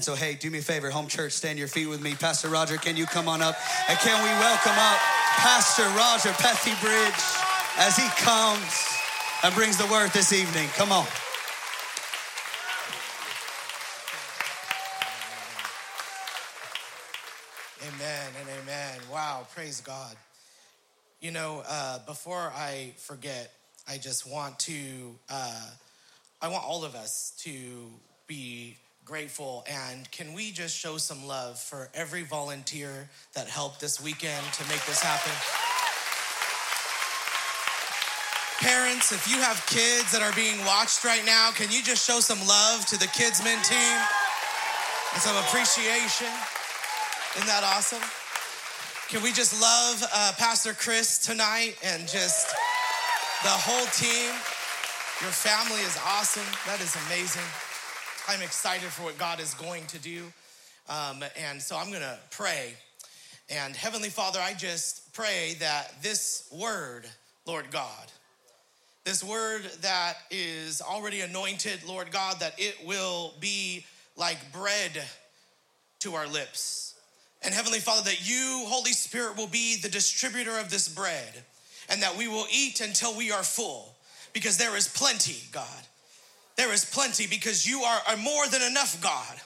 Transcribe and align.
And 0.00 0.04
so, 0.06 0.14
hey, 0.14 0.32
do 0.32 0.50
me 0.50 0.60
a 0.60 0.62
favor, 0.62 0.88
home 0.88 1.08
church, 1.08 1.32
stand 1.32 1.58
your 1.58 1.68
feet 1.68 1.86
with 1.86 2.00
me. 2.00 2.14
Pastor 2.14 2.48
Roger, 2.48 2.78
can 2.78 2.96
you 2.96 3.04
come 3.04 3.28
on 3.28 3.42
up? 3.42 3.54
And 3.86 3.98
can 3.98 4.16
we 4.24 4.30
welcome 4.30 4.72
up 4.72 4.96
Pastor 5.36 5.82
Roger 5.88 6.34
Pethybridge 6.38 7.12
as 7.76 7.98
he 7.98 8.08
comes 8.24 8.88
and 9.44 9.54
brings 9.54 9.76
the 9.76 9.84
word 9.92 10.10
this 10.12 10.32
evening? 10.32 10.68
Come 10.68 10.90
on. 10.90 11.04
Amen 17.86 18.32
and 18.40 18.48
amen. 18.62 19.00
Wow, 19.12 19.46
praise 19.54 19.82
God. 19.82 20.16
You 21.20 21.30
know, 21.30 21.62
uh, 21.68 21.98
before 22.06 22.50
I 22.56 22.94
forget, 22.96 23.52
I 23.86 23.98
just 23.98 24.26
want 24.26 24.60
to, 24.60 25.18
uh, 25.28 25.66
I 26.40 26.48
want 26.48 26.64
all 26.64 26.86
of 26.86 26.94
us 26.94 27.34
to 27.40 27.90
be 28.26 28.78
grateful. 29.10 29.66
And 29.66 30.08
can 30.12 30.34
we 30.34 30.52
just 30.52 30.78
show 30.78 30.96
some 30.96 31.26
love 31.26 31.58
for 31.58 31.90
every 31.94 32.22
volunteer 32.22 33.10
that 33.34 33.48
helped 33.48 33.80
this 33.80 34.00
weekend 34.00 34.44
to 34.54 34.62
make 34.70 34.78
this 34.86 35.02
happen? 35.02 35.34
Parents, 38.62 39.10
if 39.10 39.26
you 39.26 39.42
have 39.42 39.58
kids 39.66 40.12
that 40.12 40.22
are 40.22 40.30
being 40.38 40.64
watched 40.64 41.02
right 41.02 41.26
now, 41.26 41.50
can 41.50 41.72
you 41.72 41.82
just 41.82 42.06
show 42.06 42.20
some 42.20 42.38
love 42.46 42.86
to 42.86 42.96
the 42.98 43.10
Kidsmen 43.10 43.58
team 43.66 43.98
and 45.10 45.18
some 45.18 45.34
appreciation? 45.42 46.30
Isn't 47.34 47.50
that 47.50 47.66
awesome? 47.66 48.06
Can 49.10 49.24
we 49.24 49.32
just 49.32 49.60
love 49.60 50.06
uh, 50.14 50.32
Pastor 50.38 50.72
Chris 50.72 51.18
tonight 51.18 51.74
and 51.82 52.06
just 52.06 52.46
the 53.42 53.50
whole 53.50 53.86
team? 53.90 54.30
Your 55.18 55.34
family 55.34 55.82
is 55.82 55.98
awesome. 56.06 56.46
That 56.70 56.78
is 56.78 56.94
amazing. 57.10 57.69
I'm 58.30 58.42
excited 58.42 58.88
for 58.88 59.02
what 59.02 59.18
God 59.18 59.40
is 59.40 59.54
going 59.54 59.86
to 59.86 59.98
do. 59.98 60.22
Um, 60.88 61.24
and 61.36 61.60
so 61.60 61.76
I'm 61.76 61.88
going 61.88 62.02
to 62.02 62.18
pray. 62.30 62.74
And 63.48 63.74
Heavenly 63.74 64.08
Father, 64.08 64.38
I 64.40 64.54
just 64.54 65.12
pray 65.12 65.56
that 65.60 66.02
this 66.02 66.48
word, 66.52 67.06
Lord 67.46 67.70
God, 67.70 68.12
this 69.04 69.24
word 69.24 69.62
that 69.82 70.14
is 70.30 70.80
already 70.80 71.22
anointed, 71.22 71.80
Lord 71.86 72.12
God, 72.12 72.40
that 72.40 72.54
it 72.58 72.76
will 72.86 73.34
be 73.40 73.84
like 74.16 74.52
bread 74.52 75.02
to 76.00 76.14
our 76.14 76.26
lips 76.26 76.90
and 77.42 77.54
Heavenly 77.54 77.78
Father, 77.78 78.02
that 78.02 78.28
you, 78.28 78.64
Holy 78.66 78.92
Spirit, 78.92 79.36
will 79.36 79.46
be 79.46 79.76
the 79.76 79.88
distributor 79.88 80.58
of 80.58 80.70
this 80.70 80.88
bread 80.88 81.44
and 81.88 82.02
that 82.02 82.16
we 82.16 82.28
will 82.28 82.46
eat 82.52 82.80
until 82.80 83.16
we 83.16 83.32
are 83.32 83.42
full 83.42 83.94
because 84.32 84.58
there 84.58 84.76
is 84.76 84.88
plenty, 84.88 85.38
God. 85.50 85.66
There 86.60 86.74
is 86.74 86.84
plenty 86.84 87.26
because 87.26 87.66
you 87.66 87.80
are, 87.84 88.00
are 88.06 88.18
more 88.18 88.46
than 88.48 88.60
enough, 88.60 89.00
God. 89.00 89.40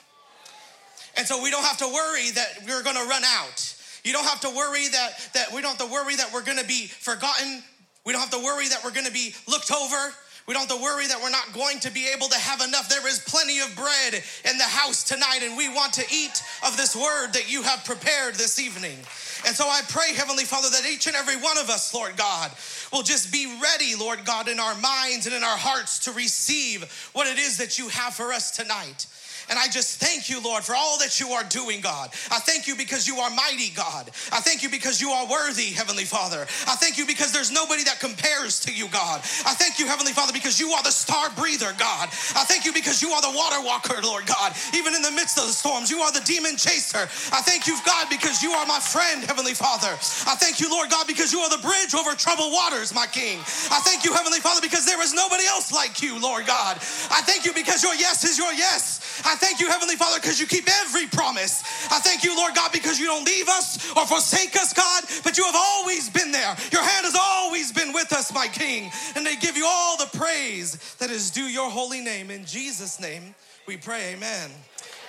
And 1.15 1.25
so 1.25 1.41
we 1.41 1.49
don't 1.49 1.63
have 1.63 1.77
to 1.77 1.87
worry 1.87 2.29
that 2.31 2.59
we're 2.67 2.83
gonna 2.83 3.05
run 3.05 3.23
out. 3.23 3.73
You 4.03 4.11
don't 4.11 4.25
have 4.25 4.41
to 4.41 4.49
worry 4.49 4.89
that, 4.89 5.29
that 5.33 5.53
we 5.53 5.61
don't 5.61 5.79
have 5.79 5.87
to 5.87 5.93
worry 5.93 6.17
that 6.17 6.33
we're 6.33 6.43
gonna 6.43 6.65
be 6.65 6.87
forgotten. 6.87 7.63
We 8.05 8.11
don't 8.11 8.19
have 8.19 8.31
to 8.31 8.43
worry 8.43 8.67
that 8.67 8.83
we're 8.83 8.91
gonna 8.91 9.11
be 9.11 9.33
looked 9.47 9.71
over. 9.71 10.13
We 10.45 10.53
don't 10.53 10.69
have 10.69 10.77
to 10.77 10.83
worry 10.83 11.07
that 11.07 11.21
we're 11.21 11.31
not 11.31 11.53
going 11.53 11.79
to 11.79 11.89
be 11.89 12.05
able 12.13 12.27
to 12.27 12.37
have 12.37 12.59
enough. 12.59 12.89
There 12.89 13.07
is 13.07 13.19
plenty 13.19 13.61
of 13.61 13.73
bread 13.77 14.21
in 14.43 14.57
the 14.57 14.65
house 14.65 15.05
tonight, 15.05 15.39
and 15.41 15.55
we 15.55 15.69
want 15.69 15.93
to 15.93 16.05
eat 16.13 16.43
of 16.67 16.75
this 16.75 16.97
word 16.97 17.31
that 17.31 17.49
you 17.49 17.63
have 17.63 17.85
prepared 17.85 18.35
this 18.35 18.59
evening. 18.59 18.97
And 19.45 19.55
so 19.55 19.65
I 19.67 19.81
pray, 19.87 20.13
Heavenly 20.13 20.43
Father, 20.43 20.69
that 20.71 20.89
each 20.91 21.05
and 21.07 21.15
every 21.15 21.37
one 21.37 21.57
of 21.57 21.69
us, 21.69 21.93
Lord 21.93 22.17
God, 22.17 22.51
will 22.91 23.03
just 23.03 23.31
be 23.31 23.59
ready, 23.61 23.95
Lord 23.95 24.25
God, 24.25 24.47
in 24.47 24.59
our 24.59 24.75
minds 24.75 25.27
and 25.27 25.35
in 25.35 25.43
our 25.43 25.57
hearts 25.57 25.99
to 25.99 26.11
receive 26.11 26.83
what 27.13 27.27
it 27.27 27.37
is 27.37 27.57
that 27.57 27.77
you 27.77 27.87
have 27.89 28.15
for 28.15 28.33
us 28.33 28.51
tonight. 28.51 29.05
And 29.49 29.59
I 29.59 29.67
just 29.67 29.99
thank 29.99 30.29
you, 30.29 30.41
Lord, 30.41 30.63
for 30.63 30.75
all 30.75 30.97
that 30.99 31.19
you 31.19 31.29
are 31.29 31.43
doing, 31.43 31.81
God. 31.81 32.09
I 32.31 32.39
thank 32.39 32.67
you 32.67 32.75
because 32.75 33.07
you 33.07 33.17
are 33.17 33.29
mighty, 33.29 33.69
God. 33.75 34.07
I 34.31 34.41
thank 34.41 34.63
you 34.63 34.69
because 34.69 34.99
you 35.01 35.11
are 35.11 35.27
worthy, 35.27 35.71
Heavenly 35.71 36.05
Father. 36.05 36.41
I 36.67 36.75
thank 36.75 36.97
you 36.97 37.05
because 37.05 37.31
there's 37.31 37.51
nobody 37.51 37.83
that 37.83 37.99
compares 37.99 38.59
to 38.61 38.73
you, 38.73 38.87
God. 38.89 39.19
I 39.45 39.53
thank 39.53 39.79
you, 39.79 39.87
Heavenly 39.87 40.13
Father, 40.13 40.33
because 40.33 40.59
you 40.59 40.71
are 40.71 40.83
the 40.83 40.91
star 40.91 41.29
breather, 41.37 41.73
God. 41.77 42.09
I 42.33 42.43
thank 42.49 42.65
you 42.65 42.73
because 42.73 43.01
you 43.01 43.11
are 43.11 43.21
the 43.21 43.33
water 43.35 43.61
walker, 43.61 44.01
Lord 44.01 44.25
God. 44.25 44.53
Even 44.73 44.95
in 44.95 45.01
the 45.01 45.11
midst 45.11 45.37
of 45.37 45.45
the 45.45 45.53
storms, 45.53 45.91
you 45.91 46.01
are 46.01 46.11
the 46.11 46.25
demon 46.25 46.57
chaser. 46.57 47.05
I 47.31 47.41
thank 47.45 47.67
you, 47.67 47.77
God, 47.85 48.09
because 48.09 48.41
you 48.41 48.51
are 48.51 48.65
my 48.65 48.79
friend, 48.79 49.23
Heavenly 49.23 49.53
Father. 49.53 49.93
I 50.25 50.35
thank 50.35 50.59
you, 50.59 50.69
Lord 50.69 50.89
God, 50.89 51.07
because 51.07 51.31
you 51.31 51.39
are 51.39 51.49
the 51.49 51.61
bridge 51.61 51.93
over 51.93 52.15
troubled 52.15 52.51
waters, 52.51 52.93
my 52.93 53.05
King. 53.07 53.39
I 53.69 53.79
thank 53.85 54.03
you, 54.03 54.13
Heavenly 54.13 54.39
Father, 54.39 54.61
because 54.61 54.85
there 54.85 55.01
is 55.01 55.13
nobody 55.13 55.45
else 55.45 55.71
like 55.71 56.01
you, 56.01 56.19
Lord 56.19 56.47
God. 56.47 56.77
I 57.11 57.21
thank 57.23 57.45
you 57.45 57.53
because 57.53 57.83
your 57.83 57.95
yes 57.95 58.23
is 58.23 58.37
your 58.37 58.53
yes. 58.53 59.21
I 59.25 59.34
thank 59.35 59.59
you, 59.59 59.69
Heavenly 59.69 59.95
Father, 59.95 60.19
because 60.19 60.39
you 60.39 60.47
keep 60.47 60.67
every 60.83 61.07
promise. 61.07 61.63
I 61.91 61.99
thank 61.99 62.23
you, 62.23 62.35
Lord 62.35 62.55
God, 62.55 62.71
because 62.71 62.99
you 62.99 63.05
don't 63.05 63.25
leave 63.25 63.47
us 63.47 63.91
or 63.95 64.05
forsake 64.05 64.55
us, 64.55 64.73
God, 64.73 65.03
but 65.23 65.37
you 65.37 65.45
have 65.45 65.55
always 65.55 66.09
been 66.09 66.31
there. 66.31 66.55
Your 66.71 66.83
hand 66.83 67.05
has 67.05 67.17
always 67.19 67.71
been 67.71 67.93
with 67.93 68.11
us, 68.13 68.33
my 68.33 68.47
King. 68.47 68.91
And 69.15 69.25
they 69.25 69.35
give 69.35 69.57
you 69.57 69.65
all 69.67 69.97
the 69.97 70.17
praise 70.17 70.95
that 70.95 71.09
is 71.09 71.31
due 71.31 71.43
your 71.43 71.69
holy 71.69 72.01
name. 72.01 72.31
In 72.31 72.45
Jesus' 72.45 72.99
name, 72.99 73.35
we 73.67 73.77
pray, 73.77 74.13
amen 74.13 74.51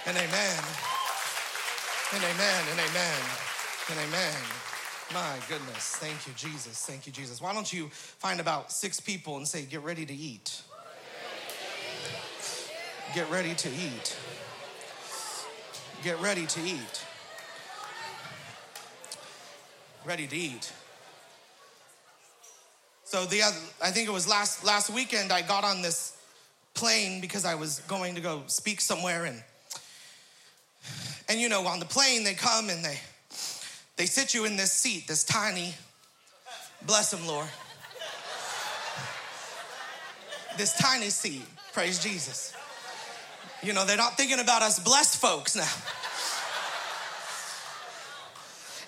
and 0.07 0.17
amen 0.17 0.63
and 2.15 2.23
amen 2.23 2.65
and 2.71 2.81
amen 2.81 3.21
and 3.91 3.99
amen. 4.09 4.35
My 5.15 5.37
goodness. 5.49 5.97
Thank 5.97 6.27
you, 6.27 6.33
Jesus. 6.37 6.85
Thank 6.85 7.07
you, 7.07 7.13
Jesus. 7.13 7.41
Why 7.41 7.53
don't 7.53 7.73
you 7.73 7.89
find 7.91 8.41
about 8.41 8.73
six 8.73 8.99
people 8.99 9.37
and 9.37 9.47
say, 9.47 9.63
Get 9.63 9.83
ready 9.83 10.05
to 10.05 10.15
eat? 10.15 10.63
Get 13.15 13.31
ready 13.31 13.55
to 13.55 13.69
eat. 13.69 14.17
Get 16.03 16.21
ready 16.21 16.47
to 16.47 16.61
eat. 16.61 17.05
Ready 20.05 20.27
to 20.27 20.37
eat. 20.37 20.73
So 23.05 23.25
the 23.25 23.43
other, 23.43 23.57
I 23.83 23.91
think 23.91 24.09
it 24.09 24.13
was 24.13 24.29
last 24.29 24.65
last 24.65 24.91
weekend 24.91 25.33
I 25.33 25.43
got 25.43 25.65
on 25.65 25.81
this 25.83 26.17
plane 26.75 27.21
because 27.21 27.45
I 27.45 27.55
was 27.55 27.81
going 27.89 28.17
to 28.17 28.21
go 28.21 28.43
speak 28.49 28.81
somewhere 28.81 29.25
and 29.25 29.43
and 31.29 31.41
you 31.41 31.49
know 31.49 31.67
on 31.67 31.79
the 31.79 31.87
plane 31.87 32.25
they 32.25 32.35
come 32.35 32.69
and 32.69 32.85
they 32.85 32.99
they 33.97 34.07
sit 34.07 34.35
you 34.35 34.45
in 34.45 34.57
this 34.57 34.73
seat, 34.73 35.07
this 35.07 35.25
tiny 35.25 35.75
bless 36.83 37.11
them 37.11 37.27
Lord. 37.27 37.49
This 40.57 40.75
tiny 40.75 41.11
seat, 41.11 41.45
praise 41.73 42.03
Jesus. 42.03 42.56
You 43.63 43.73
know, 43.73 43.85
they're 43.85 43.97
not 43.97 44.17
thinking 44.17 44.39
about 44.39 44.63
us 44.63 44.79
blessed 44.79 45.21
folks 45.21 45.57
now. 45.57 45.63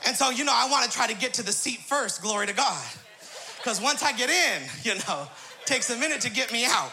And 0.06 0.16
so, 0.16 0.30
you 0.30 0.44
know, 0.44 0.52
I 0.54 0.70
want 0.70 0.90
to 0.90 0.96
try 0.96 1.06
to 1.06 1.14
get 1.14 1.34
to 1.34 1.42
the 1.42 1.52
seat 1.52 1.80
first, 1.80 2.22
glory 2.22 2.46
to 2.46 2.54
God. 2.54 2.86
Because 3.58 3.80
once 3.80 4.02
I 4.02 4.12
get 4.12 4.30
in, 4.30 4.62
you 4.82 4.94
know, 5.06 5.28
takes 5.64 5.90
a 5.90 5.96
minute 5.96 6.22
to 6.22 6.30
get 6.30 6.52
me 6.52 6.64
out. 6.64 6.92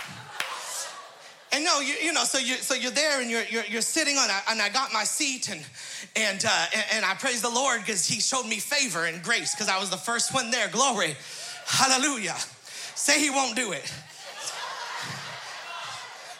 And 1.54 1.64
no, 1.64 1.80
you, 1.80 1.94
you 2.04 2.12
know, 2.12 2.26
so 2.26 2.38
you 2.38 2.56
so 2.56 2.74
you're 2.74 2.92
there 2.92 3.22
and 3.22 3.32
you're 3.32 3.44
you're, 3.44 3.64
you're 3.66 3.82
sitting 3.82 4.18
on, 4.18 4.30
and 4.50 4.62
I 4.62 4.68
got 4.68 4.92
my 4.92 5.06
seat 5.06 5.50
and 5.50 5.62
and 6.18 6.44
uh, 6.46 6.66
and, 6.76 6.86
and 6.96 7.06
I 7.06 7.14
praise 7.14 7.42
the 7.42 7.50
Lord 7.50 7.80
because 7.80 8.06
He 8.06 8.20
showed 8.20 8.46
me 8.46 8.60
favor 8.60 9.06
and 9.06 9.24
grace 9.24 9.56
because 9.56 9.70
I 9.70 9.80
was 9.80 9.90
the 9.90 9.98
first 9.98 10.34
one 10.34 10.52
there. 10.52 10.68
Glory, 10.68 11.16
Hallelujah. 11.66 12.36
Say 12.96 13.22
He 13.22 13.30
won't 13.30 13.56
do 13.56 13.72
it. 13.72 13.90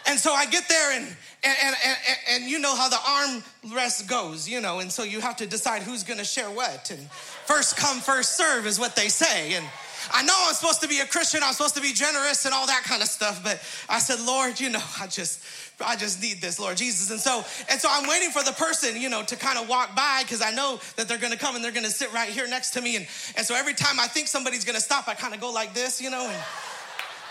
And 0.08 0.20
so 0.20 0.34
I 0.34 0.46
get 0.46 0.68
there 0.68 0.92
and 0.92 1.16
and, 1.46 1.56
and, 1.64 1.76
and, 1.86 1.98
and, 2.32 2.44
you 2.50 2.58
know 2.58 2.76
how 2.76 2.90
the 2.90 2.98
arm 3.08 3.44
rest 3.76 4.10
goes, 4.10 4.50
you 4.50 4.62
know, 4.62 4.80
and 4.80 4.92
so 4.92 5.04
you 5.04 5.22
have 5.22 5.38
to 5.38 5.46
decide 5.46 5.84
who's 5.84 6.02
gonna 6.02 6.26
share 6.26 6.50
what. 6.50 6.90
And 6.90 7.00
first 7.46 7.78
come, 7.78 8.00
first 8.00 8.36
serve 8.36 8.66
is 8.66 8.80
what 8.80 8.96
they 8.96 9.10
say. 9.10 9.54
And 9.54 9.64
I 10.12 10.24
know 10.24 10.34
I'm 10.48 10.56
supposed 10.56 10.82
to 10.82 10.88
be 10.88 11.02
a 11.02 11.06
Christian, 11.06 11.42
I'm 11.44 11.54
supposed 11.54 11.76
to 11.76 11.82
be 11.82 11.94
generous 11.94 12.46
and 12.46 12.54
all 12.54 12.66
that 12.66 12.82
kind 12.84 13.04
of 13.04 13.08
stuff, 13.08 13.44
but 13.44 13.62
I 13.88 14.00
said, 14.00 14.26
Lord, 14.26 14.60
you 14.60 14.72
know, 14.72 14.82
I 15.00 15.06
just 15.06 15.46
I 15.84 15.96
just 15.96 16.22
need 16.22 16.42
this, 16.42 16.60
Lord 16.60 16.78
Jesus. 16.78 17.12
And 17.12 17.20
so, 17.20 17.44
and 17.70 17.80
so 17.80 17.90
I'm 17.92 18.08
waiting 18.08 18.30
for 18.30 18.44
the 18.44 18.54
person, 18.54 19.00
you 19.00 19.10
know, 19.10 19.24
to 19.24 19.36
kind 19.36 19.60
of 19.60 19.68
walk 19.68 19.96
by 19.96 20.22
because 20.24 20.42
I 20.42 20.52
know 20.52 20.80
that 20.96 21.08
they're 21.08 21.18
gonna 21.18 21.38
come 21.38 21.56
and 21.56 21.64
they're 21.64 21.72
gonna 21.72 21.90
sit 21.90 22.14
right 22.14 22.30
here 22.30 22.48
next 22.48 22.72
to 22.72 22.82
me. 22.82 22.96
And, 22.96 23.06
and 23.38 23.46
so 23.46 23.56
every 23.56 23.74
time 23.74 24.00
I 24.00 24.08
think 24.08 24.28
somebody's 24.28 24.64
gonna 24.66 24.80
stop, 24.80 25.08
I 25.08 25.14
kind 25.14 25.34
of 25.34 25.42
go 25.42 25.52
like 25.52 25.74
this, 25.74 26.02
you 26.02 26.10
know, 26.10 26.28
and 26.28 26.44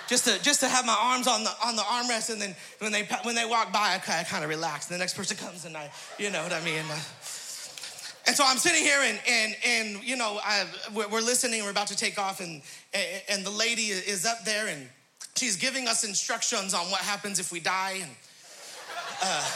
just 0.09 0.25
to 0.25 0.43
just 0.43 0.61
to 0.61 0.69
have 0.69 0.85
my 0.85 0.97
arms 0.99 1.27
on 1.27 1.45
the 1.45 1.51
on 1.65 1.77
the 1.77 1.83
armrest, 1.83 2.31
and 2.31 2.41
then 2.41 2.55
when 2.79 2.93
they 2.93 3.05
when 3.23 3.35
they 3.35 3.45
walk 3.45 3.73
by, 3.73 3.95
I, 3.97 4.25
kind 4.25 4.45
of 4.45 4.51
relax. 4.51 4.89
And 4.89 4.95
the 4.95 4.99
next 4.99 5.17
person 5.17 5.37
comes, 5.37 5.65
and 5.65 5.77
I, 5.77 5.91
you 6.19 6.31
know 6.31 6.43
what 6.43 6.53
I 6.53 6.63
mean. 6.65 6.85
Uh, 6.91 6.99
and 8.27 8.35
so 8.35 8.45
I'm 8.47 8.59
sitting 8.59 8.83
here, 8.83 9.01
and 9.01 9.21
and 9.29 9.57
and 9.65 10.05
you 10.05 10.17
know, 10.17 10.39
I, 10.43 10.65
we're 10.95 11.21
listening. 11.21 11.63
We're 11.63 11.71
about 11.71 11.89
to 11.89 11.97
take 11.97 12.19
off, 12.19 12.41
and 12.41 12.63
and 13.29 13.45
the 13.45 13.51
lady 13.51 13.83
is 13.89 14.27
up 14.27 14.45
there, 14.45 14.69
and 14.69 14.89
she's 15.37 15.57
giving 15.57 15.89
us 15.89 16.05
instructions 16.05 16.75
on 16.75 16.87
what 16.91 17.01
happens 17.01 17.39
if 17.39 17.53
we 17.53 17.61
die, 17.61 18.01
and. 18.03 18.11
Uh, 19.23 19.51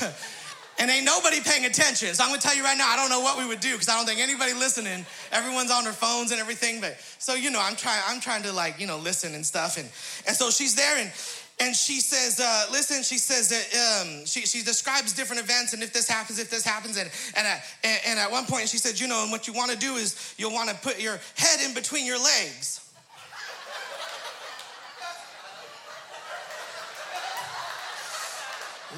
and 0.78 0.90
ain't 0.90 1.04
nobody 1.04 1.40
paying 1.40 1.64
attention. 1.64 2.14
So 2.14 2.22
I'm 2.22 2.30
gonna 2.30 2.40
tell 2.40 2.54
you 2.54 2.64
right 2.64 2.78
now, 2.78 2.88
I 2.88 2.96
don't 2.96 3.10
know 3.10 3.20
what 3.20 3.38
we 3.38 3.46
would 3.46 3.60
do 3.60 3.72
because 3.72 3.88
I 3.88 3.96
don't 3.96 4.06
think 4.06 4.20
anybody 4.20 4.52
listening. 4.54 5.04
Everyone's 5.32 5.70
on 5.70 5.84
their 5.84 5.92
phones 5.92 6.30
and 6.30 6.40
everything. 6.40 6.80
But 6.80 6.96
so 7.18 7.34
you 7.34 7.50
know, 7.50 7.60
I'm 7.62 7.76
trying, 7.76 8.00
I'm 8.06 8.20
trying 8.20 8.42
to 8.44 8.52
like 8.52 8.80
you 8.80 8.86
know 8.86 8.98
listen 8.98 9.34
and 9.34 9.44
stuff. 9.44 9.76
And 9.76 9.88
and 10.26 10.36
so 10.36 10.50
she's 10.50 10.74
there, 10.74 10.98
and 10.98 11.12
and 11.60 11.74
she 11.74 12.00
says, 12.00 12.38
uh, 12.38 12.66
listen, 12.70 13.02
she 13.02 13.18
says 13.18 13.48
that 13.48 14.02
um, 14.06 14.24
she, 14.26 14.42
she 14.42 14.62
describes 14.62 15.12
different 15.12 15.42
events 15.42 15.72
and 15.72 15.82
if 15.82 15.92
this 15.92 16.08
happens, 16.08 16.38
if 16.38 16.50
this 16.50 16.64
happens. 16.64 16.96
And, 16.96 17.10
and, 17.36 17.46
at, 17.46 17.64
and 18.06 18.18
at 18.18 18.30
one 18.30 18.46
point 18.46 18.68
she 18.68 18.78
said, 18.78 19.00
you 19.00 19.08
know, 19.08 19.22
and 19.24 19.32
what 19.32 19.48
you 19.48 19.52
want 19.52 19.72
to 19.72 19.76
do 19.76 19.96
is 19.96 20.34
you'll 20.38 20.52
want 20.52 20.70
to 20.70 20.76
put 20.76 21.00
your 21.00 21.18
head 21.36 21.60
in 21.66 21.74
between 21.74 22.06
your 22.06 22.18
legs. 22.18 22.87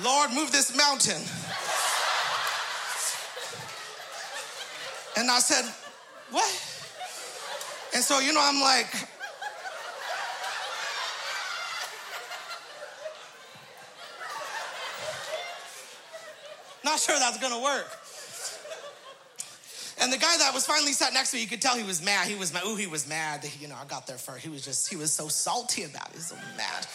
Lord, 0.02 0.30
move 0.32 0.52
this 0.52 0.76
mountain. 0.76 1.20
And 5.16 5.30
I 5.30 5.40
said, 5.40 5.64
what? 6.30 6.48
And 7.94 8.02
so, 8.02 8.20
you 8.20 8.32
know, 8.32 8.40
I'm 8.42 8.60
like, 8.60 8.86
Not 16.82 16.98
sure 16.98 17.16
that's 17.18 17.38
gonna 17.38 17.62
work. 17.62 17.86
And 20.00 20.12
the 20.12 20.16
guy 20.16 20.34
that 20.38 20.52
was 20.54 20.66
finally 20.66 20.92
sat 20.92 21.12
next 21.12 21.30
to 21.30 21.36
me, 21.36 21.42
you 21.42 21.48
could 21.48 21.60
tell 21.60 21.76
he 21.76 21.84
was 21.84 22.02
mad. 22.02 22.26
He 22.26 22.34
was 22.34 22.52
mad. 22.52 22.64
Ooh, 22.66 22.74
he 22.74 22.86
was 22.86 23.06
mad 23.06 23.46
you 23.60 23.68
know, 23.68 23.76
I 23.80 23.84
got 23.84 24.06
there 24.06 24.16
first. 24.16 24.42
He 24.42 24.48
was 24.48 24.64
just, 24.64 24.88
he 24.88 24.96
was 24.96 25.12
so 25.12 25.28
salty 25.28 25.84
about 25.84 26.08
it. 26.08 26.12
He 26.12 26.16
was 26.16 26.26
so 26.26 26.36
mad. 26.56 26.86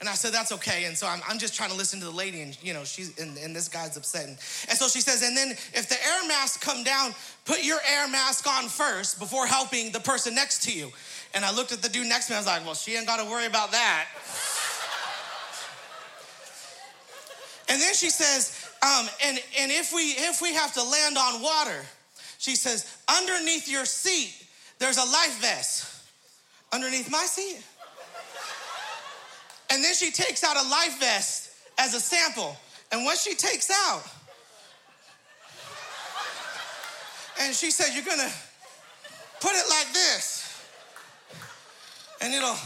And 0.00 0.08
I 0.08 0.14
said, 0.14 0.32
that's 0.32 0.50
okay. 0.52 0.84
And 0.86 0.96
so 0.96 1.06
I'm, 1.06 1.20
I'm 1.28 1.38
just 1.38 1.54
trying 1.54 1.68
to 1.70 1.76
listen 1.76 2.00
to 2.00 2.06
the 2.06 2.10
lady, 2.10 2.40
and 2.40 2.56
you 2.62 2.72
know, 2.72 2.84
she's 2.84 3.18
and, 3.18 3.36
and 3.36 3.54
this 3.54 3.68
guy's 3.68 3.98
upset. 3.98 4.26
And, 4.26 4.38
and 4.68 4.78
so 4.78 4.88
she 4.88 5.00
says, 5.02 5.22
and 5.22 5.36
then 5.36 5.50
if 5.50 5.88
the 5.90 5.96
air 6.02 6.26
mask 6.26 6.62
come 6.62 6.82
down, 6.82 7.14
put 7.44 7.62
your 7.62 7.78
air 7.86 8.08
mask 8.08 8.46
on 8.46 8.68
first 8.68 9.18
before 9.18 9.46
helping 9.46 9.92
the 9.92 10.00
person 10.00 10.34
next 10.34 10.62
to 10.64 10.72
you. 10.72 10.90
And 11.34 11.44
I 11.44 11.52
looked 11.52 11.72
at 11.72 11.82
the 11.82 11.90
dude 11.90 12.06
next 12.06 12.26
to 12.26 12.32
me, 12.32 12.36
I 12.36 12.40
was 12.40 12.46
like, 12.46 12.64
well, 12.64 12.74
she 12.74 12.96
ain't 12.96 13.06
gotta 13.06 13.30
worry 13.30 13.46
about 13.46 13.72
that. 13.72 14.06
And 17.68 17.80
then 17.80 17.94
she 17.94 18.10
says, 18.10 18.68
um, 18.82 19.06
and, 19.24 19.38
and 19.60 19.70
if 19.70 19.92
we 19.94 20.02
if 20.16 20.40
we 20.40 20.54
have 20.54 20.72
to 20.74 20.82
land 20.82 21.18
on 21.18 21.42
water, 21.42 21.84
she 22.38 22.56
says, 22.56 22.96
underneath 23.06 23.68
your 23.68 23.84
seat, 23.84 24.34
there's 24.78 24.96
a 24.96 25.04
life 25.04 25.38
vest. 25.40 25.86
Underneath 26.72 27.10
my 27.10 27.26
seat. 27.26 27.62
And 29.70 29.84
then 29.84 29.94
she 29.94 30.10
takes 30.10 30.42
out 30.42 30.56
a 30.56 30.68
life 30.68 30.98
vest 30.98 31.50
as 31.78 31.94
a 31.94 32.00
sample. 32.00 32.56
And 32.92 33.04
what 33.04 33.18
she 33.18 33.34
takes 33.34 33.70
out, 33.70 34.02
and 37.40 37.54
she 37.54 37.70
said, 37.70 37.94
You're 37.94 38.04
gonna 38.04 38.30
put 39.40 39.52
it 39.52 39.64
like 39.70 39.92
this, 39.92 40.60
and 42.20 42.34
it'll 42.34 42.58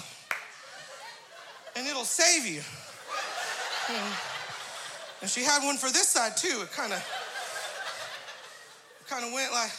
and 1.76 1.86
it'll 1.86 2.04
save 2.04 2.46
you. 2.46 2.62
Hmm. 3.86 4.14
And 5.22 5.30
she 5.30 5.42
had 5.42 5.62
one 5.64 5.76
for 5.76 5.90
this 5.90 6.08
side 6.08 6.36
too. 6.36 6.62
It 6.62 6.72
kind 6.72 6.92
of 6.92 7.04
kind 9.08 9.24
of 9.24 9.32
went 9.32 9.52
like 9.52 9.72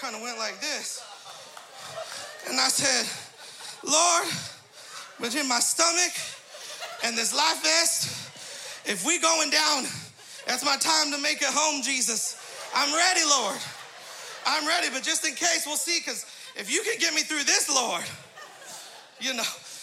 kind 0.00 0.16
of 0.16 0.22
went 0.22 0.38
like 0.38 0.60
this. 0.60 1.02
And 2.48 2.58
I 2.60 2.68
said, 2.68 3.06
Lord, 3.82 4.28
between 5.20 5.48
my 5.48 5.60
stomach 5.60 6.12
and 7.04 7.16
this 7.16 7.34
life 7.34 7.62
vest, 7.62 8.88
if 8.88 9.04
we 9.06 9.18
going 9.18 9.50
down, 9.50 9.84
that's 10.46 10.64
my 10.64 10.76
time 10.76 11.12
to 11.12 11.18
make 11.18 11.42
it 11.42 11.50
home, 11.50 11.82
Jesus. 11.82 12.40
I'm 12.74 12.94
ready, 12.94 13.22
Lord. 13.24 13.58
I'm 14.46 14.66
ready, 14.66 14.88
but 14.92 15.02
just 15.02 15.26
in 15.26 15.34
case, 15.34 15.64
we'll 15.66 15.76
see, 15.76 15.98
because 15.98 16.24
if 16.54 16.72
you 16.72 16.82
can 16.82 16.98
get 16.98 17.14
me 17.14 17.22
through 17.22 17.44
this, 17.44 17.68
Lord, 17.68 18.04
you 19.20 19.34
know. 19.34 19.42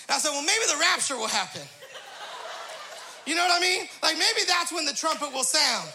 I 0.10 0.20
said, 0.20 0.32
well, 0.32 0.44
maybe 0.44 0.64
the 0.68 0.80
rapture 0.80 1.18
will 1.18 1.28
happen. 1.28 1.62
You 3.26 3.36
know 3.36 3.44
what 3.48 3.58
I 3.58 3.62
mean? 3.62 3.88
Like 4.02 4.18
maybe 4.18 4.46
that's 4.48 4.72
when 4.72 4.86
the 4.86 4.94
trumpet 4.94 5.32
will 5.32 5.44
sound. 5.48 5.90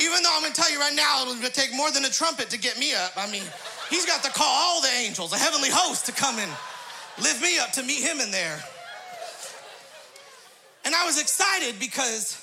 Even 0.00 0.22
though 0.22 0.30
I'm 0.34 0.42
gonna 0.42 0.54
tell 0.54 0.70
you 0.70 0.78
right 0.78 0.94
now, 0.94 1.22
it'll 1.22 1.50
take 1.50 1.74
more 1.74 1.90
than 1.90 2.04
a 2.04 2.10
trumpet 2.10 2.50
to 2.50 2.58
get 2.58 2.78
me 2.78 2.94
up. 2.94 3.12
I 3.16 3.30
mean, 3.30 3.42
he's 3.90 4.06
got 4.06 4.22
to 4.22 4.30
call 4.30 4.46
all 4.48 4.80
the 4.80 4.88
angels, 4.88 5.32
a 5.32 5.38
heavenly 5.38 5.70
host, 5.70 6.06
to 6.06 6.12
come 6.12 6.38
and 6.38 6.50
lift 7.18 7.42
me 7.42 7.58
up 7.58 7.72
to 7.72 7.82
meet 7.82 8.02
him 8.02 8.20
in 8.20 8.30
there. 8.30 8.62
And 10.84 10.94
I 10.94 11.06
was 11.06 11.20
excited 11.20 11.80
because, 11.80 12.40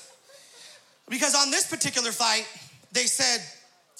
because 1.08 1.34
on 1.34 1.50
this 1.50 1.68
particular 1.68 2.10
flight, 2.10 2.46
they 2.92 3.04
said, 3.04 3.40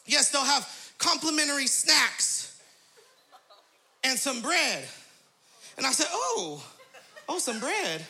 yes, 0.07 0.31
they'll 0.31 0.45
have 0.45 0.69
complimentary 0.99 1.67
snacks 1.67 2.61
and 4.05 4.19
some 4.19 4.43
bread. 4.43 4.85
And 5.77 5.87
I 5.87 5.93
said, 5.93 6.09
oh, 6.11 6.65
oh, 7.29 7.39
some 7.39 7.61
bread. 7.61 8.05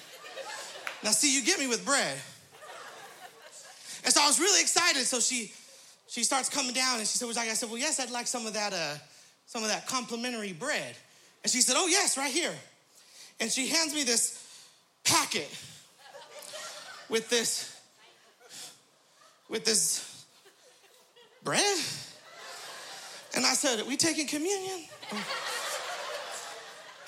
Now, 1.05 1.11
see, 1.11 1.35
you 1.35 1.44
get 1.44 1.58
me 1.58 1.67
with 1.67 1.85
bread. 1.85 2.17
And 4.05 4.12
so 4.12 4.23
I 4.23 4.26
was 4.26 4.41
really 4.41 4.61
excited. 4.61 5.05
So 5.05 5.20
she 5.20 5.53
she 6.08 6.25
starts 6.25 6.50
coming 6.50 6.75
down 6.75 6.99
and 6.99 7.08
she 7.08 7.17
said, 7.17 7.26
Would 7.26 7.38
I 7.38 7.49
said, 7.55 7.70
Well, 7.70 7.79
yes, 7.79 7.99
I'd 7.99 8.11
like 8.11 8.26
some 8.26 8.47
of 8.47 8.53
that, 8.53 8.73
uh, 8.73 8.94
some 9.47 9.62
of 9.62 9.70
that 9.70 9.87
complimentary 9.87 10.53
bread. 10.53 10.94
And 11.43 11.50
she 11.50 11.61
said, 11.61 11.75
Oh, 11.77 11.87
yes, 11.87 12.17
right 12.17 12.33
here. 12.33 12.53
And 13.41 13.50
she 13.50 13.69
hands 13.69 13.94
me 13.94 14.05
this 14.05 14.39
packet 15.05 15.49
with 17.09 17.29
this, 17.29 17.77
with 19.49 19.65
this 19.65 20.25
bread. 21.43 21.79
And 23.35 23.47
I 23.47 23.55
said, 23.55 23.87
we 23.87 23.97
taking 23.97 24.27
communion? 24.27 24.85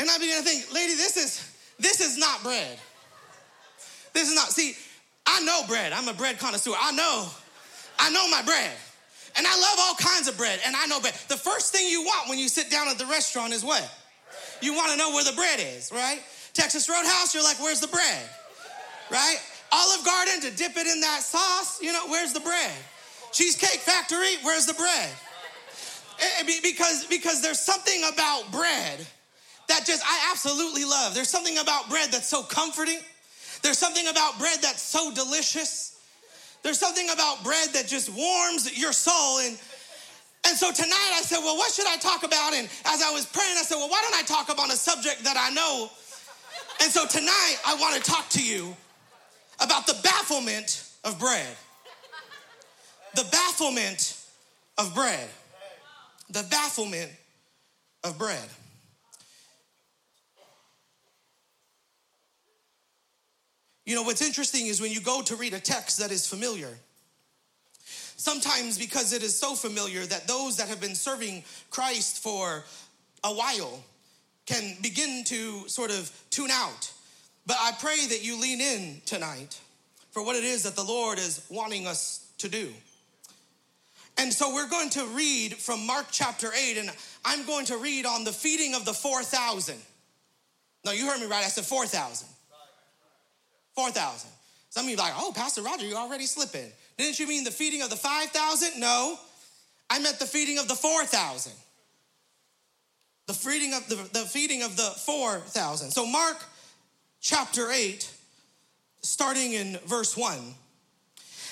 And 0.01 0.11
I 0.11 0.19
began 0.19 0.43
to 0.43 0.49
think, 0.49 0.75
lady, 0.75 0.95
this 0.95 1.17
is 1.17 1.55
this 1.79 2.01
is 2.01 2.19
not 2.19 2.43
bread. 2.43 2.79
This 4.13 4.29
is 4.29 4.35
not, 4.35 4.51
see, 4.51 4.75
I 5.27 5.41
know 5.45 5.63
bread. 5.67 5.93
I'm 5.93 6.09
a 6.09 6.15
bread 6.15 6.39
connoisseur. 6.39 6.73
I 6.79 6.93
know, 6.93 7.29
I 7.99 8.11
know 8.11 8.29
my 8.29 8.43
bread. 8.43 8.73
And 9.37 9.47
I 9.47 9.61
love 9.61 9.79
all 9.81 9.95
kinds 9.97 10.29
of 10.29 10.37
bread, 10.37 10.61
and 10.65 10.77
I 10.77 10.87
know 10.87 11.01
bread. 11.01 11.15
The 11.29 11.37
first 11.37 11.73
thing 11.73 11.89
you 11.89 12.03
want 12.03 12.29
when 12.29 12.39
you 12.39 12.49
sit 12.49 12.71
down 12.71 12.87
at 12.89 12.99
the 12.99 13.07
restaurant 13.07 13.53
is 13.53 13.65
what? 13.65 13.83
You 14.65 14.73
want 14.73 14.93
to 14.93 14.97
know 14.97 15.13
where 15.13 15.25
the 15.25 15.37
bread 15.37 15.61
is, 15.61 15.93
right? 15.93 16.23
Texas 16.55 16.89
Roadhouse, 16.89 17.35
you're 17.35 17.45
like, 17.45 17.61
where's 17.61 17.81
the 17.81 17.89
bread? 17.89 18.23
Right? 19.11 19.37
Olive 19.71 20.05
Garden 20.05 20.41
to 20.41 20.57
dip 20.57 20.77
it 20.77 20.87
in 20.87 21.01
that 21.01 21.21
sauce, 21.21 21.83
you 21.83 21.93
know, 21.93 22.07
where's 22.09 22.33
the 22.33 22.41
bread? 22.41 22.73
Cheesecake 23.33 23.81
Factory, 23.81 24.37
where's 24.43 24.65
the 24.65 24.75
bread? 24.75 25.11
Eh, 26.21 26.25
eh, 26.41 26.61
because, 26.63 27.05
because 27.07 27.43
there's 27.43 27.61
something 27.61 28.05
about 28.13 28.51
bread 28.51 29.07
that 29.69 29.85
just 29.85 30.03
I 30.05 30.31
absolutely 30.31 30.85
love. 30.85 31.15
There's 31.15 31.29
something 31.29 31.59
about 31.59 31.91
bread 31.91 32.11
that's 32.11 32.29
so 32.29 32.43
comforting. 32.43 33.01
There's 33.63 33.79
something 33.79 34.07
about 34.09 34.39
bread 34.39 34.59
that's 34.63 34.83
so 34.83 35.13
delicious. 35.13 35.99
There's 36.63 36.79
something 36.79 37.09
about 37.11 37.45
bread 37.45 37.69
that 37.75 37.87
just 37.87 38.09
warms 38.09 38.79
your 38.79 38.93
soul. 38.93 39.41
And, 39.41 39.59
and 40.47 40.57
so 40.57 40.73
tonight 40.73 41.13
I 41.15 41.23
said, 41.23 41.39
Well, 41.39 41.57
what 41.57 41.73
should 41.73 41.87
I 41.87 41.97
talk 41.97 42.23
about? 42.23 42.55
And 42.55 42.69
as 42.87 43.03
I 43.03 43.11
was 43.13 43.27
praying, 43.27 43.57
I 43.59 43.63
said, 43.63 43.77
Well, 43.77 43.89
why 43.89 44.01
don't 44.03 44.15
I 44.15 44.23
talk 44.23 44.53
about 44.53 44.73
a 44.73 44.77
subject 44.77 45.25
that 45.25 45.37
I 45.37 45.51
know? 45.55 45.91
And 46.83 46.91
so 46.91 47.07
tonight 47.07 47.57
I 47.67 47.77
want 47.77 48.03
to 48.03 48.11
talk 48.11 48.29
to 48.31 48.45
you 48.45 48.77
about 49.61 49.87
the 49.87 49.97
bafflement 50.03 50.89
of 51.05 51.19
bread. 51.19 51.57
The 53.15 53.27
bafflement 53.31 54.21
of 54.77 54.95
bread. 54.95 55.29
The 56.31 56.43
bafflement 56.51 57.11
of 58.03 58.19
bread. 58.19 58.49
You 63.87 63.95
know, 63.95 64.03
what's 64.03 64.23
interesting 64.23 64.67
is 64.67 64.81
when 64.81 64.91
you 64.91 65.01
go 65.01 65.23
to 65.23 65.37
read 65.37 65.53
a 65.53 65.61
text 65.61 65.99
that 65.99 66.11
is 66.11 66.27
familiar, 66.27 66.71
sometimes 68.25 68.79
because 68.79 69.13
it 69.13 69.23
is 69.23 69.39
so 69.39 69.55
familiar 69.55 70.07
that 70.07 70.27
those 70.27 70.57
that 70.57 70.69
have 70.69 70.81
been 70.81 70.95
serving 70.95 71.45
Christ 71.69 72.23
for 72.23 72.65
a 73.23 73.29
while 73.29 73.85
can 74.47 74.77
begin 74.81 75.25
to 75.25 75.69
sort 75.69 75.91
of 75.91 76.11
tune 76.31 76.51
out. 76.51 76.91
But 77.47 77.59
I 77.61 77.73
pray 77.79 78.07
that 78.07 78.25
you 78.25 78.41
lean 78.41 78.63
in 78.63 79.03
tonight 79.05 79.61
for 80.11 80.25
what 80.25 80.37
it 80.37 80.45
is 80.45 80.63
that 80.63 80.75
the 80.75 80.83
Lord 80.83 81.19
is 81.19 81.45
wanting 81.51 81.87
us 81.87 82.27
to 82.39 82.49
do. 82.49 82.73
And 84.17 84.33
so 84.33 84.55
we're 84.55 84.71
going 84.71 84.91
to 84.91 85.05
read 85.09 85.55
from 85.57 85.87
Mark 85.87 86.07
chapter 86.11 86.51
8, 86.51 86.79
and 86.79 86.91
I'm 87.27 87.45
going 87.45 87.67
to 87.67 87.77
read 87.77 88.07
on 88.07 88.25
the 88.25 88.33
feeding 88.33 88.75
of 88.75 88.87
the 88.87 88.95
4,000. 88.95 89.77
No, 90.87 90.93
you 90.93 91.07
heard 91.07 91.21
me 91.21 91.27
right. 91.27 91.45
I 91.45 91.49
said 91.49 91.65
4,000. 91.65 92.27
4,000. 93.75 94.31
Some 94.71 94.87
of 94.87 94.91
you 94.91 94.97
like, 94.97 95.13
oh, 95.17 95.33
Pastor 95.35 95.61
Roger, 95.61 95.85
you're 95.85 95.99
already 95.99 96.27
slipping. 96.27 96.71
Didn't 96.97 97.19
you 97.19 97.27
mean 97.27 97.45
the 97.45 97.51
feeding 97.51 97.83
of 97.83 97.91
the 97.91 97.97
5,000? 97.97 98.79
No, 98.79 99.19
I 99.91 99.99
meant 99.99 100.19
the 100.19 100.27
feeding 100.27 100.59
of 100.59 100.69
the 100.69 100.75
4,000. 100.75 101.53
The 103.27 103.33
feeding 103.33 103.75
of 103.75 103.89
the, 103.89 103.97
the 104.13 104.27
feeding 104.27 104.63
of 104.63 104.77
the 104.77 104.83
4,000. 104.83 105.91
So 105.91 106.07
Mark 106.07 106.45
chapter 107.21 107.71
8, 107.71 108.11
starting 109.03 109.55
in 109.55 109.79
verse 109.87 110.17
1, 110.17 110.55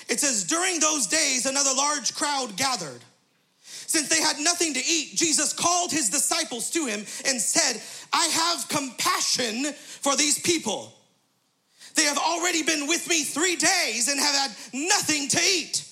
it 0.09 0.21
says, 0.21 0.45
During 0.45 0.81
those 0.81 1.07
days, 1.07 1.47
another 1.47 1.71
large 1.75 2.15
crowd 2.15 2.57
gathered 2.57 3.01
Since 3.63 4.09
they 4.09 4.21
had 4.21 4.39
nothing 4.39 4.75
to 4.75 4.81
eat, 4.81 5.13
Jesus 5.15 5.53
called 5.53 5.91
his 5.91 6.11
disciples 6.11 6.71
to 6.71 6.87
him 6.87 7.01
and 7.27 7.41
said, 7.41 7.81
I 8.13 8.27
have 8.27 8.69
compassion 8.69 9.73
for 9.73 10.15
these 10.17 10.39
people. 10.39 10.93
They 11.95 12.05
have 12.05 12.19
already 12.19 12.63
been 12.63 12.87
with 12.87 13.09
me 13.09 13.23
three 13.23 13.57
days 13.57 14.09
and 14.09 14.19
have 14.19 14.35
had 14.35 14.51
nothing 14.73 15.29
to 15.29 15.41
eat. 15.41 15.85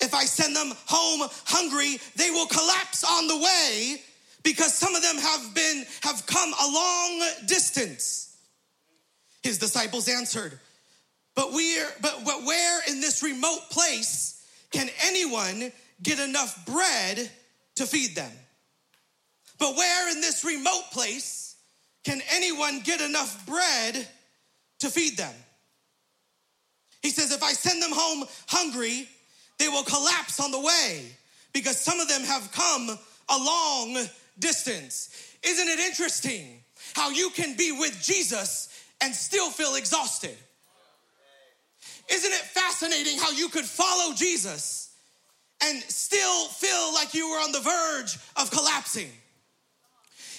If 0.00 0.14
I 0.14 0.24
send 0.24 0.56
them 0.56 0.72
home 0.86 1.28
hungry, 1.44 2.00
they 2.16 2.30
will 2.30 2.46
collapse 2.46 3.04
on 3.04 3.26
the 3.26 3.36
way 3.36 4.02
because 4.42 4.72
some 4.74 4.94
of 4.94 5.02
them 5.02 5.16
have 5.16 5.54
been 5.54 5.84
have 6.02 6.24
come 6.26 6.52
a 6.52 6.66
long 6.66 7.28
distance. 7.46 8.36
His 9.42 9.58
disciples 9.58 10.08
answered, 10.08 10.58
"But 11.34 11.52
we're 11.52 11.88
but, 12.00 12.24
but 12.24 12.44
where 12.44 12.80
in 12.88 13.00
this 13.00 13.22
remote 13.22 13.68
place 13.70 14.42
can 14.70 14.88
anyone 15.02 15.72
get 16.02 16.18
enough 16.18 16.64
bread 16.64 17.30
to 17.74 17.86
feed 17.86 18.14
them? 18.14 18.32
But 19.58 19.76
where 19.76 20.08
in 20.10 20.22
this 20.22 20.44
remote 20.44 20.90
place 20.92 21.56
can 22.04 22.22
anyone 22.30 22.80
get 22.80 23.02
enough 23.02 23.44
bread 23.44 24.08
to 24.80 24.90
feed 24.90 25.16
them?" 25.16 25.34
He 27.02 27.10
says, 27.10 27.30
"If 27.30 27.42
I 27.42 27.54
send 27.54 27.82
them 27.82 27.92
home 27.92 28.28
hungry, 28.48 29.08
they 29.58 29.68
will 29.68 29.84
collapse 29.84 30.40
on 30.40 30.50
the 30.50 30.60
way 30.60 31.16
because 31.52 31.80
some 31.80 32.00
of 32.00 32.08
them 32.08 32.22
have 32.24 32.50
come 32.52 32.98
a 33.28 33.38
long 33.38 34.08
distance. 34.38 35.10
Isn't 35.42 35.68
it 35.68 35.78
interesting 35.78 36.62
how 36.94 37.10
you 37.10 37.30
can 37.30 37.56
be 37.56 37.72
with 37.72 38.00
Jesus 38.02 38.68
and 39.00 39.14
still 39.14 39.50
feel 39.50 39.74
exhausted? 39.76 40.36
Isn't 42.10 42.32
it 42.32 42.40
fascinating 42.40 43.18
how 43.18 43.30
you 43.30 43.48
could 43.48 43.64
follow 43.64 44.14
Jesus 44.14 44.90
and 45.62 45.82
still 45.84 46.48
feel 46.48 46.92
like 46.94 47.14
you 47.14 47.30
were 47.30 47.38
on 47.38 47.52
the 47.52 47.60
verge 47.60 48.18
of 48.36 48.50
collapsing? 48.50 49.10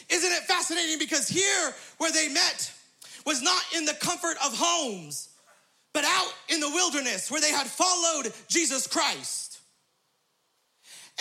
Isn't 0.10 0.32
it 0.32 0.44
fascinating 0.44 1.00
because 1.00 1.30
here 1.30 1.74
where 1.98 2.12
they 2.12 2.28
met 2.28 2.72
was 3.26 3.42
not 3.42 3.62
in 3.76 3.86
the 3.86 3.94
comfort 3.94 4.38
of 4.46 4.58
homes, 4.58 5.30
but 5.94 6.06
out 6.06 6.34
in 6.50 6.60
the 6.60 6.70
wilderness 6.70 7.30
where 7.30 7.42
they 7.42 7.52
had 7.52 7.68
followed 7.68 8.34
Jesus 8.48 8.88
Christ. 8.88 9.60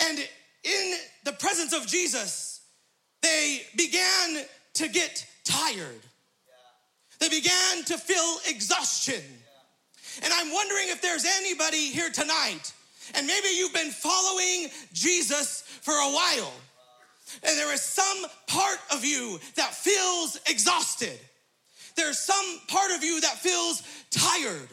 And 0.07 0.19
in 0.63 0.93
the 1.25 1.33
presence 1.33 1.73
of 1.73 1.87
Jesus, 1.87 2.61
they 3.21 3.61
began 3.75 4.45
to 4.75 4.87
get 4.87 5.25
tired. 5.43 6.01
They 7.19 7.29
began 7.29 7.83
to 7.85 7.97
feel 7.97 8.37
exhaustion. 8.49 9.21
And 10.23 10.33
I'm 10.33 10.51
wondering 10.51 10.89
if 10.89 11.01
there's 11.01 11.25
anybody 11.37 11.87
here 11.87 12.09
tonight, 12.09 12.73
and 13.15 13.27
maybe 13.27 13.47
you've 13.55 13.73
been 13.73 13.91
following 13.91 14.69
Jesus 14.93 15.63
for 15.81 15.93
a 15.93 16.11
while, 16.11 16.53
and 17.43 17.57
there 17.57 17.73
is 17.73 17.81
some 17.81 18.25
part 18.47 18.79
of 18.91 19.05
you 19.05 19.39
that 19.55 19.73
feels 19.73 20.39
exhausted. 20.49 21.17
There's 21.95 22.19
some 22.19 22.59
part 22.67 22.91
of 22.91 23.03
you 23.03 23.21
that 23.21 23.37
feels 23.37 23.83
tired. 24.09 24.69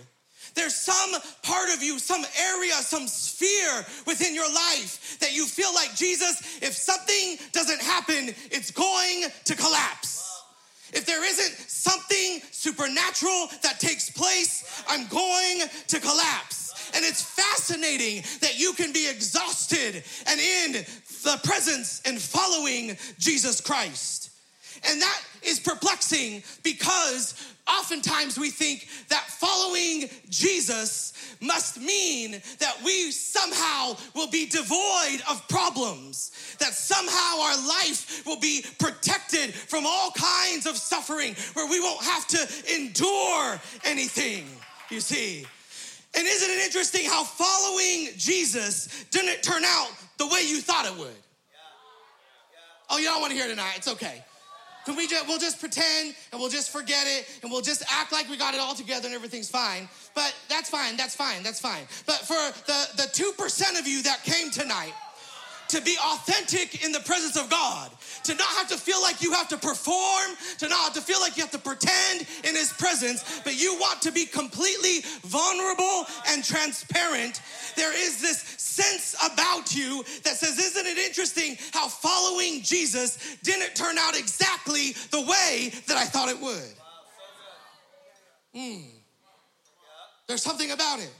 There's 0.54 0.74
some 0.74 1.12
part 1.42 1.70
of 1.70 1.82
you, 1.82 1.98
some 1.98 2.24
area, 2.40 2.72
some 2.72 3.06
sphere 3.06 3.84
within 4.06 4.34
your 4.34 4.52
life 4.52 5.18
that 5.20 5.34
you 5.34 5.46
feel 5.46 5.72
like, 5.74 5.94
Jesus, 5.94 6.58
if 6.60 6.72
something 6.72 7.36
doesn't 7.52 7.80
happen, 7.80 8.34
it's 8.50 8.70
going 8.70 9.24
to 9.44 9.54
collapse. 9.54 10.24
If 10.92 11.04
there 11.04 11.24
isn't 11.24 11.68
something 11.68 12.40
supernatural 12.50 13.48
that 13.62 13.78
takes 13.78 14.10
place, 14.10 14.82
I'm 14.88 15.06
going 15.08 15.68
to 15.88 16.00
collapse. 16.00 16.90
And 16.94 17.04
it's 17.04 17.22
fascinating 17.22 18.22
that 18.40 18.58
you 18.58 18.72
can 18.72 18.92
be 18.92 19.08
exhausted 19.08 20.02
and 20.26 20.40
in 20.40 20.72
the 21.22 21.40
presence 21.44 22.00
and 22.06 22.18
following 22.18 22.96
Jesus 23.18 23.60
Christ. 23.60 24.27
And 24.88 25.00
that 25.00 25.20
is 25.42 25.60
perplexing 25.60 26.42
because 26.62 27.34
oftentimes 27.68 28.38
we 28.38 28.50
think 28.50 28.88
that 29.08 29.24
following 29.24 30.08
Jesus 30.28 31.12
must 31.40 31.80
mean 31.80 32.40
that 32.58 32.76
we 32.84 33.10
somehow 33.10 33.96
will 34.14 34.30
be 34.30 34.46
devoid 34.46 35.20
of 35.28 35.46
problems, 35.48 36.56
that 36.58 36.74
somehow 36.74 37.40
our 37.42 37.68
life 37.68 38.26
will 38.26 38.40
be 38.40 38.64
protected 38.78 39.54
from 39.54 39.84
all 39.86 40.10
kinds 40.12 40.66
of 40.66 40.76
suffering, 40.76 41.34
where 41.54 41.68
we 41.68 41.80
won't 41.80 42.02
have 42.02 42.26
to 42.28 42.74
endure 42.74 43.60
anything, 43.84 44.46
you 44.90 45.00
see. 45.00 45.46
And 46.16 46.26
isn't 46.26 46.50
it 46.50 46.64
interesting 46.64 47.04
how 47.04 47.22
following 47.22 48.08
Jesus 48.16 49.04
didn't 49.10 49.42
turn 49.42 49.64
out 49.64 49.90
the 50.16 50.26
way 50.26 50.40
you 50.46 50.60
thought 50.60 50.86
it 50.86 50.96
would? 50.98 51.14
Oh, 52.90 52.96
you 52.98 53.04
don't 53.04 53.20
want 53.20 53.30
to 53.32 53.36
hear 53.36 53.46
it 53.46 53.50
tonight. 53.50 53.74
It's 53.76 53.88
okay. 53.88 54.24
Can 54.88 54.96
we 54.96 55.06
just, 55.06 55.28
we'll 55.28 55.38
just 55.38 55.60
pretend 55.60 56.14
and 56.32 56.40
we'll 56.40 56.48
just 56.48 56.70
forget 56.70 57.04
it 57.06 57.28
and 57.42 57.52
we'll 57.52 57.60
just 57.60 57.84
act 57.92 58.10
like 58.10 58.26
we 58.30 58.38
got 58.38 58.54
it 58.54 58.60
all 58.60 58.74
together 58.74 59.04
and 59.04 59.14
everything's 59.14 59.50
fine. 59.50 59.86
But 60.14 60.34
that's 60.48 60.70
fine, 60.70 60.96
that's 60.96 61.14
fine, 61.14 61.42
that's 61.42 61.60
fine. 61.60 61.82
But 62.06 62.20
for 62.20 62.40
the, 62.64 62.86
the 62.96 63.02
2% 63.02 63.78
of 63.78 63.86
you 63.86 64.02
that 64.04 64.24
came 64.24 64.50
tonight, 64.50 64.94
to 65.68 65.80
be 65.80 65.96
authentic 66.12 66.84
in 66.84 66.92
the 66.92 67.00
presence 67.00 67.36
of 67.36 67.50
God, 67.50 67.90
to 68.24 68.34
not 68.34 68.48
have 68.56 68.68
to 68.68 68.76
feel 68.76 69.00
like 69.02 69.22
you 69.22 69.32
have 69.32 69.48
to 69.48 69.56
perform, 69.56 70.36
to 70.58 70.68
not 70.68 70.78
have 70.78 70.94
to 70.94 71.00
feel 71.00 71.20
like 71.20 71.36
you 71.36 71.42
have 71.42 71.52
to 71.52 71.58
pretend 71.58 72.26
in 72.44 72.54
His 72.54 72.72
presence, 72.72 73.40
but 73.44 73.60
you 73.60 73.74
want 73.78 74.02
to 74.02 74.12
be 74.12 74.24
completely 74.24 75.00
vulnerable 75.22 76.06
and 76.28 76.42
transparent. 76.44 77.42
There 77.76 77.94
is 77.94 78.20
this 78.20 78.38
sense 78.40 79.14
about 79.32 79.74
you 79.74 80.04
that 80.24 80.36
says, 80.36 80.58
Isn't 80.58 80.86
it 80.86 80.98
interesting 80.98 81.56
how 81.72 81.88
following 81.88 82.62
Jesus 82.62 83.36
didn't 83.42 83.74
turn 83.74 83.98
out 83.98 84.18
exactly 84.18 84.92
the 85.10 85.20
way 85.20 85.72
that 85.86 85.96
I 85.96 86.04
thought 86.04 86.28
it 86.28 86.40
would? 86.40 86.74
Mm. 88.54 88.84
There's 90.26 90.42
something 90.42 90.70
about 90.70 91.00
it. 91.00 91.12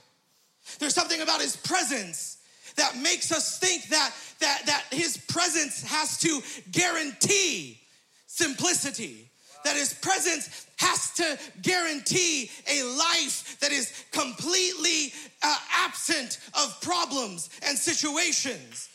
There's 0.78 0.94
something 0.94 1.20
about 1.20 1.40
His 1.40 1.56
presence 1.56 2.37
that 2.78 2.96
makes 2.96 3.30
us 3.30 3.58
think 3.58 3.88
that, 3.88 4.12
that, 4.40 4.62
that 4.66 4.84
his 4.90 5.16
presence 5.16 5.82
has 5.82 6.18
to 6.18 6.40
guarantee 6.70 7.78
simplicity, 8.26 9.30
that 9.64 9.76
his 9.76 9.92
presence 9.94 10.66
has 10.78 11.12
to 11.14 11.38
guarantee 11.62 12.50
a 12.70 12.82
life 12.82 13.58
that 13.60 13.72
is 13.72 14.04
completely 14.12 15.12
uh, 15.42 15.56
absent 15.76 16.38
of 16.54 16.80
problems 16.80 17.50
and 17.66 17.76
situations. 17.76 18.88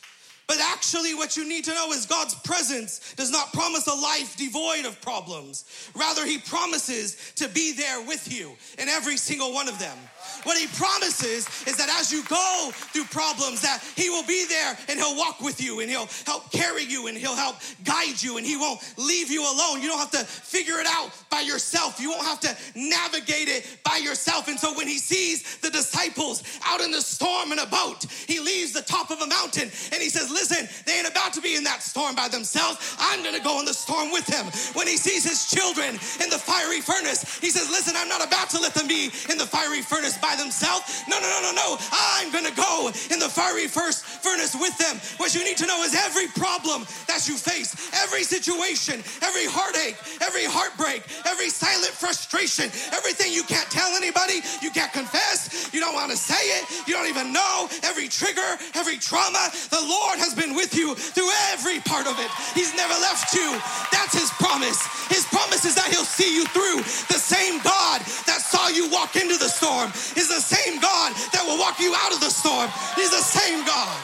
But 0.48 0.58
actually, 0.62 1.16
what 1.16 1.38
you 1.38 1.48
need 1.48 1.63
to 1.66 1.74
know 1.74 1.92
is 1.94 2.06
God's 2.06 2.36
presence 2.36 3.13
does 3.16 3.32
not 3.32 3.54
promise 3.54 3.88
a 3.88 3.96
life 3.96 4.36
devoid 4.36 4.86
of 4.86 5.02
problems. 5.02 5.90
Rather, 5.96 6.25
He 6.25 6.38
promises 6.38 7.34
to 7.36 7.48
be 7.48 7.72
there 7.74 8.06
with 8.06 8.32
you 8.32 8.52
in 8.78 8.90
every 8.90 9.16
single 9.16 9.54
one 9.54 9.70
of 9.70 9.80
them. 9.80 9.98
What 10.44 10.58
he 10.58 10.68
promises 10.68 11.48
is 11.68 11.78
that 11.78 11.90
as 12.00 12.12
you 12.12 12.24
go 12.25 12.72
through 12.74 13.06
problems, 13.06 13.62
that 13.62 13.82
he 13.96 14.10
will 14.10 14.25
be 14.25 14.46
there 14.48 14.78
and 14.90 15.00
he'll 15.00 15.18
walk 15.18 15.42
with 15.42 15.62
you 15.62 15.80
and 15.80 15.90
he'll 15.90 16.10
help 16.25 16.52
carry 16.52 16.84
you 16.84 17.08
and 17.08 17.18
he'll 17.18 17.36
help 17.36 17.58
guide 17.84 18.22
you 18.22 18.38
and 18.38 18.46
he 18.46 18.58
won't 18.58 18.82
leave 18.98 19.32
you 19.32 19.42
alone. 19.42 19.82
You 19.82 19.90
don't 19.90 20.00
have 20.00 20.12
to 20.12 20.25
figure 20.25 20.80
it 20.80 20.88
out 20.90 21.12
by 21.30 21.42
yourself. 21.42 22.00
You 22.00 22.12
won't 22.12 22.25
have 22.25 22.40
to 22.42 22.56
navigate 22.75 23.48
it 23.48 23.78
by 23.84 23.98
yourself. 23.98 24.48
And 24.48 24.60
so 24.60 24.75
when 24.75 24.88
he 24.88 24.98
sees 24.98 25.58
the 25.58 25.70
disciples 25.70 26.44
out 26.66 26.82
in 26.82 26.92
the 26.92 27.02
storm 27.02 27.52
in 27.52 27.60
a 27.60 27.66
boat, 27.66 28.06
he 28.28 28.40
leaves 28.40 28.74
the 28.74 28.82
top 28.82 29.12
of 29.12 29.22
a 29.22 29.28
mountain 29.28 29.70
and 29.92 30.02
he 30.02 30.10
says, 30.10 30.30
Listen, 30.30 30.68
they 30.86 31.00
ain't 31.00 31.10
about 31.10 31.34
to 31.34 31.42
be 31.42 31.56
in 31.56 31.63
that 31.63 31.82
storm 31.82 32.16
by 32.16 32.28
themselves. 32.28 32.96
I'm 33.00 33.24
gonna 33.24 33.44
go 33.44 33.60
in 33.60 33.66
the 33.66 33.74
storm 33.74 34.12
with 34.12 34.25
them. 34.28 34.46
When 34.74 34.88
he 34.88 34.98
sees 34.98 35.24
his 35.24 35.50
children 35.50 35.90
in 36.22 36.30
the 36.30 36.40
fiery 36.40 36.82
furnace, 36.82 37.40
he 37.40 37.50
says, 37.50 37.70
Listen, 37.70 37.96
I'm 37.98 38.10
not 38.10 38.25
about 38.25 38.50
to 38.52 38.60
let 38.60 38.74
them 38.74 38.88
be 38.88 39.12
in 39.30 39.38
the 39.38 39.46
fiery 39.46 39.82
furnace 39.82 40.18
by 40.24 40.39
themselves. 40.39 41.03
No, 41.12 41.20
no, 41.20 41.27
no, 41.27 41.39
no, 41.44 41.51
no. 41.51 41.77
I'm 41.92 42.32
going 42.32 42.48
to 42.48 42.56
go 42.56 42.88
in 43.12 43.20
the 43.20 43.27
fiery 43.27 43.68
first 43.68 44.08
furnace 44.24 44.56
with 44.56 44.72
them. 44.80 44.96
What 45.20 45.36
you 45.36 45.44
need 45.44 45.60
to 45.60 45.68
know 45.68 45.84
is 45.84 45.92
every 45.94 46.32
problem 46.32 46.88
that 47.12 47.27
you 47.27 47.36
face, 47.36 47.75
every 47.92 48.24
situation, 48.24 49.03
every 49.20 49.44
heartache, 49.44 50.00
every 50.24 50.48
heartbreak, 50.48 51.03
every 51.27 51.51
silent 51.51 51.92
frustration, 51.92 52.72
everything 52.96 53.36
you 53.36 53.44
can't 53.44 53.68
tell 53.68 53.92
anybody, 54.00 54.39
you 54.63 54.72
can't 54.72 54.94
confess, 54.96 55.68
you 55.75 55.84
don't 55.84 55.94
want 55.94 56.10
to 56.10 56.18
say 56.18 56.39
it, 56.56 56.88
you 56.88 56.96
don't 56.96 57.12
even 57.12 57.36
know, 57.36 57.68
every 57.84 58.08
trigger, 58.08 58.56
every 58.80 58.96
trauma, 58.96 59.51
the 59.75 59.84
Lord 59.84 60.24
has 60.24 60.32
been 60.34 60.56
with 60.56 60.72
you 60.72 60.96
through 60.96 61.30
every 61.51 61.84
part 61.84 62.08
of 62.08 62.15
it. 62.24 62.32
He's 62.56 62.72
never 62.80 62.96
left 63.03 63.36
you. 63.36 63.60
That's 63.92 64.15
his 64.15 64.32
promise. 64.39 64.80
His 65.12 65.27
promise 65.27 65.65
is 65.68 65.75
that 65.75 65.92
he'll 65.92 66.08
see 66.08 66.32
you 66.32 66.48
through. 66.56 66.80
The 67.12 67.20
same 67.20 67.60
God 67.60 68.00
that 68.24 68.39
saw 68.39 68.70
you 68.70 68.88
walk 68.89 69.20
into 69.20 69.36
the 69.36 69.51
storm 69.51 69.92
is 70.17 70.27
the 70.27 70.41
same 70.41 70.79
God 70.79 71.13
that 71.34 71.43
will 71.46 71.60
walk 71.60 71.79
you 71.79 71.93
out 71.96 72.13
of 72.13 72.20
the 72.20 72.29
storm. 72.29 72.70
He's 72.96 73.12
the 73.12 73.17
same 73.17 73.65
God. 73.65 73.98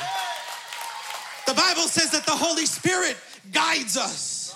The 1.48 1.54
Bible 1.54 1.84
says 1.84 2.12
that 2.12 2.26
the 2.26 2.32
Holy 2.32 2.66
Spirit 2.66 3.18
guides 3.52 3.98
us. 3.98 4.56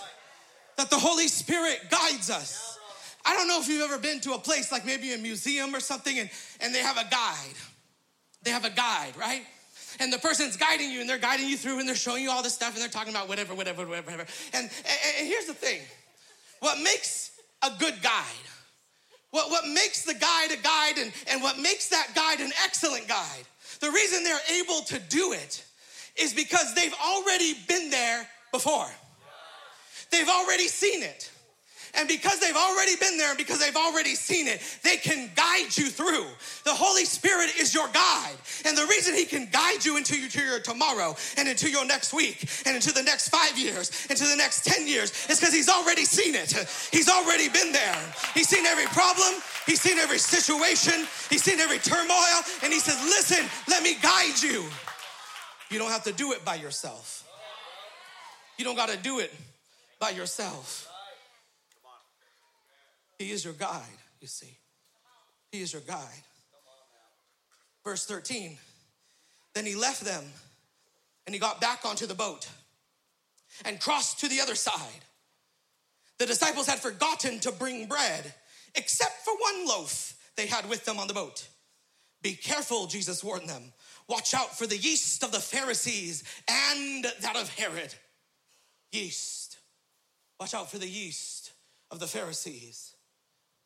That 0.77 0.89
the 0.89 1.00
Holy 1.00 1.27
Spirit 1.27 1.79
guides 1.89 2.29
us. 2.29 2.77
I 3.25 3.36
don't 3.36 3.48
know 3.48 3.60
if 3.60 3.67
you've 3.67 3.89
ever 3.89 3.98
been 3.98 4.19
to 4.22 4.33
a 4.33 4.39
place 4.39 4.72
like 4.72 4.86
maybe 4.86 5.13
a 5.13 5.17
museum 5.17 5.74
or 5.74 5.79
something 5.79 6.19
and, 6.19 6.29
and 6.60 6.75
they 6.75 6.79
have 6.79 6.98
a 6.98 7.10
guide. 7.10 7.55
They 8.43 8.51
have 8.51 8.65
a 8.65 8.69
guide, 8.69 9.15
right? 9.17 9.43
and 10.00 10.12
the 10.12 10.17
person's 10.17 10.57
guiding 10.57 10.91
you 10.91 11.01
and 11.01 11.10
they're 11.10 11.17
guiding 11.17 11.48
you 11.48 11.57
through 11.57 11.79
and 11.79 11.88
they're 11.88 11.95
showing 11.95 12.24
you 12.24 12.31
all 12.31 12.43
this 12.43 12.53
stuff 12.53 12.74
and 12.74 12.81
they're 12.81 12.89
talking 12.89 13.13
about 13.13 13.27
whatever, 13.27 13.53
whatever, 13.53 13.86
whatever, 13.86 14.12
whatever. 14.12 14.29
And, 14.53 14.63
and, 14.63 15.00
and 15.19 15.27
here's 15.27 15.45
the 15.45 15.53
thing 15.53 15.81
what 16.60 16.79
makes 16.79 17.31
a 17.62 17.72
good 17.79 18.01
guide, 18.01 18.42
what, 19.33 19.49
what 19.49 19.67
makes 19.67 20.03
the 20.03 20.13
guide 20.13 20.51
a 20.51 20.57
guide 20.57 20.99
and, 20.99 21.11
and 21.27 21.41
what 21.41 21.57
makes 21.57 21.89
that 21.89 22.09
guide 22.13 22.39
an 22.39 22.51
excellent 22.63 23.07
guide, 23.07 23.45
the 23.79 23.89
reason 23.89 24.23
they're 24.23 24.61
able 24.61 24.81
to 24.81 24.99
do 25.09 25.33
it 25.33 25.65
is 26.15 26.35
because 26.35 26.75
they've 26.75 26.93
already 27.03 27.55
been 27.67 27.89
there 27.89 28.27
before. 28.51 28.87
They've 30.11 30.29
already 30.29 30.67
seen 30.67 31.01
it. 31.01 31.31
And 31.95 32.07
because 32.07 32.39
they've 32.39 32.55
already 32.55 32.95
been 32.95 33.17
there 33.17 33.29
and 33.29 33.38
because 33.38 33.59
they've 33.59 33.75
already 33.75 34.15
seen 34.15 34.47
it, 34.47 34.62
they 34.83 34.97
can 34.97 35.29
guide 35.35 35.77
you 35.77 35.89
through. 35.89 36.25
The 36.63 36.73
Holy 36.73 37.05
Spirit 37.05 37.51
is 37.59 37.73
your 37.73 37.88
guide. 37.89 38.35
And 38.65 38.75
the 38.75 38.85
reason 38.88 39.13
He 39.13 39.25
can 39.25 39.47
guide 39.51 39.85
you 39.85 39.97
into 39.97 40.17
your, 40.17 40.59
tomorrow 40.59 41.15
and 41.38 41.47
into 41.47 41.69
your 41.69 41.85
next 41.85 42.12
week 42.12 42.50
and 42.65 42.75
into 42.75 42.91
the 42.91 43.03
next 43.03 43.29
five 43.29 43.57
years, 43.59 44.07
into 44.09 44.25
the 44.25 44.35
next 44.35 44.65
10 44.65 44.88
years, 44.88 45.12
is 45.29 45.39
because 45.39 45.53
He's 45.53 45.69
already 45.69 46.05
seen 46.05 46.33
it. 46.33 46.51
He's 46.91 47.09
already 47.09 47.50
been 47.50 47.71
there. 47.71 47.97
He's 48.33 48.50
seen 48.50 48.65
every 48.65 48.85
problem, 48.85 49.41
He's 49.67 49.81
seen 49.81 50.00
every 50.00 50.17
situation, 50.17 51.05
He's 51.29 51.43
seen 51.43 51.59
every 51.59 51.77
turmoil, 51.77 52.41
and 52.63 52.73
He 52.73 52.79
says, 52.79 53.00
Listen, 53.03 53.45
let 53.67 53.83
me 53.83 53.95
guide 54.01 54.41
you. 54.41 54.65
You 55.69 55.77
don't 55.77 55.91
have 55.91 56.03
to 56.05 56.13
do 56.13 56.33
it 56.33 56.43
by 56.43 56.55
yourself. 56.55 57.27
You 58.57 58.65
don't 58.65 58.75
got 58.75 58.89
to 58.89 58.97
do 58.97 59.19
it 59.19 59.33
by 60.00 60.12
yourself. 60.12 60.89
He 63.20 63.32
is 63.32 63.46
your 63.46 63.53
guide, 63.53 63.82
you 64.20 64.27
see. 64.27 64.58
He 65.51 65.62
is 65.62 65.72
your 65.72 65.82
guide. 65.84 66.24
Verse 67.84 68.05
13 68.05 68.58
Then 69.53 69.65
he 69.65 69.75
left 69.75 70.01
them 70.01 70.24
and 71.25 71.34
he 71.34 71.39
got 71.39 71.62
back 71.62 71.86
onto 71.86 72.05
the 72.05 72.15
boat 72.15 72.50
and 73.65 73.79
crossed 73.79 74.20
to 74.22 74.27
the 74.27 74.41
other 74.41 74.55
side. 74.55 75.05
The 76.17 76.25
disciples 76.25 76.67
had 76.67 76.79
forgotten 76.79 77.39
to 77.41 77.51
bring 77.51 77.88
bread, 77.88 78.34
except 78.75 79.24
for 79.24 79.34
one 79.34 79.67
loaf 79.67 80.15
they 80.36 80.48
had 80.48 80.70
with 80.70 80.86
them 80.86 81.00
on 81.00 81.08
the 81.08 81.13
boat. 81.13 81.48
Be 82.22 82.34
careful, 82.34 82.88
Jesus 82.88 83.24
warned 83.24 83.50
them. 83.50 83.74
Watch 84.08 84.34
out 84.34 84.58
for 84.58 84.65
the 84.65 84.77
yeast 84.77 85.24
of 85.24 85.32
the 85.32 85.39
Pharisees 85.39 86.24
and 86.50 87.05
that 87.22 87.36
of 87.36 87.53
Herod. 87.55 87.93
Yeast. 88.91 89.58
Watch 90.39 90.53
out 90.53 90.72
for 90.72 90.77
the 90.77 90.88
yeast 90.88 91.51
of 91.91 92.00
the 92.00 92.08
Pharisees 92.08 92.92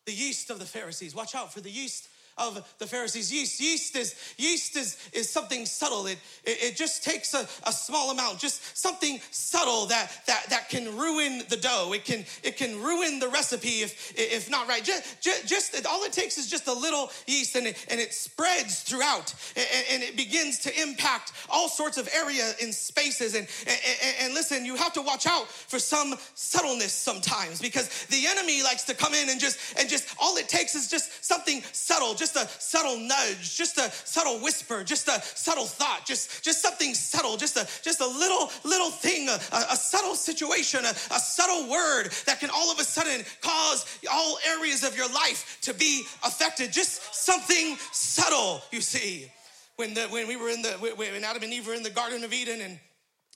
the 0.08 0.14
yeast 0.14 0.50
of 0.50 0.58
the 0.58 0.66
Pharisees. 0.66 1.14
Watch 1.14 1.36
out 1.36 1.54
for 1.54 1.62
the 1.62 1.70
yeast 1.70 2.08
of 2.38 2.74
the 2.80 2.88
Pharisees. 2.88 3.32
Yeast, 3.32 3.60
yeast 3.60 3.96
is 3.96 4.16
yeast 4.38 4.76
is, 4.76 4.98
is 5.14 5.30
something 5.30 5.66
subtle. 5.66 6.08
It, 6.08 6.20
it, 6.44 6.58
it 6.62 6.76
just 6.76 7.04
takes 7.04 7.34
a, 7.34 7.48
a, 7.68 7.72
small 7.72 8.12
amount, 8.12 8.40
just 8.40 8.78
something 8.78 9.20
subtle 9.32 9.86
that, 9.88 10.12
that, 10.28 10.46
that 10.50 10.70
can 10.70 10.98
ruin 10.98 11.44
the 11.50 11.58
dough. 11.58 11.94
It 11.94 12.06
can, 12.06 12.26
it 12.44 12.58
can 12.58 12.82
ruin 12.82 13.20
the 13.20 13.28
recipe 13.28 13.82
if, 13.82 14.14
if 14.16 14.50
not 14.50 14.68
right. 14.68 14.84
Just, 14.84 15.22
just, 15.22 15.48
just 15.48 15.86
all 15.88 16.04
it 16.04 16.14
takes 16.14 16.38
is 16.38 16.50
just 16.50 16.68
a 16.68 16.74
little 16.74 17.10
yeast 17.26 17.56
and 17.56 17.68
it, 17.68 17.86
and 17.90 18.00
it 18.00 18.14
spreads 18.14 18.82
throughout 18.82 19.34
and, 19.56 19.68
and 19.94 20.04
it 20.04 20.16
begins 20.16 20.60
to 20.60 20.82
impact 20.82 21.34
all 21.50 21.70
sorts 21.70 21.98
of 21.98 22.10
area 22.16 22.52
in 22.62 22.72
spaces. 22.72 23.36
And, 23.36 23.48
and, 23.68 24.16
and 24.22 24.34
listen, 24.34 24.66
you 24.66 24.76
have 24.76 24.94
to 24.94 25.02
watch 25.02 25.26
out 25.26 25.48
for 25.48 25.80
some 25.80 26.16
subtleness 26.36 26.94
sometimes 26.94 27.62
because 27.62 28.06
the 28.08 28.28
enemy 28.28 28.64
likes 28.64 28.84
to 28.86 28.94
come 28.94 29.14
in 29.14 29.30
and 29.30 29.40
just, 29.40 29.78
and 29.80 29.90
just 29.90 30.08
all 30.20 30.38
it 30.38 30.50
takes 30.50 30.76
is 30.76 30.90
just 30.90 31.26
something 31.26 31.62
subtle, 31.72 32.14
just 32.14 32.27
just 32.28 32.36
a 32.36 32.62
subtle 32.62 32.98
nudge, 32.98 33.56
just 33.56 33.78
a 33.78 33.92
subtle 33.92 34.40
whisper, 34.40 34.84
just 34.84 35.08
a 35.08 35.22
subtle 35.22 35.66
thought, 35.66 36.06
just, 36.06 36.44
just 36.44 36.62
something 36.62 36.94
subtle, 36.94 37.38
just 37.38 37.58
a, 37.58 37.68
just 37.84 38.02
a 38.02 38.08
little, 38.08 38.52
little 38.64 38.90
thing, 38.90 39.30
a, 39.30 39.40
a 39.54 39.76
subtle 39.76 40.16
situation, 40.16 40.84
a, 40.84 40.90
a 40.90 41.20
subtle 41.20 41.70
word 41.70 42.10
that 42.26 42.40
can 42.40 42.50
all 42.50 42.72
of 42.72 42.80
a 42.80 42.84
sudden 42.84 43.24
cause 43.42 43.86
all 44.12 44.38
areas 44.48 44.84
of 44.84 44.96
your 44.96 45.10
life 45.10 45.58
to 45.62 45.74
be 45.74 46.04
affected. 46.24 46.72
Just 46.72 47.16
something 47.16 47.78
subtle, 47.92 48.62
you 48.72 48.82
see. 48.82 49.32
When, 49.78 49.94
the, 49.94 50.02
when 50.08 50.28
we 50.28 50.36
were 50.36 50.50
in 50.50 50.64
the, 50.64 50.72
when 50.72 51.24
Adam 51.24 51.44
and 51.44 51.54
Eve 51.54 51.68
were 51.68 51.76
in 51.76 51.84
the 51.84 51.92
Garden 51.92 52.24
of 52.24 52.34
Eden 52.34 52.62
and 52.62 52.80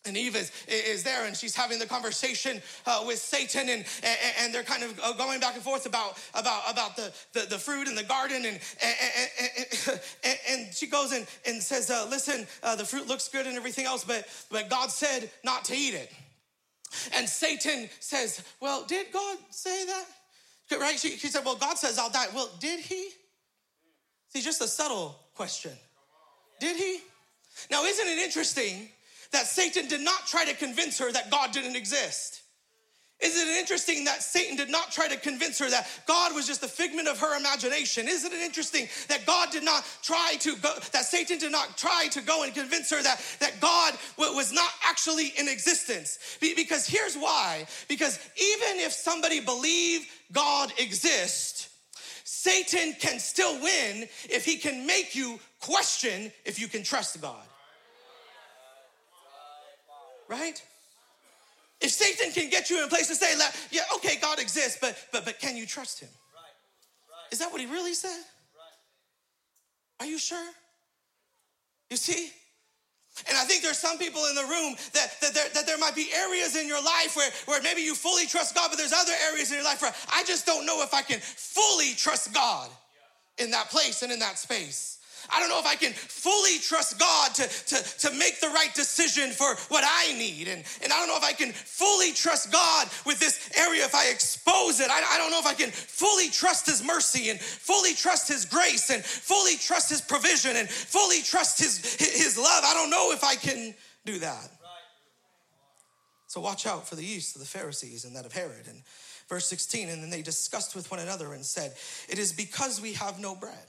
and 0.06 0.18
Eve 0.18 0.36
is, 0.36 0.52
is 0.68 1.04
there 1.04 1.26
and 1.26 1.36
she's 1.36 1.56
having 1.56 1.78
the 1.78 1.86
conversation 1.86 2.60
uh, 2.88 3.04
with 3.06 3.20
Satan 3.20 3.70
and, 3.70 3.86
and, 4.04 4.18
and, 4.40 4.54
they're 4.54 4.64
kind 4.64 4.84
of 4.84 5.00
uh, 5.04 5.14
going 5.14 5.40
back 5.40 5.54
and 5.54 5.64
forth 5.64 5.86
about, 5.86 6.18
about, 6.34 6.64
about 6.70 6.96
the, 6.96 7.14
the, 7.34 7.42
the 7.42 7.58
fruit 7.58 7.88
in 7.88 7.94
the 7.94 8.04
garden. 8.04 8.44
And, 8.46 8.60
and, 8.82 10.00
and, 10.50 10.74
she 10.74 10.88
goes 10.88 11.12
and, 11.12 11.28
and 11.46 11.62
says, 11.62 11.92
uh, 11.92 12.08
listen, 12.10 12.48
uh, 12.64 12.76
the 12.76 12.84
fruit 12.84 13.08
looks 13.08 13.28
good 13.28 13.46
and 13.46 13.56
everything 13.56 13.86
else, 13.86 14.04
but, 14.04 14.28
but 14.50 14.70
God 14.70 14.90
said 14.90 15.30
not 15.44 15.66
to 15.66 15.76
eat 15.76 15.94
it. 15.94 16.12
And 17.16 17.30
Satan 17.30 17.88
says, 18.00 18.44
well, 18.60 18.84
did 18.88 19.08
God 19.14 19.38
say 19.52 19.86
that? 19.86 20.80
Right? 20.80 20.98
She, 20.98 21.10
she 21.18 21.28
said, 21.28 21.46
well, 21.46 21.58
God 21.58 21.78
says 21.78 22.00
I'll 22.00 22.10
die. 22.10 22.26
Well, 22.34 22.50
did 22.60 22.80
he? 22.80 23.10
See, 24.30 24.42
just 24.42 24.62
a 24.62 24.68
subtle 24.68 25.20
question. 25.36 25.74
Did 26.60 26.78
he? 26.78 27.00
Now, 27.70 27.84
isn't 27.84 28.08
it 28.08 28.18
interesting 28.18 28.90
that 29.32 29.48
Satan 29.48 29.88
did 29.88 30.02
not 30.02 30.28
try 30.28 30.46
to 30.46 30.54
convince 30.54 30.98
her 31.00 31.12
that 31.12 31.32
God 31.32 31.52
didn't 31.52 31.76
exist. 31.76 32.42
Isn't 33.22 33.50
it 33.50 33.60
interesting 33.60 34.06
that 34.06 34.24
Satan 34.24 34.58
did 34.58 34.72
not 34.72 34.92
try 34.92 35.08
to 35.08 35.16
convince 35.16 35.60
her 35.60 35.70
that 35.70 35.88
God 36.08 36.34
was 36.34 36.48
just 36.48 36.64
a 36.64 36.68
figment 36.68 37.08
of 37.08 37.20
her 37.20 37.38
imagination? 37.38 38.08
Isn't 38.08 38.34
it 38.34 38.42
interesting 38.42 38.88
that 39.10 39.28
God 39.28 39.52
did 39.52 39.64
not 39.64 39.86
try 40.02 40.38
to 40.40 40.56
go, 40.56 40.74
that 40.92 41.06
Satan 41.06 41.38
did 41.38 41.52
not 41.52 41.78
try 41.78 42.08
to 42.12 42.22
go 42.22 42.44
and 42.44 42.54
convince 42.54 42.90
her 42.90 43.02
that, 43.04 43.22
that 43.40 43.62
God 43.62 43.94
was 44.18 44.52
not 44.52 44.72
actually 44.84 45.34
in 45.38 45.48
existence? 45.48 46.18
Because 46.40 46.88
here's 46.88 47.16
why. 47.16 47.68
Because 47.88 48.18
even 48.38 48.80
if 48.80 48.92
somebody 48.92 49.40
believed 49.40 50.08
God 50.32 50.74
exists, 50.80 51.70
Satan 52.24 52.96
can 53.00 53.20
still 53.20 53.54
win 53.62 54.08
if 54.32 54.46
he 54.46 54.58
can 54.58 54.88
make 54.88 55.14
you 55.14 55.40
question 55.60 56.32
if 56.44 56.60
you 56.60 56.68
can 56.68 56.82
trust 56.82 57.22
God 57.22 57.46
right? 60.32 60.64
If 61.82 61.92
Satan 61.92 62.32
can 62.32 62.50
get 62.50 62.70
you 62.70 62.78
in 62.78 62.86
a 62.86 62.88
place 62.88 63.08
to 63.08 63.16
say, 63.16 63.34
yeah, 63.70 63.82
okay, 63.96 64.16
God 64.22 64.40
exists, 64.40 64.78
but 64.80 64.96
but 65.12 65.26
but 65.26 65.40
can 65.40 65.58
you 65.58 65.66
trust 65.66 66.00
him? 66.00 66.10
Right. 66.34 66.42
Right. 67.12 67.34
Is 67.34 67.40
that 67.40 67.52
what 67.52 67.60
he 67.60 67.68
really 67.68 67.94
said? 67.94 68.10
Right. 68.10 70.00
Are 70.00 70.10
you 70.10 70.18
sure? 70.18 70.50
You 71.90 71.98
see? 71.98 72.32
And 73.28 73.38
I 73.38 73.44
think 73.44 73.62
there's 73.62 73.78
some 73.78 73.98
people 73.98 74.26
in 74.28 74.36
the 74.36 74.44
room 74.44 74.76
that, 74.94 75.20
that, 75.20 75.34
there, 75.34 75.50
that 75.54 75.68
there 75.68 75.78
might 75.78 75.96
be 75.96 76.08
areas 76.16 76.56
in 76.56 76.66
your 76.66 76.82
life 76.82 77.14
where, 77.18 77.30
where 77.46 77.62
maybe 77.62 77.82
you 77.82 77.94
fully 77.94 78.26
trust 78.26 78.56
God, 78.56 78.70
but 78.70 78.78
there's 78.78 78.94
other 78.94 79.12
areas 79.28 79.52
in 79.52 79.58
your 79.58 79.66
life 79.66 79.82
where 79.82 79.94
I 80.14 80.24
just 80.24 80.46
don't 80.46 80.66
know 80.66 80.82
if 80.82 80.94
I 80.94 81.02
can 81.02 81.20
fully 81.20 81.94
trust 81.94 82.34
God 82.34 82.70
in 83.38 83.52
that 83.52 83.70
place 83.70 84.02
and 84.02 84.14
in 84.14 84.20
that 84.20 84.38
space. 84.38 85.01
I 85.30 85.40
don't 85.40 85.50
know 85.50 85.60
if 85.60 85.66
I 85.66 85.76
can 85.76 85.94
fully 85.94 86.60
trust 86.60 87.00
God 87.00 87.34
to, 87.36 87.48
to, 87.48 88.08
to 88.08 88.18
make 88.18 88.40
the 88.40 88.50
right 88.50 88.74
decision 88.74 89.32
for 89.32 89.56
what 89.70 89.84
I 89.86 90.14
need. 90.18 90.48
And, 90.48 90.64
and 90.84 90.92
I 90.92 91.00
don't 91.00 91.08
know 91.08 91.18
if 91.18 91.24
I 91.24 91.34
can 91.34 91.52
fully 91.52 92.14
trust 92.14 92.52
God 92.52 92.88
with 93.06 93.20
this 93.20 93.50
area 93.58 93.86
if 93.86 93.96
I 93.96 94.10
expose 94.10 94.80
it. 94.80 94.90
I, 94.90 95.16
I 95.16 95.18
don't 95.18 95.32
know 95.32 95.40
if 95.40 95.46
I 95.46 95.54
can 95.54 95.72
fully 95.72 96.30
trust 96.30 96.66
His 96.66 96.84
mercy 96.84 97.30
and 97.30 97.40
fully 97.40 97.94
trust 97.94 98.28
His 98.28 98.46
grace 98.46 98.90
and 98.90 99.04
fully 99.04 99.58
trust 99.58 99.90
His 99.90 100.02
provision 100.02 100.56
and 100.56 100.70
fully 100.70 101.22
trust 101.22 101.60
His, 101.60 101.96
His 102.00 102.38
love. 102.38 102.64
I 102.66 102.74
don't 102.74 102.90
know 102.90 103.12
if 103.12 103.24
I 103.24 103.36
can 103.36 103.74
do 104.06 104.20
that. 104.20 104.52
So 106.28 106.40
watch 106.40 106.66
out 106.66 106.88
for 106.88 106.96
the 106.96 107.04
yeast 107.04 107.36
of 107.36 107.42
the 107.42 107.48
Pharisees 107.48 108.06
and 108.06 108.16
that 108.16 108.26
of 108.26 108.32
Herod. 108.32 108.66
And 108.70 108.84
verse 109.28 109.48
16, 109.48 109.90
and 109.90 110.02
then 110.02 110.10
they 110.10 110.22
discussed 110.22 110.76
with 110.76 110.90
one 110.90 111.02
another 111.02 111.34
and 111.34 111.44
said, 111.44 111.74
It 112.08 112.20
is 112.20 112.32
because 112.32 112.82
we 112.82 112.94
have 112.94 113.20
no 113.20 113.36
bread. 113.36 113.68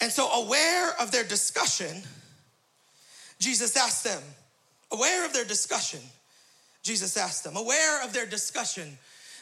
And 0.00 0.10
so, 0.10 0.28
aware 0.30 0.92
of 1.00 1.10
their 1.10 1.24
discussion, 1.24 2.02
Jesus 3.38 3.76
asked 3.76 4.04
them, 4.04 4.22
aware 4.90 5.24
of 5.24 5.32
their 5.32 5.44
discussion, 5.44 6.00
Jesus 6.82 7.16
asked 7.16 7.44
them, 7.44 7.56
aware 7.56 8.04
of 8.04 8.12
their 8.12 8.26
discussion, 8.26 8.98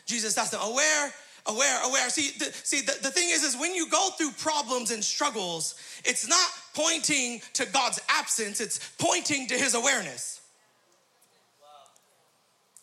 Jesus 0.07 0.37
asked 0.39 0.53
them, 0.53 0.61
aware, 0.63 1.13
aware, 1.47 1.85
aware. 1.85 2.09
See, 2.11 2.37
the, 2.39 2.53
see, 2.53 2.81
the, 2.81 2.97
the 3.03 3.11
thing 3.11 3.29
is, 3.31 3.43
is 3.45 3.57
when 3.57 3.75
you 3.75 3.89
go 3.89 4.11
through 4.11 4.33
problems 4.33 4.91
and 4.91 5.03
struggles, 5.03 5.75
it's 6.05 6.29
not 6.29 6.49
pointing 6.75 7.41
to 7.55 7.67
God's 7.67 8.01
absence, 8.09 8.61
it's 8.61 8.79
pointing 8.99 9.47
to 9.49 9.55
his 9.55 9.75
awareness. 9.75 10.41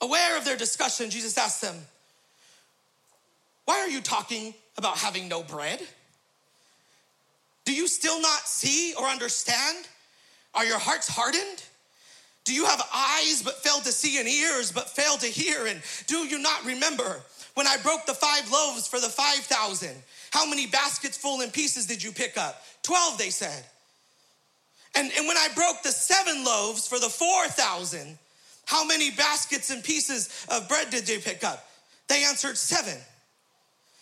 Aware 0.01 0.37
of 0.37 0.45
their 0.45 0.57
discussion, 0.57 1.09
Jesus 1.09 1.37
asked 1.37 1.61
them, 1.61 1.75
Why 3.65 3.79
are 3.79 3.89
you 3.89 4.01
talking 4.01 4.53
about 4.77 4.97
having 4.97 5.27
no 5.27 5.43
bread? 5.43 5.81
Do 7.65 7.73
you 7.73 7.87
still 7.87 8.21
not 8.21 8.47
see 8.47 8.93
or 8.93 9.05
understand? 9.05 9.87
Are 10.53 10.65
your 10.65 10.79
hearts 10.79 11.07
hardened? 11.07 11.63
Do 12.45 12.53
you 12.53 12.65
have 12.65 12.81
eyes 12.93 13.41
but 13.43 13.61
fail 13.61 13.79
to 13.81 13.91
see 13.91 14.19
and 14.19 14.27
ears 14.27 14.71
but 14.71 14.89
fail 14.89 15.17
to 15.17 15.25
hear? 15.27 15.67
And 15.67 15.81
do 16.07 16.19
you 16.19 16.39
not 16.39 16.63
remember 16.65 17.21
when 17.55 17.67
I 17.67 17.75
broke 17.83 18.05
the 18.05 18.13
five 18.13 18.49
loaves 18.49 18.87
for 18.87 19.01
the 19.01 19.09
5,000? 19.09 19.89
How 20.31 20.49
many 20.49 20.65
baskets 20.65 21.17
full 21.17 21.41
in 21.41 21.51
pieces 21.51 21.87
did 21.87 22.01
you 22.01 22.13
pick 22.13 22.37
up? 22.37 22.63
12, 22.83 23.17
they 23.17 23.31
said. 23.31 23.65
And, 24.95 25.11
and 25.17 25.27
when 25.27 25.37
I 25.37 25.49
broke 25.55 25.83
the 25.83 25.91
seven 25.91 26.45
loaves 26.45 26.87
for 26.87 26.99
the 26.99 27.09
4,000, 27.09 28.17
how 28.65 28.85
many 28.85 29.11
baskets 29.11 29.69
and 29.69 29.83
pieces 29.83 30.45
of 30.49 30.69
bread 30.69 30.89
did 30.89 31.05
they 31.05 31.17
pick 31.17 31.43
up? 31.43 31.67
They 32.07 32.23
answered 32.23 32.57
seven. 32.57 32.97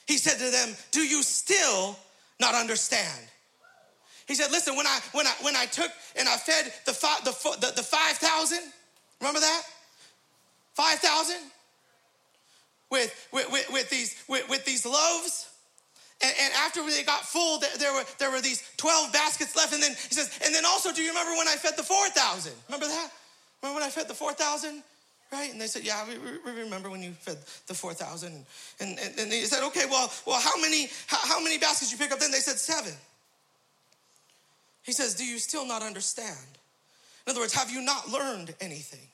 He 0.08 0.18
said 0.18 0.38
to 0.38 0.52
them, 0.52 0.76
Do 0.92 1.02
you 1.02 1.24
still 1.24 1.98
not 2.40 2.56
understand? 2.56 3.22
He 4.28 4.36
said, 4.36 4.52
Listen, 4.52 4.76
when 4.76 4.88
I 4.88 5.00
when 5.12 5.28
I 5.28 5.34
when 5.42 5.56
I 5.56 5.66
took 5.66 5.92
and 6.18 6.28
I 6.28 6.36
fed 6.38 6.72
the 6.86 6.94
five 6.94 7.24
the, 7.24 7.32
the, 7.60 7.74
the 7.76 7.84
five 7.84 8.18
thousand, 8.18 8.62
remember 9.20 9.40
that? 9.40 9.64
Five 10.74 11.00
thousand 11.00 11.52
with, 12.92 13.28
with, 13.34 13.52
with, 13.52 13.68
with, 13.72 13.90
these 13.90 14.16
with, 14.28 14.48
with 14.50 14.66
these 14.66 14.86
loaves. 14.86 15.50
And, 16.24 16.34
and, 16.42 16.54
after 16.54 16.82
they 16.84 17.04
got 17.04 17.26
full, 17.26 17.60
there, 17.60 17.70
there, 17.78 17.94
were, 17.94 18.06
there 18.20 18.32
were 18.32 18.40
these 18.40 18.64
12 18.78 19.12
baskets 19.12 19.56
left. 19.56 19.74
And 19.74 19.84
then 19.84 19.92
he 19.92 20.16
says, 20.16 20.40
and 20.46 20.56
then 20.56 20.66
also, 20.66 20.94
do 20.94 21.02
you 21.02 21.10
remember 21.10 21.36
when 21.36 21.48
I 21.48 21.56
fed 21.56 21.74
the 21.76 21.84
4,000? 21.84 22.54
Remember 22.68 22.88
that? 22.88 23.12
Remember 23.62 23.82
when 23.82 23.88
I 23.88 23.92
fed 23.92 24.08
the 24.08 24.14
4,000? 24.14 24.82
Right? 25.36 25.52
And 25.52 25.60
they 25.60 25.68
said, 25.68 25.84
yeah, 25.84 26.06
we, 26.08 26.16
we 26.50 26.62
remember 26.62 26.90
when 26.90 27.04
you 27.04 27.12
fed 27.12 27.38
the 27.68 27.74
4,000. 27.74 28.32
And, 28.80 29.00
and, 29.00 29.20
and 29.20 29.34
he 29.34 29.42
said, 29.42 29.66
okay, 29.68 29.84
well, 29.86 30.10
well 30.26 30.40
how, 30.40 30.58
many, 30.62 30.88
how, 31.08 31.18
how 31.28 31.44
many 31.44 31.58
baskets 31.58 31.92
you 31.92 31.98
pick 31.98 32.14
up 32.14 32.20
then? 32.20 32.32
They 32.32 32.40
said, 32.40 32.56
seven. 32.56 32.94
He 34.84 34.94
says, 34.94 35.14
do 35.14 35.26
you 35.26 35.38
still 35.38 35.68
not 35.68 35.82
understand? 35.82 36.38
In 37.28 37.32
other 37.32 37.42
words, 37.42 37.54
have 37.54 37.70
you 37.70 37.82
not 37.82 38.08
learned 38.10 38.56
anything? 38.62 39.08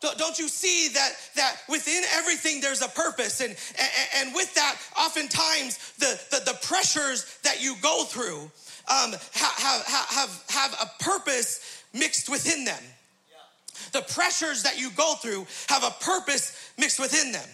Don't 0.00 0.38
you 0.38 0.48
see 0.48 0.88
that, 0.94 1.12
that 1.36 1.56
within 1.68 2.02
everything 2.14 2.62
there's 2.62 2.82
a 2.82 2.88
purpose? 2.88 3.42
And, 3.42 3.50
and, 3.50 4.26
and 4.26 4.34
with 4.34 4.54
that, 4.54 4.76
oftentimes 4.98 5.78
the, 5.98 6.18
the, 6.30 6.52
the, 6.52 6.58
pressures 6.62 7.38
that 7.42 7.62
you 7.62 7.74
go 7.82 8.04
through 8.04 8.50
um, 8.90 9.12
have, 9.12 9.84
have, 9.86 10.06
have, 10.08 10.44
have 10.48 10.74
a 10.80 11.02
purpose 11.02 11.82
mixed 11.92 12.30
within 12.30 12.64
them. 12.64 12.82
The 13.92 14.02
pressures 14.02 14.62
that 14.62 14.78
you 14.78 14.90
go 14.90 15.14
through 15.16 15.46
have 15.68 15.84
a 15.84 15.90
purpose 16.02 16.72
mixed 16.78 17.00
within 17.00 17.32
them. 17.32 17.48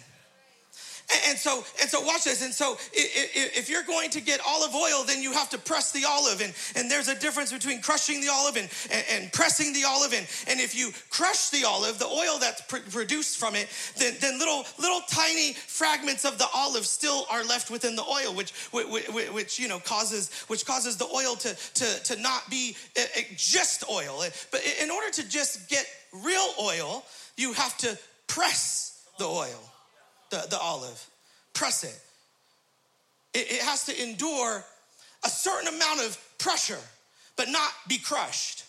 And 1.27 1.37
so, 1.37 1.63
and 1.81 1.89
so 1.89 2.01
watch 2.01 2.23
this. 2.23 2.41
And 2.43 2.53
so 2.53 2.77
if 2.93 3.69
you're 3.69 3.83
going 3.83 4.09
to 4.11 4.21
get 4.21 4.39
olive 4.47 4.73
oil, 4.73 5.03
then 5.05 5.21
you 5.21 5.33
have 5.33 5.49
to 5.49 5.57
press 5.57 5.91
the 5.91 6.05
olive. 6.07 6.41
And, 6.41 6.53
and 6.75 6.89
there's 6.89 7.07
a 7.09 7.19
difference 7.19 7.51
between 7.51 7.81
crushing 7.81 8.21
the 8.21 8.29
olive 8.31 8.55
and, 8.55 8.69
and, 9.11 9.31
pressing 9.33 9.73
the 9.73 9.83
olive. 9.85 10.13
And, 10.13 10.25
and 10.47 10.59
if 10.59 10.75
you 10.75 10.91
crush 11.09 11.49
the 11.49 11.65
olive, 11.65 11.99
the 11.99 12.07
oil 12.07 12.39
that's 12.39 12.61
pr- 12.61 12.89
produced 12.89 13.37
from 13.37 13.55
it, 13.55 13.67
then, 13.97 14.15
then 14.21 14.39
little, 14.39 14.65
little 14.79 15.01
tiny 15.09 15.53
fragments 15.53 16.23
of 16.23 16.37
the 16.37 16.47
olive 16.55 16.85
still 16.85 17.25
are 17.29 17.43
left 17.43 17.69
within 17.69 17.95
the 17.95 18.03
oil, 18.03 18.33
which, 18.33 18.51
which, 18.71 19.07
which 19.33 19.59
you 19.59 19.67
know, 19.67 19.79
causes, 19.79 20.31
which 20.47 20.65
causes 20.65 20.97
the 20.97 21.07
oil 21.07 21.35
to, 21.35 21.53
to, 21.73 22.03
to 22.03 22.21
not 22.21 22.49
be 22.49 22.75
eh, 22.95 23.05
eh, 23.15 23.23
just 23.35 23.83
oil. 23.89 24.23
But 24.51 24.61
in 24.81 24.89
order 24.89 25.11
to 25.11 25.27
just 25.27 25.69
get 25.69 25.85
real 26.23 26.47
oil, 26.61 27.03
you 27.35 27.53
have 27.53 27.77
to 27.79 27.97
press 28.27 29.05
the 29.17 29.25
oil 29.25 29.70
the, 30.31 30.47
the 30.49 30.57
olive, 30.59 31.05
press 31.53 31.83
it. 31.83 31.99
it. 33.37 33.51
It 33.51 33.61
has 33.61 33.85
to 33.85 34.03
endure 34.03 34.63
a 35.23 35.29
certain 35.29 35.67
amount 35.75 36.01
of 36.01 36.17
pressure, 36.39 36.79
but 37.35 37.49
not 37.49 37.71
be 37.87 37.99
crushed. 37.99 38.65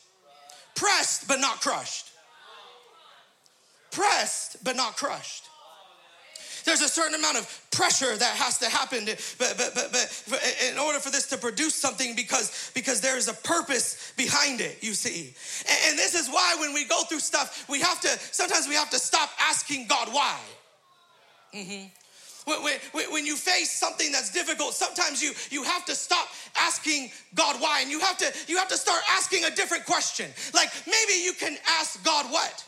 Pressed, 0.75 1.29
but 1.29 1.41
not 1.41 1.61
crushed. 1.61 2.11
Pressed, 3.91 4.63
but 4.65 4.77
not 4.77 4.97
crushed. 4.97 5.45
There's 6.65 6.81
a 6.81 6.89
certain 6.89 7.15
amount 7.17 7.39
of 7.39 7.67
pressure 7.73 8.17
that 8.17 8.37
has 8.37 8.59
to 8.59 8.69
happen, 8.69 9.07
to, 9.07 9.17
but, 9.39 9.55
but, 9.59 9.75
but, 9.75 10.23
but 10.31 10.57
in 10.71 10.79
order 10.79 11.01
for 11.01 11.11
this 11.11 11.27
to 11.31 11.37
produce 11.37 11.75
something, 11.75 12.15
because, 12.15 12.71
because 12.75 13.01
there 13.01 13.17
is 13.17 13.27
a 13.27 13.35
purpose 13.35 14.13
behind 14.17 14.61
it, 14.61 14.79
you 14.81 14.95
see. 14.95 15.35
And, 15.69 15.91
and 15.91 15.99
this 15.99 16.15
is 16.15 16.29
why 16.29 16.57
when 16.61 16.73
we 16.73 16.85
go 16.85 17.03
through 17.03 17.19
stuff, 17.19 17.69
we 17.69 17.81
have 17.81 18.01
to, 18.03 18.09
sometimes 18.09 18.69
we 18.69 18.77
have 18.77 18.91
to 18.91 18.99
stop 18.99 19.31
asking 19.41 19.89
God 19.89 20.09
why. 20.13 20.39
Mm-hmm. 21.55 21.89
When, 22.45 22.63
when, 22.93 23.13
when, 23.13 23.27
you 23.27 23.37
face 23.37 23.71
something 23.71 24.11
that's 24.11 24.33
difficult, 24.33 24.75
sometimes 24.75 25.23
you, 25.23 25.33
you 25.51 25.63
have 25.63 25.85
to 25.85 25.95
stop 25.95 26.27
asking 26.57 27.11
God 27.35 27.61
why, 27.61 27.83
and 27.83 27.91
you 27.91 28.01
have 28.01 28.19
to 28.19 28.33
you 28.49 28.57
have 28.57 28.69
to 28.69 28.77
start 28.77 29.01
asking 29.11 29.45
a 29.45 29.51
different 29.51 29.87
question. 29.87 30.29
Like 30.53 30.71
maybe 30.87 31.23
you 31.23 31.35
can 31.35 31.57
ask 31.79 32.03
God 32.05 32.27
what? 32.33 32.65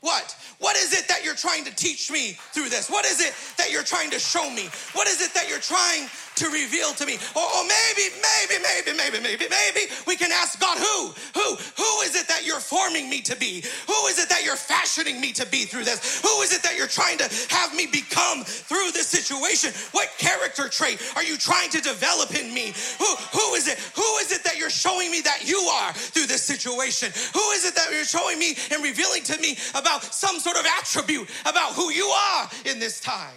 What? 0.00 0.34
What 0.60 0.76
is 0.76 0.98
it 0.98 1.06
that 1.08 1.24
you're 1.24 1.34
trying 1.34 1.64
to 1.64 1.74
teach 1.74 2.10
me 2.10 2.32
through 2.52 2.70
this? 2.70 2.88
What 2.88 3.04
is 3.04 3.20
it 3.20 3.34
that 3.58 3.70
you're 3.70 3.82
trying 3.82 4.10
to 4.10 4.18
show 4.18 4.48
me? 4.48 4.68
What 4.94 5.06
is 5.06 5.20
it 5.20 5.34
that 5.34 5.48
you're 5.48 5.60
trying 5.60 6.08
to 6.40 6.48
reveal 6.48 6.92
to 6.96 7.04
me? 7.04 7.20
Or, 7.36 7.44
or, 7.44 7.64
maybe, 7.68 8.08
maybe, 8.16 8.56
maybe, 8.64 8.96
maybe, 8.96 9.20
maybe, 9.20 9.44
maybe 9.48 9.92
we 10.06 10.16
can 10.16 10.32
ask 10.32 10.58
God 10.58 10.78
who? 10.78 11.12
Who? 11.36 11.48
Who 11.76 11.92
is 12.08 12.16
it 12.16 12.26
that 12.28 12.46
you're 12.46 12.60
forming 12.60 13.10
me 13.10 13.20
to 13.22 13.36
be? 13.36 13.62
Who 13.86 14.00
is 14.08 14.18
it 14.18 14.28
that 14.30 14.44
you're 14.44 14.56
fashioning 14.56 15.20
me 15.20 15.32
to 15.32 15.46
be 15.46 15.64
through 15.64 15.84
this? 15.84 16.20
Who 16.20 16.40
is 16.40 16.52
it 16.52 16.62
that 16.62 16.76
you're 16.76 16.88
trying 16.88 17.18
to 17.18 17.28
have 17.50 17.74
me 17.74 17.86
become 17.86 18.44
through 18.44 18.90
this 18.92 19.06
situation? 19.06 19.72
What 19.92 20.08
character 20.16 20.68
trait 20.68 21.00
are 21.14 21.24
you 21.24 21.36
trying 21.36 21.70
to 21.70 21.80
develop 21.80 22.34
in 22.34 22.52
me? 22.54 22.72
Who, 22.98 23.10
who 23.36 23.54
is 23.54 23.68
it? 23.68 23.78
Who 23.94 24.16
is 24.24 24.32
it 24.32 24.42
that 24.44 24.56
you're 24.56 24.70
showing 24.70 25.10
me 25.10 25.20
that 25.20 25.46
you 25.46 25.58
are 25.58 25.92
through 25.92 26.26
this 26.26 26.42
situation? 26.42 27.12
Who 27.34 27.46
is 27.52 27.64
it 27.66 27.74
that 27.76 27.92
you're 27.92 28.04
showing 28.04 28.38
me 28.38 28.56
and 28.72 28.82
revealing 28.82 29.22
to 29.24 29.38
me 29.40 29.58
about 29.74 30.04
some 30.04 30.38
sort 30.40 30.56
of 30.56 30.64
attribute 30.80 31.28
about 31.44 31.74
who 31.74 31.90
you 31.90 32.06
are 32.06 32.48
in 32.64 32.80
this 32.80 33.00
time? 33.00 33.36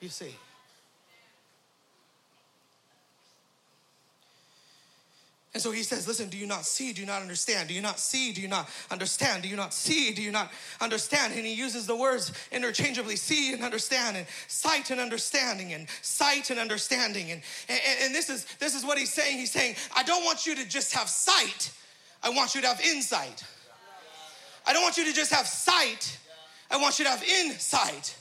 You 0.00 0.10
see. 0.10 0.34
And 5.54 5.62
so 5.62 5.70
he 5.70 5.82
says, 5.82 6.08
Listen, 6.08 6.28
do 6.28 6.38
you 6.38 6.46
not 6.46 6.64
see? 6.64 6.92
Do 6.92 7.02
you 7.02 7.06
not 7.06 7.20
understand? 7.20 7.68
Do 7.68 7.74
you 7.74 7.82
not 7.82 7.98
see? 7.98 8.32
Do 8.32 8.40
you 8.40 8.48
not 8.48 8.70
understand? 8.90 9.42
Do 9.42 9.48
you 9.48 9.56
not 9.56 9.74
see? 9.74 10.12
Do 10.12 10.22
you 10.22 10.30
not 10.30 10.50
understand? 10.80 11.34
And 11.34 11.44
he 11.44 11.52
uses 11.52 11.86
the 11.86 11.96
words 11.96 12.32
interchangeably 12.50 13.16
see 13.16 13.52
and 13.52 13.62
understand, 13.62 14.16
and 14.16 14.26
sight 14.48 14.90
and 14.90 14.98
understanding, 14.98 15.74
and 15.74 15.88
sight 16.00 16.50
and 16.50 16.58
understanding. 16.58 17.30
And, 17.30 17.42
and, 17.68 17.80
and 18.02 18.14
this, 18.14 18.30
is, 18.30 18.46
this 18.60 18.74
is 18.74 18.84
what 18.84 18.96
he's 18.96 19.12
saying. 19.12 19.36
He's 19.36 19.52
saying, 19.52 19.76
I 19.94 20.02
don't 20.04 20.24
want 20.24 20.46
you 20.46 20.54
to 20.56 20.66
just 20.66 20.94
have 20.94 21.08
sight, 21.08 21.70
I 22.22 22.30
want 22.30 22.54
you 22.54 22.62
to 22.62 22.68
have 22.68 22.80
insight. 22.80 23.44
I 24.66 24.72
don't 24.72 24.82
want 24.82 24.96
you 24.96 25.04
to 25.04 25.12
just 25.12 25.32
have 25.32 25.46
sight, 25.46 26.18
I 26.70 26.78
want 26.78 26.98
you 26.98 27.04
to 27.04 27.10
have 27.10 27.22
insight. 27.22 28.16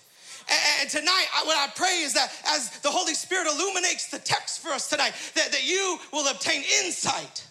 And 0.80 0.90
tonight, 0.90 1.26
what 1.46 1.58
I 1.58 1.72
pray 1.76 2.02
is 2.02 2.14
that 2.14 2.32
as 2.48 2.70
the 2.82 2.90
Holy 2.90 3.14
Spirit 3.14 3.48
illuminates 3.48 4.08
the 4.10 4.20
text 4.20 4.62
for 4.62 4.70
us 4.70 4.90
tonight, 4.90 5.14
that, 5.36 5.52
that 5.52 5.68
you 5.68 5.98
will 6.12 6.28
obtain 6.28 6.64
insight. 6.84 7.48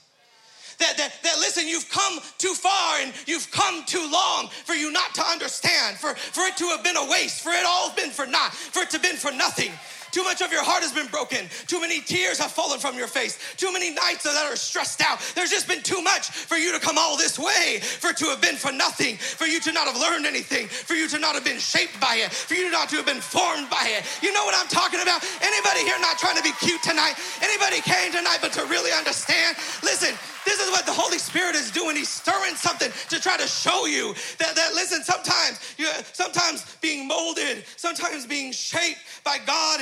That, 0.78 0.96
that, 0.96 1.12
that 1.22 1.38
listen, 1.38 1.68
you've 1.68 1.90
come 1.90 2.20
too 2.38 2.54
far 2.54 3.00
and 3.00 3.12
you've 3.26 3.50
come 3.50 3.84
too 3.84 4.08
long 4.10 4.48
for 4.64 4.74
you 4.74 4.90
not 4.90 5.14
to 5.14 5.22
understand, 5.22 5.98
for, 5.98 6.14
for 6.14 6.42
it 6.44 6.56
to 6.56 6.64
have 6.68 6.82
been 6.82 6.96
a 6.96 7.10
waste, 7.10 7.42
for 7.42 7.52
it 7.52 7.64
all 7.66 7.94
been 7.94 8.10
for 8.10 8.26
naught, 8.26 8.52
for 8.52 8.82
it 8.82 8.90
to 8.90 8.96
have 8.96 9.02
been 9.02 9.16
for 9.16 9.30
nothing. 9.30 9.72
Too 10.10 10.24
much 10.24 10.42
of 10.42 10.52
your 10.52 10.62
heart 10.62 10.82
has 10.82 10.92
been 10.92 11.06
broken. 11.06 11.48
Too 11.66 11.80
many 11.80 12.00
tears 12.00 12.38
have 12.38 12.50
fallen 12.50 12.78
from 12.78 12.96
your 12.96 13.06
face. 13.06 13.38
Too 13.56 13.72
many 13.72 13.90
nights 13.90 14.24
that 14.24 14.36
are 14.36 14.56
stressed 14.56 15.00
out. 15.00 15.20
There's 15.34 15.50
just 15.50 15.68
been 15.68 15.82
too 15.82 16.02
much 16.02 16.30
for 16.30 16.56
you 16.56 16.72
to 16.72 16.80
come 16.80 16.98
all 16.98 17.16
this 17.16 17.38
way, 17.38 17.80
for 17.80 18.12
to 18.12 18.26
have 18.26 18.40
been 18.40 18.56
for 18.56 18.72
nothing, 18.72 19.16
for 19.16 19.46
you 19.46 19.60
to 19.60 19.72
not 19.72 19.86
have 19.86 20.00
learned 20.00 20.26
anything, 20.26 20.66
for 20.68 20.94
you 20.94 21.08
to 21.08 21.18
not 21.18 21.34
have 21.34 21.44
been 21.44 21.58
shaped 21.58 22.00
by 22.00 22.16
it, 22.16 22.32
for 22.32 22.54
you 22.54 22.70
not 22.70 22.88
to 22.90 22.96
have 22.96 23.06
been 23.06 23.20
formed 23.20 23.70
by 23.70 23.86
it. 23.86 24.04
You 24.22 24.32
know 24.32 24.44
what 24.44 24.54
I'm 24.58 24.68
talking 24.68 25.00
about? 25.00 25.22
Anybody 25.42 25.80
here 25.86 25.98
not 26.00 26.18
trying 26.18 26.36
to 26.36 26.42
be 26.42 26.52
cute 26.60 26.82
tonight? 26.82 27.14
Anybody 27.42 27.80
came 27.80 28.12
tonight 28.12 28.38
but 28.40 28.52
to 28.54 28.64
really 28.66 28.92
understand? 28.92 29.56
Listen, 29.82 30.14
this 30.44 30.60
is 30.60 30.70
what 30.70 30.86
the 30.86 30.92
Holy 30.92 31.18
Spirit 31.18 31.54
is 31.54 31.70
doing. 31.70 31.96
He's 31.96 32.08
stirring 32.08 32.54
something 32.54 32.90
to 33.08 33.20
try 33.20 33.36
to 33.36 33.46
show 33.46 33.86
you 33.86 34.14
that, 34.38 34.54
that 34.56 34.74
listen, 34.74 35.02
sometimes 35.02 35.60
you 35.76 35.86
sometimes 36.12 36.76
being 36.80 37.06
molded, 37.06 37.64
sometimes 37.76 38.26
being 38.26 38.52
shaped 38.52 39.00
by 39.24 39.38
God 39.46 39.80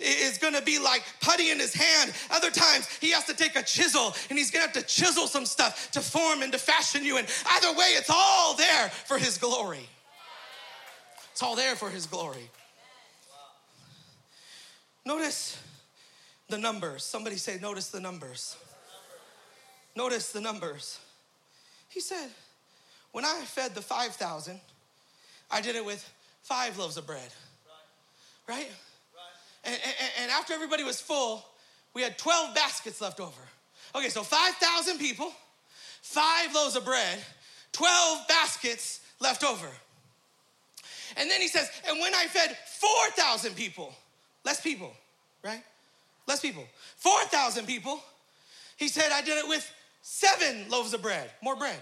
is 0.00 0.38
gonna 0.38 0.62
be 0.62 0.78
like 0.78 1.02
putty 1.20 1.50
in 1.50 1.58
his 1.58 1.74
hand. 1.74 2.12
Other 2.30 2.50
times 2.50 2.88
he 3.00 3.10
has 3.10 3.24
to 3.24 3.34
take 3.34 3.56
a 3.56 3.62
chisel 3.62 4.14
and 4.28 4.38
he's 4.38 4.50
gonna 4.50 4.66
have 4.66 4.74
to 4.74 4.82
chisel 4.82 5.26
some 5.26 5.46
stuff 5.46 5.90
to 5.92 6.00
form 6.00 6.42
and 6.42 6.52
to 6.52 6.58
fashion 6.58 7.04
you. 7.04 7.18
And 7.18 7.26
either 7.52 7.72
way, 7.72 7.88
it's 7.96 8.10
all 8.10 8.54
there 8.56 8.88
for 8.88 9.18
his 9.18 9.38
glory. 9.38 9.88
It's 11.32 11.42
all 11.42 11.56
there 11.56 11.74
for 11.74 11.90
his 11.90 12.06
glory. 12.06 12.50
Notice 15.04 15.58
the 16.48 16.58
numbers. 16.58 17.04
Somebody 17.04 17.36
say, 17.36 17.58
notice 17.60 17.88
the 17.88 18.00
numbers. 18.00 18.56
Notice 19.96 20.30
the 20.30 20.40
numbers. 20.40 21.00
He 21.88 22.00
said, 22.00 22.28
When 23.12 23.24
I 23.24 23.40
fed 23.44 23.74
the 23.74 23.80
5,000, 23.80 24.60
I 25.50 25.60
did 25.60 25.74
it 25.74 25.84
with 25.84 26.08
five 26.42 26.78
loaves 26.78 26.98
of 26.98 27.06
bread. 27.06 27.28
Right? 28.46 28.56
right? 28.56 28.70
And, 29.64 29.74
and, 29.74 30.10
and 30.22 30.30
after 30.30 30.52
everybody 30.52 30.84
was 30.84 31.00
full, 31.00 31.44
we 31.94 32.02
had 32.02 32.18
12 32.18 32.54
baskets 32.54 33.00
left 33.00 33.20
over. 33.20 33.40
Okay, 33.94 34.10
so 34.10 34.22
5,000 34.22 34.98
people, 34.98 35.32
five 36.02 36.54
loaves 36.54 36.76
of 36.76 36.84
bread, 36.84 37.18
12 37.72 38.28
baskets 38.28 39.00
left 39.18 39.42
over. 39.42 39.68
And 41.16 41.30
then 41.30 41.40
he 41.40 41.48
says, 41.48 41.70
and 41.88 41.98
when 42.00 42.14
I 42.14 42.26
fed 42.26 42.54
4,000 42.78 43.54
people, 43.56 43.94
less 44.44 44.60
people, 44.60 44.92
right? 45.42 45.62
Less 46.28 46.40
people, 46.40 46.64
4,000 46.96 47.66
people, 47.66 48.00
he 48.76 48.88
said, 48.88 49.10
I 49.10 49.22
did 49.22 49.38
it 49.38 49.48
with 49.48 49.72
seven 50.06 50.68
loaves 50.70 50.94
of 50.94 51.02
bread, 51.02 51.28
more 51.42 51.56
bread. 51.56 51.78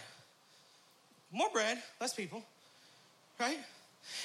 More 1.31 1.49
bread, 1.53 1.77
less 2.01 2.15
people, 2.15 2.43
right? 3.39 3.59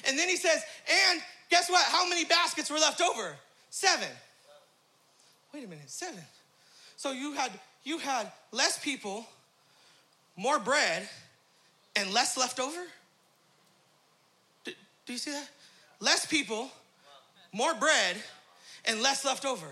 And 0.07 0.17
then 0.17 0.29
he 0.29 0.37
says, 0.37 0.63
and 1.11 1.21
guess 1.49 1.69
what? 1.69 1.83
How 1.83 2.07
many 2.07 2.23
baskets 2.23 2.71
were 2.71 2.77
left 2.77 3.01
over? 3.01 3.35
Seven. 3.69 4.07
Wait 5.53 5.65
a 5.65 5.67
minute, 5.67 5.89
seven. 5.89 6.21
So 6.95 7.11
you 7.11 7.33
had 7.33 7.51
you 7.83 7.97
had 7.97 8.31
less 8.53 8.81
people, 8.81 9.25
more 10.37 10.59
bread, 10.59 11.09
and 11.95 12.13
less 12.13 12.37
left 12.37 12.59
over? 12.59 12.81
Do, 14.63 14.71
do 15.05 15.13
you 15.13 15.19
see 15.19 15.31
that? 15.31 15.49
Less 15.99 16.25
people, 16.25 16.69
more 17.51 17.73
bread, 17.73 18.15
and 18.85 19.01
less 19.01 19.25
left 19.25 19.45
over. 19.45 19.67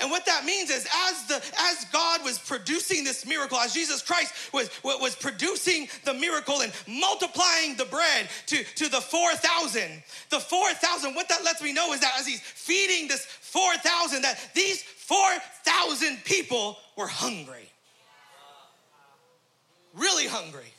And 0.00 0.10
what 0.10 0.24
that 0.26 0.44
means 0.44 0.70
is 0.70 0.86
as 1.08 1.26
the 1.26 1.36
as 1.36 1.84
God 1.92 2.24
was 2.24 2.38
producing 2.38 3.04
this 3.04 3.26
miracle, 3.26 3.58
as 3.58 3.74
Jesus 3.74 4.02
Christ 4.02 4.32
was, 4.52 4.70
was 4.82 5.14
producing 5.14 5.88
the 6.04 6.14
miracle 6.14 6.62
and 6.62 6.72
multiplying 6.88 7.76
the 7.76 7.84
bread 7.84 8.28
to, 8.46 8.64
to 8.76 8.88
the 8.88 9.00
4,000, 9.00 10.02
the 10.30 10.40
4,000, 10.40 11.14
what 11.14 11.28
that 11.28 11.44
lets 11.44 11.62
me 11.62 11.72
know 11.72 11.92
is 11.92 12.00
that 12.00 12.14
as 12.18 12.26
he's 12.26 12.40
feeding 12.40 13.08
this 13.08 13.24
4,000, 13.24 14.22
that 14.22 14.38
these 14.54 14.82
4,000 14.82 16.24
people 16.24 16.78
were 16.96 17.08
hungry. 17.08 17.68
Really 19.94 20.26
hungry. 20.26 20.72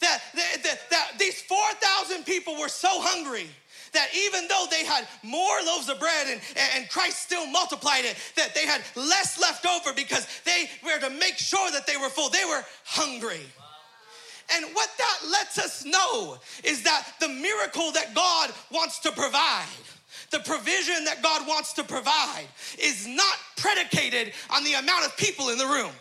That, 0.00 0.20
that, 0.34 0.62
that, 0.62 0.78
that 0.90 1.12
these 1.18 1.40
4,000 1.42 2.24
people 2.24 2.58
were 2.60 2.68
so 2.68 2.88
hungry 2.90 3.48
that 3.92 4.08
even 4.14 4.48
though 4.48 4.66
they 4.70 4.84
had 4.84 5.06
more 5.22 5.56
loaves 5.66 5.88
of 5.88 5.98
bread 5.98 6.26
and, 6.28 6.40
and 6.76 6.88
Christ 6.88 7.22
still 7.22 7.46
multiplied 7.46 8.04
it, 8.04 8.16
that 8.36 8.54
they 8.54 8.66
had 8.66 8.82
less 8.96 9.40
left 9.40 9.66
over 9.66 9.92
because 9.92 10.26
they 10.44 10.68
were 10.84 10.98
to 11.00 11.10
make 11.10 11.36
sure 11.36 11.70
that 11.70 11.86
they 11.86 11.96
were 11.96 12.08
full. 12.08 12.30
They 12.30 12.44
were 12.44 12.64
hungry. 12.84 13.42
And 14.54 14.64
what 14.74 14.88
that 14.96 15.18
lets 15.30 15.58
us 15.58 15.84
know 15.84 16.38
is 16.64 16.82
that 16.84 17.06
the 17.20 17.28
miracle 17.28 17.92
that 17.92 18.14
God 18.14 18.50
wants 18.70 18.98
to 19.00 19.12
provide, 19.12 19.66
the 20.30 20.38
provision 20.40 21.04
that 21.04 21.22
God 21.22 21.46
wants 21.46 21.74
to 21.74 21.84
provide, 21.84 22.46
is 22.78 23.06
not 23.06 23.36
predicated 23.56 24.32
on 24.50 24.64
the 24.64 24.74
amount 24.74 25.04
of 25.04 25.16
people 25.16 25.50
in 25.50 25.58
the 25.58 25.66
room. 25.66 25.92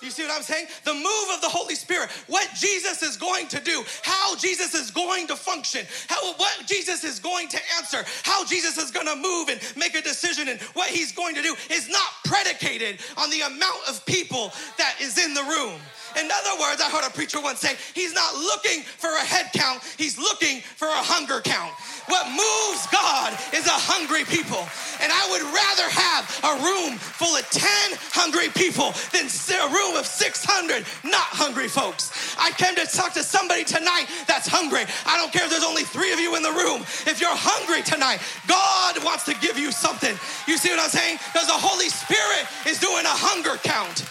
You 0.00 0.10
see 0.10 0.22
what 0.22 0.36
I'm 0.36 0.42
saying? 0.42 0.66
The 0.84 0.94
move 0.94 1.28
of 1.34 1.40
the 1.40 1.48
Holy 1.48 1.74
Spirit, 1.74 2.10
what 2.28 2.48
Jesus 2.54 3.02
is 3.02 3.16
going 3.16 3.48
to 3.48 3.60
do, 3.60 3.82
how 4.02 4.36
Jesus 4.36 4.74
is 4.74 4.90
going 4.90 5.26
to 5.26 5.36
function, 5.36 5.84
how 6.06 6.34
what 6.34 6.66
Jesus 6.66 7.02
is 7.02 7.18
going 7.18 7.48
to 7.48 7.58
answer, 7.76 8.04
how 8.22 8.44
Jesus 8.44 8.78
is 8.78 8.90
going 8.90 9.06
to 9.06 9.16
move 9.16 9.48
and 9.48 9.60
make 9.76 9.96
a 9.96 10.02
decision 10.02 10.48
and 10.48 10.60
what 10.74 10.88
he's 10.88 11.12
going 11.12 11.34
to 11.34 11.42
do 11.42 11.54
is 11.70 11.88
not 11.88 12.08
predicated 12.24 13.00
on 13.16 13.28
the 13.30 13.40
amount 13.40 13.88
of 13.88 14.04
people 14.06 14.52
that 14.78 14.94
is 15.00 15.18
in 15.18 15.34
the 15.34 15.42
room. 15.42 15.80
In 16.16 16.30
other 16.30 16.60
words, 16.60 16.80
I 16.80 16.88
heard 16.90 17.06
a 17.06 17.12
preacher 17.12 17.40
once 17.40 17.60
say, 17.60 17.76
he's 17.92 18.14
not 18.14 18.34
looking 18.34 18.82
for 18.82 19.10
a 19.10 19.24
head 19.24 19.50
count, 19.52 19.82
he's 19.98 20.16
looking 20.16 20.60
for 20.60 20.88
a 20.88 21.02
hunger 21.04 21.40
count. 21.42 21.74
What 22.08 22.24
moves 22.30 22.86
God 22.88 23.36
is 23.52 23.66
a 23.66 23.76
hungry 23.76 24.24
people. 24.24 24.64
And 25.04 25.12
I 25.12 25.22
would 25.28 25.44
rather 25.44 25.86
have 25.92 26.24
a 26.48 26.52
room 26.64 26.96
full 26.96 27.36
of 27.36 27.44
10 27.50 27.68
hungry 28.16 28.48
people 28.56 28.96
than 29.12 29.28
a 29.28 29.68
room 29.68 29.87
of 29.96 30.06
600 30.06 30.84
not 31.04 31.28
hungry 31.32 31.68
folks. 31.68 32.36
I 32.38 32.50
came 32.52 32.74
to 32.74 32.86
talk 32.86 33.14
to 33.14 33.22
somebody 33.22 33.64
tonight 33.64 34.06
that's 34.26 34.48
hungry. 34.48 34.84
I 35.06 35.16
don't 35.16 35.32
care 35.32 35.44
if 35.44 35.50
there's 35.50 35.64
only 35.64 35.84
three 35.84 36.12
of 36.12 36.20
you 36.20 36.36
in 36.36 36.42
the 36.42 36.52
room. 36.52 36.82
If 37.06 37.20
you're 37.20 37.32
hungry 37.32 37.82
tonight, 37.82 38.20
God 38.46 39.02
wants 39.04 39.24
to 39.26 39.34
give 39.40 39.58
you 39.58 39.72
something. 39.72 40.14
You 40.46 40.56
see 40.56 40.70
what 40.70 40.80
I'm 40.80 40.90
saying? 40.90 41.18
Because 41.32 41.46
the 41.46 41.56
Holy 41.56 41.88
Spirit 41.88 42.46
is 42.66 42.78
doing 42.78 43.04
a 43.04 43.16
hunger 43.16 43.56
count. 43.62 44.04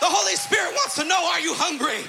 The 0.00 0.10
Holy 0.10 0.36
Spirit 0.36 0.72
wants 0.74 0.94
to 0.96 1.04
know 1.04 1.18
are 1.32 1.40
you 1.40 1.54
hungry? 1.54 2.04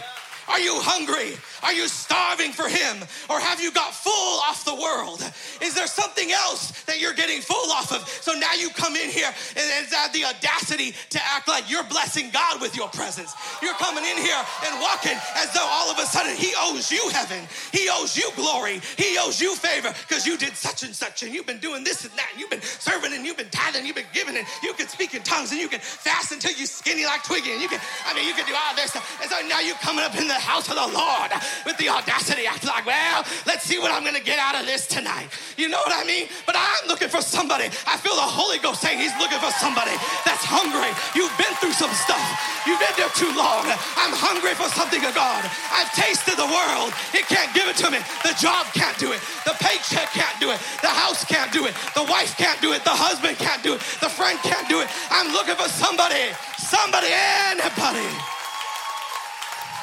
Are 0.47 0.59
you 0.59 0.79
hungry? 0.79 1.35
Are 1.63 1.73
you 1.73 1.87
starving 1.87 2.51
for 2.51 2.67
Him? 2.67 2.97
Or 3.29 3.39
have 3.39 3.61
you 3.61 3.71
got 3.71 3.93
full 3.93 4.39
off 4.41 4.63
the 4.65 4.75
world? 4.75 5.21
Is 5.61 5.73
there 5.73 5.87
something 5.87 6.31
else 6.31 6.83
that 6.85 7.01
you're 7.01 7.13
getting 7.13 7.41
full 7.41 7.71
off 7.71 7.91
of? 7.91 8.07
So 8.07 8.33
now 8.33 8.53
you 8.53 8.69
come 8.69 8.95
in 8.95 9.09
here 9.09 9.27
and 9.27 9.65
it's 9.81 9.93
had 9.93 10.13
the 10.13 10.25
audacity 10.25 10.93
to 11.09 11.19
act 11.23 11.47
like 11.47 11.69
you're 11.69 11.83
blessing 11.83 12.29
God 12.31 12.61
with 12.61 12.75
your 12.75 12.89
presence. 12.89 13.33
You're 13.61 13.75
coming 13.75 14.05
in 14.05 14.17
here 14.17 14.41
and 14.65 14.81
walking 14.81 15.17
as 15.35 15.53
though 15.53 15.65
all 15.65 15.89
of 15.89 15.97
a 15.99 16.05
sudden 16.05 16.35
He 16.35 16.53
owes 16.57 16.91
you 16.91 17.09
heaven. 17.09 17.43
He 17.71 17.89
owes 17.91 18.15
you 18.15 18.29
glory. 18.35 18.81
He 18.97 19.17
owes 19.17 19.41
you 19.41 19.55
favor 19.55 19.93
because 20.07 20.25
you 20.25 20.37
did 20.37 20.55
such 20.55 20.83
and 20.83 20.93
such 20.93 21.23
and 21.23 21.33
you've 21.33 21.47
been 21.47 21.59
doing 21.59 21.83
this 21.83 22.05
and 22.05 22.13
that. 22.13 22.29
And 22.31 22.39
you've 22.39 22.51
been 22.51 22.61
serving 22.61 23.13
and 23.13 23.25
you've 23.25 23.37
been 23.37 23.49
tithing, 23.49 23.85
you've 23.85 23.95
been 23.95 24.13
giving 24.13 24.37
and 24.37 24.45
you 24.63 24.73
can 24.73 24.87
speak 24.87 25.15
in 25.15 25.23
tongues 25.23 25.51
and 25.51 25.59
you 25.59 25.67
can 25.67 25.79
fast 25.79 26.31
until 26.31 26.51
you're 26.53 26.67
skinny 26.67 27.05
like 27.05 27.23
Twiggy 27.23 27.51
and 27.51 27.61
you 27.61 27.67
can, 27.67 27.81
I 28.05 28.13
mean, 28.13 28.27
you 28.27 28.33
can 28.33 28.45
do 28.45 28.53
all 28.53 28.75
this 28.75 28.91
stuff. 28.91 29.19
And 29.21 29.29
so 29.29 29.37
now 29.47 29.59
you're 29.59 29.75
coming 29.77 30.03
up 30.03 30.15
in 30.15 30.27
the 30.27 30.33
house 30.33 30.69
of 30.69 30.75
the 30.75 30.87
Lord 30.93 31.31
with 31.65 31.77
the 31.77 31.89
audacity. 31.89 32.47
I 32.47 32.57
like, 32.65 32.85
well, 32.85 33.23
let's 33.45 33.63
see 33.63 33.79
what 33.79 33.91
I'm 33.91 34.03
to 34.17 34.23
get 34.23 34.39
out 34.39 34.57
of 34.59 34.65
this 34.65 34.87
tonight. 34.87 35.29
You 35.57 35.69
know 35.69 35.79
what 35.79 35.93
I 35.93 36.03
mean? 36.03 36.27
But 36.45 36.55
I'm 36.57 36.87
looking 36.87 37.09
for 37.09 37.21
somebody. 37.21 37.69
I 37.85 37.95
feel 37.99 38.15
the 38.15 38.25
Holy 38.25 38.57
Ghost 38.59 38.81
saying 38.81 38.97
he's 38.97 39.13
looking 39.21 39.37
for 39.37 39.51
somebody 39.61 39.93
that's 40.25 40.43
hungry. 40.43 40.89
You've 41.13 41.33
been 41.37 41.53
through 41.61 41.75
some 41.77 41.91
stuff. 41.93 42.23
You've 42.65 42.79
been 42.79 42.93
there 42.97 43.11
too 43.13 43.29
long. 43.37 43.67
I'm 43.99 44.13
hungry 44.13 44.57
for 44.57 44.67
something 44.73 44.99
of 45.05 45.13
God. 45.13 45.41
I've 45.71 45.91
tasted 45.93 46.35
the 46.35 46.49
world. 46.49 46.91
It 47.13 47.29
can't 47.29 47.51
give 47.53 47.69
it 47.69 47.77
to 47.83 47.87
me. 47.93 47.99
The 48.25 48.33
job 48.39 48.67
can't 48.73 48.97
do 48.97 49.13
it. 49.13 49.21
The 49.45 49.55
paycheck 49.61 50.11
can't 50.11 50.37
do 50.39 50.51
it. 50.51 50.59
The 50.81 50.91
house 50.91 51.23
can't 51.25 51.51
do 51.53 51.65
it. 51.65 51.73
The 51.93 52.05
wife 52.09 52.37
can't 52.37 52.59
do 52.59 52.73
it. 52.73 52.83
The 52.83 52.95
husband 52.95 53.37
can't 53.37 53.61
do 53.61 53.77
it. 53.77 53.81
The 54.01 54.09
friend 54.09 54.37
can't 54.43 54.67
do 54.67 54.81
it. 54.81 54.87
I'm 55.13 55.31
looking 55.33 55.55
for 55.55 55.69
somebody, 55.69 56.33
somebody, 56.57 57.11
anybody 57.11 58.07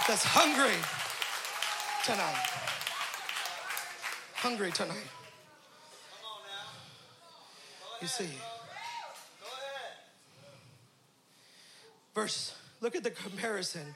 that's 0.06 0.24
hungry 0.24 0.93
tonight. 2.04 2.46
Hungry 4.34 4.70
tonight. 4.72 5.08
You 8.02 8.08
see. 8.08 8.28
Verse, 12.14 12.54
look 12.82 12.94
at 12.94 13.04
the 13.04 13.10
comparison 13.10 13.94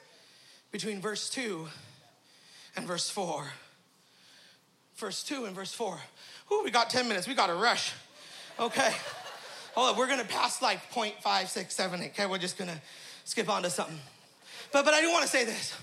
between 0.72 1.02
verse 1.02 1.28
2 1.28 1.68
and 2.76 2.86
verse 2.86 3.10
4. 3.10 3.44
Verse 4.96 5.22
2 5.22 5.44
and 5.44 5.54
verse 5.54 5.74
4. 5.74 5.98
Ooh, 6.50 6.62
we 6.64 6.70
got 6.70 6.88
10 6.88 7.08
minutes. 7.08 7.28
We 7.28 7.34
got 7.34 7.48
to 7.48 7.54
rush. 7.54 7.92
Okay. 8.58 8.92
Hold 9.74 9.90
up. 9.90 9.98
We're 9.98 10.06
going 10.06 10.20
to 10.20 10.26
pass 10.26 10.62
like 10.62 10.90
0.5, 10.92 11.46
6, 11.46 11.74
7, 11.74 12.02
8. 12.02 12.06
Okay. 12.06 12.26
We're 12.26 12.38
just 12.38 12.56
going 12.56 12.70
to 12.70 12.80
skip 13.24 13.50
on 13.50 13.62
to 13.64 13.70
something. 13.70 13.98
But, 14.72 14.86
but 14.86 14.94
I 14.94 15.02
do 15.02 15.10
want 15.10 15.22
to 15.22 15.28
say 15.28 15.44
this. 15.44 15.76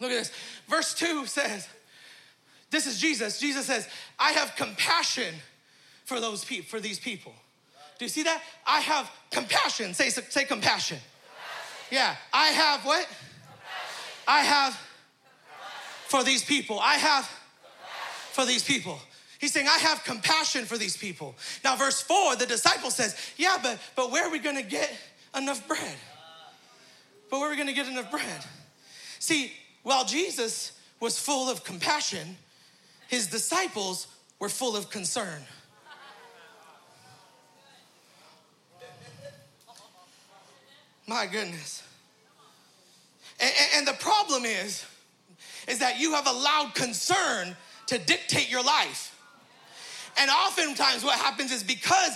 Look 0.00 0.10
at 0.10 0.18
this. 0.18 0.32
Verse 0.68 0.94
2 0.94 1.26
says, 1.26 1.68
This 2.70 2.86
is 2.86 3.00
Jesus. 3.00 3.40
Jesus 3.40 3.66
says, 3.66 3.88
I 4.18 4.32
have 4.32 4.54
compassion 4.56 5.34
for 6.04 6.20
those 6.20 6.44
people, 6.44 6.68
for 6.68 6.80
these 6.80 6.98
people. 6.98 7.32
Do 7.98 8.04
you 8.04 8.08
see 8.08 8.22
that? 8.22 8.40
I 8.66 8.80
have 8.80 9.10
compassion. 9.30 9.92
Say, 9.94 10.08
say 10.10 10.44
compassion. 10.44 10.98
compassion. 10.98 10.98
Yeah. 11.90 12.14
I 12.32 12.46
have 12.48 12.84
what? 12.84 13.06
Compassion. 13.06 14.24
I 14.28 14.40
have 14.40 14.72
compassion. 14.72 16.08
for 16.08 16.24
these 16.24 16.44
people. 16.44 16.78
I 16.78 16.94
have 16.94 17.24
for 18.32 18.46
these 18.46 18.62
people. 18.62 18.98
He's 19.40 19.52
saying, 19.52 19.68
I 19.68 19.78
have 19.78 20.04
compassion 20.04 20.64
for 20.64 20.76
these 20.76 20.96
people. 20.96 21.34
Now, 21.64 21.76
verse 21.76 22.00
4, 22.02 22.36
the 22.36 22.46
disciple 22.46 22.90
says, 22.90 23.16
Yeah, 23.36 23.56
but 23.62 23.78
but 23.96 24.10
where 24.10 24.26
are 24.26 24.30
we 24.30 24.38
gonna 24.38 24.62
get 24.62 24.92
enough 25.36 25.66
bread? 25.66 25.80
Uh. 25.80 26.50
But 27.30 27.40
where 27.40 27.48
are 27.48 27.50
we 27.50 27.56
gonna 27.56 27.72
get 27.72 27.88
enough 27.88 28.10
bread? 28.10 28.44
See, 29.18 29.52
while 29.88 30.04
Jesus 30.04 30.72
was 31.00 31.18
full 31.18 31.48
of 31.48 31.64
compassion, 31.64 32.36
his 33.08 33.26
disciples 33.26 34.06
were 34.38 34.50
full 34.50 34.76
of 34.76 34.90
concern. 34.90 35.42
My 41.06 41.24
goodness. 41.24 41.82
And, 43.40 43.52
and, 43.76 43.86
the 43.86 43.94
problem 43.94 44.44
is, 44.44 44.84
is 45.66 45.78
that 45.78 45.98
you 45.98 46.12
have 46.12 46.26
allowed 46.26 46.74
concern 46.74 47.56
to 47.86 47.96
dictate 47.98 48.50
your 48.50 48.62
life. 48.62 49.18
And 50.20 50.30
oftentimes, 50.30 51.02
what 51.02 51.18
happens 51.18 51.50
is 51.50 51.62
because 51.62 52.10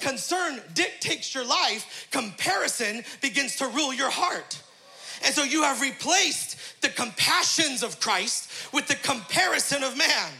concern 0.00 0.62
dictates 0.72 1.34
your 1.34 1.44
life, 1.44 2.08
comparison 2.10 3.04
begins 3.20 3.56
to 3.56 3.66
rule 3.66 3.92
your 3.92 4.08
heart. 4.08 4.62
And 5.24 5.34
so 5.34 5.42
you 5.42 5.62
have 5.62 5.80
replaced 5.80 6.56
the 6.80 6.88
compassions 6.88 7.82
of 7.82 8.00
Christ 8.00 8.50
with 8.72 8.86
the 8.86 8.94
comparison 8.96 9.82
of 9.82 9.96
man. 9.96 10.32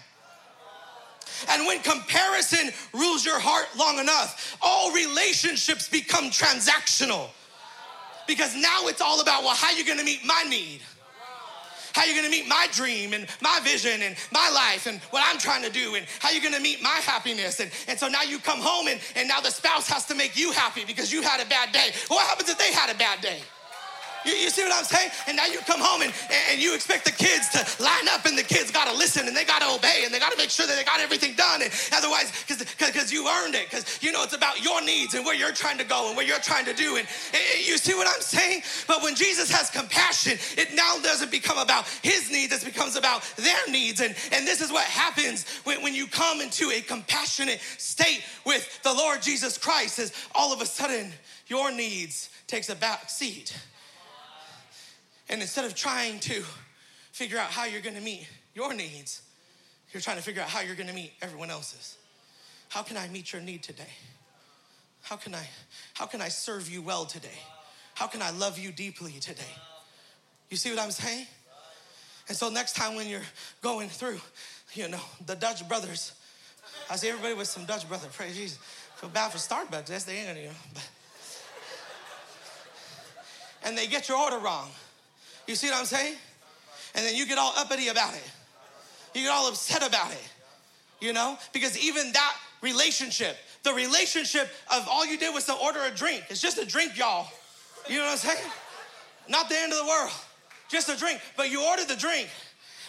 And 1.48 1.66
when 1.66 1.80
comparison 1.80 2.70
rules 2.92 3.24
your 3.24 3.38
heart 3.38 3.66
long 3.76 3.98
enough, 3.98 4.56
all 4.60 4.92
relationships 4.92 5.88
become 5.88 6.30
transactional. 6.30 7.28
Because 8.26 8.54
now 8.54 8.86
it's 8.86 9.00
all 9.00 9.20
about, 9.20 9.42
well, 9.42 9.54
how 9.54 9.70
you 9.72 9.84
gonna 9.84 10.04
meet 10.04 10.24
my 10.24 10.44
need? 10.48 10.80
How 11.92 12.04
you 12.04 12.14
gonna 12.14 12.30
meet 12.30 12.46
my 12.46 12.68
dream 12.72 13.12
and 13.12 13.26
my 13.42 13.58
vision 13.64 14.02
and 14.02 14.16
my 14.30 14.48
life 14.50 14.86
and 14.86 15.00
what 15.10 15.24
I'm 15.26 15.38
trying 15.38 15.62
to 15.62 15.70
do? 15.70 15.96
And 15.96 16.06
how 16.20 16.30
you 16.30 16.40
gonna 16.40 16.60
meet 16.60 16.82
my 16.82 17.00
happiness? 17.04 17.60
And, 17.60 17.70
and 17.88 17.98
so 17.98 18.08
now 18.08 18.22
you 18.22 18.38
come 18.38 18.60
home 18.60 18.86
and, 18.88 19.00
and 19.16 19.26
now 19.26 19.40
the 19.40 19.50
spouse 19.50 19.88
has 19.88 20.06
to 20.06 20.14
make 20.14 20.38
you 20.38 20.52
happy 20.52 20.84
because 20.84 21.12
you 21.12 21.22
had 21.22 21.44
a 21.44 21.48
bad 21.48 21.72
day. 21.72 21.90
Well, 22.08 22.18
what 22.18 22.28
happens 22.28 22.48
if 22.48 22.58
they 22.58 22.72
had 22.72 22.94
a 22.94 22.98
bad 22.98 23.20
day? 23.20 23.40
You, 24.24 24.32
you, 24.32 24.50
see 24.50 24.62
what 24.62 24.72
I'm 24.72 24.84
saying? 24.84 25.10
And 25.28 25.36
now 25.36 25.46
you 25.46 25.58
come 25.60 25.80
home 25.80 26.02
and, 26.02 26.12
and 26.50 26.60
you 26.60 26.74
expect 26.74 27.04
the 27.04 27.12
kids 27.12 27.48
to 27.50 27.82
line 27.82 28.08
up 28.08 28.26
and 28.26 28.36
the 28.36 28.42
kids 28.42 28.70
got 28.70 28.90
to 28.90 28.96
listen 28.96 29.26
and 29.26 29.36
they 29.36 29.44
got 29.44 29.62
to 29.62 29.68
obey 29.68 30.02
and 30.04 30.12
they 30.12 30.18
got 30.18 30.32
to 30.32 30.38
make 30.38 30.50
sure 30.50 30.66
that 30.66 30.76
they 30.76 30.84
got 30.84 31.00
everything 31.00 31.34
done. 31.34 31.62
And 31.62 31.72
otherwise, 31.92 32.32
because 32.46 33.12
you 33.12 33.28
earned 33.28 33.54
it, 33.54 33.70
because 33.70 34.02
you 34.02 34.12
know 34.12 34.22
it's 34.22 34.34
about 34.34 34.62
your 34.62 34.84
needs 34.84 35.14
and 35.14 35.24
where 35.24 35.34
you're 35.34 35.52
trying 35.52 35.78
to 35.78 35.84
go 35.84 36.08
and 36.08 36.16
what 36.16 36.26
you're 36.26 36.38
trying 36.38 36.64
to 36.66 36.74
do. 36.74 36.96
And, 36.96 37.06
and 37.32 37.66
you 37.66 37.78
see 37.78 37.94
what 37.94 38.06
I'm 38.06 38.20
saying? 38.20 38.62
But 38.86 39.02
when 39.02 39.14
Jesus 39.14 39.50
has 39.50 39.70
compassion, 39.70 40.38
it 40.56 40.74
now 40.74 40.96
doesn't 41.02 41.30
become 41.30 41.58
about 41.58 41.86
his 42.02 42.30
needs, 42.30 42.52
it 42.52 42.64
becomes 42.64 42.96
about 42.96 43.22
their 43.36 43.68
needs. 43.68 44.00
And, 44.00 44.14
and 44.32 44.46
this 44.46 44.60
is 44.60 44.70
what 44.70 44.84
happens 44.84 45.48
when, 45.64 45.82
when 45.82 45.94
you 45.94 46.06
come 46.06 46.40
into 46.40 46.70
a 46.70 46.80
compassionate 46.80 47.60
state 47.78 48.22
with 48.44 48.82
the 48.82 48.92
Lord 48.92 49.22
Jesus 49.22 49.56
Christ, 49.56 49.98
is 49.98 50.12
all 50.34 50.52
of 50.52 50.60
a 50.60 50.66
sudden 50.66 51.12
your 51.46 51.72
needs 51.72 52.30
takes 52.46 52.68
a 52.68 52.74
back 52.74 53.08
seat 53.08 53.56
and 55.30 55.40
instead 55.40 55.64
of 55.64 55.74
trying 55.74 56.18
to 56.20 56.42
figure 57.12 57.38
out 57.38 57.50
how 57.50 57.64
you're 57.64 57.80
gonna 57.80 58.00
meet 58.00 58.28
your 58.54 58.74
needs, 58.74 59.22
you're 59.92 60.02
trying 60.02 60.18
to 60.18 60.22
figure 60.22 60.42
out 60.42 60.48
how 60.48 60.60
you're 60.60 60.76
gonna 60.76 60.92
meet 60.92 61.12
everyone 61.22 61.50
else's. 61.50 61.96
How 62.68 62.82
can 62.82 62.98
I 62.98 63.08
meet 63.08 63.32
your 63.32 63.40
need 63.40 63.62
today? 63.62 63.92
How 65.02 65.16
can 65.16 65.34
I 65.34 65.48
how 65.94 66.04
can 66.04 66.20
I 66.20 66.28
serve 66.28 66.68
you 66.68 66.82
well 66.82 67.06
today? 67.06 67.38
How 67.94 68.06
can 68.06 68.20
I 68.20 68.30
love 68.30 68.58
you 68.58 68.72
deeply 68.72 69.12
today? 69.12 69.54
You 70.50 70.58
see 70.58 70.70
what 70.70 70.80
I'm 70.80 70.90
saying? 70.90 71.26
And 72.28 72.36
so 72.36 72.50
next 72.50 72.76
time 72.76 72.94
when 72.94 73.08
you're 73.08 73.22
going 73.62 73.88
through, 73.88 74.20
you 74.74 74.88
know, 74.88 75.00
the 75.26 75.34
Dutch 75.34 75.66
brothers, 75.66 76.12
I 76.90 76.96
see 76.96 77.08
everybody 77.08 77.34
with 77.34 77.48
some 77.48 77.64
Dutch 77.64 77.88
brother, 77.88 78.08
praise 78.12 78.36
Jesus. 78.36 78.58
Feel 78.96 79.10
bad 79.10 79.32
for 79.32 79.38
Starbucks, 79.38 79.86
that's 79.86 80.04
the 80.04 80.12
end, 80.12 80.36
of 80.36 80.44
you 80.44 80.50
and 83.64 83.76
they 83.76 83.86
get 83.86 84.08
your 84.08 84.18
order 84.18 84.38
wrong. 84.38 84.70
You 85.46 85.54
see 85.54 85.68
what 85.68 85.78
I'm 85.78 85.84
saying? 85.84 86.14
And 86.94 87.06
then 87.06 87.14
you 87.14 87.26
get 87.26 87.38
all 87.38 87.52
uppity 87.56 87.88
about 87.88 88.14
it. 88.14 88.30
You 89.14 89.22
get 89.22 89.30
all 89.30 89.48
upset 89.48 89.86
about 89.86 90.12
it. 90.12 90.28
You 91.00 91.12
know? 91.12 91.38
Because 91.52 91.78
even 91.78 92.12
that 92.12 92.36
relationship, 92.62 93.36
the 93.62 93.72
relationship 93.72 94.48
of 94.72 94.86
all 94.88 95.06
you 95.06 95.18
did 95.18 95.34
was 95.34 95.44
to 95.46 95.54
order 95.54 95.80
a 95.84 95.90
drink. 95.90 96.24
It's 96.28 96.40
just 96.40 96.58
a 96.58 96.66
drink, 96.66 96.98
y'all. 96.98 97.28
You 97.88 97.96
know 97.96 98.04
what 98.04 98.12
I'm 98.12 98.18
saying? 98.18 98.50
Not 99.28 99.48
the 99.48 99.56
end 99.58 99.72
of 99.72 99.78
the 99.78 99.86
world. 99.86 100.12
Just 100.68 100.88
a 100.88 100.96
drink. 100.96 101.20
But 101.36 101.50
you 101.50 101.64
ordered 101.64 101.88
the 101.88 101.96
drink. 101.96 102.28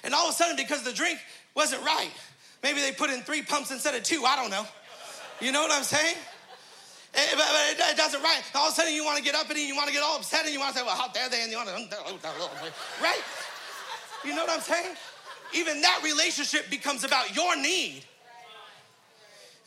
And 0.03 0.13
all 0.13 0.27
of 0.27 0.33
a 0.33 0.35
sudden, 0.35 0.55
because 0.55 0.83
the 0.83 0.93
drink 0.93 1.19
wasn't 1.55 1.83
right, 1.83 2.11
maybe 2.63 2.81
they 2.81 2.91
put 2.91 3.09
in 3.09 3.21
three 3.21 3.41
pumps 3.41 3.71
instead 3.71 3.95
of 3.95 4.03
two. 4.03 4.23
I 4.25 4.35
don't 4.35 4.49
know. 4.49 4.65
You 5.39 5.51
know 5.51 5.61
what 5.61 5.71
I'm 5.71 5.83
saying? 5.83 6.15
Eh, 7.13 7.19
but, 7.31 7.45
but 7.79 7.89
it 7.91 7.97
doesn't 7.97 8.21
right. 8.21 8.41
All 8.55 8.67
of 8.67 8.73
a 8.73 8.75
sudden 8.75 8.93
you 8.93 9.03
want 9.03 9.17
to 9.17 9.23
get 9.23 9.35
up 9.35 9.49
and 9.49 9.59
you 9.59 9.75
want 9.75 9.87
to 9.87 9.93
get 9.93 10.01
all 10.01 10.17
upset 10.17 10.45
and 10.45 10.53
you 10.53 10.59
want 10.59 10.73
to 10.73 10.79
say, 10.79 10.85
well, 10.85 10.95
how 10.95 11.09
dare 11.09 11.29
they? 11.29 11.41
And 11.41 11.51
you 11.51 11.57
want 11.57 11.69
to, 11.69 11.75
right? 13.03 13.21
You 14.23 14.35
know 14.35 14.45
what 14.45 14.51
I'm 14.51 14.61
saying? 14.61 14.95
Even 15.53 15.81
that 15.81 16.01
relationship 16.03 16.69
becomes 16.69 17.03
about 17.03 17.35
your 17.35 17.57
need. 17.57 18.03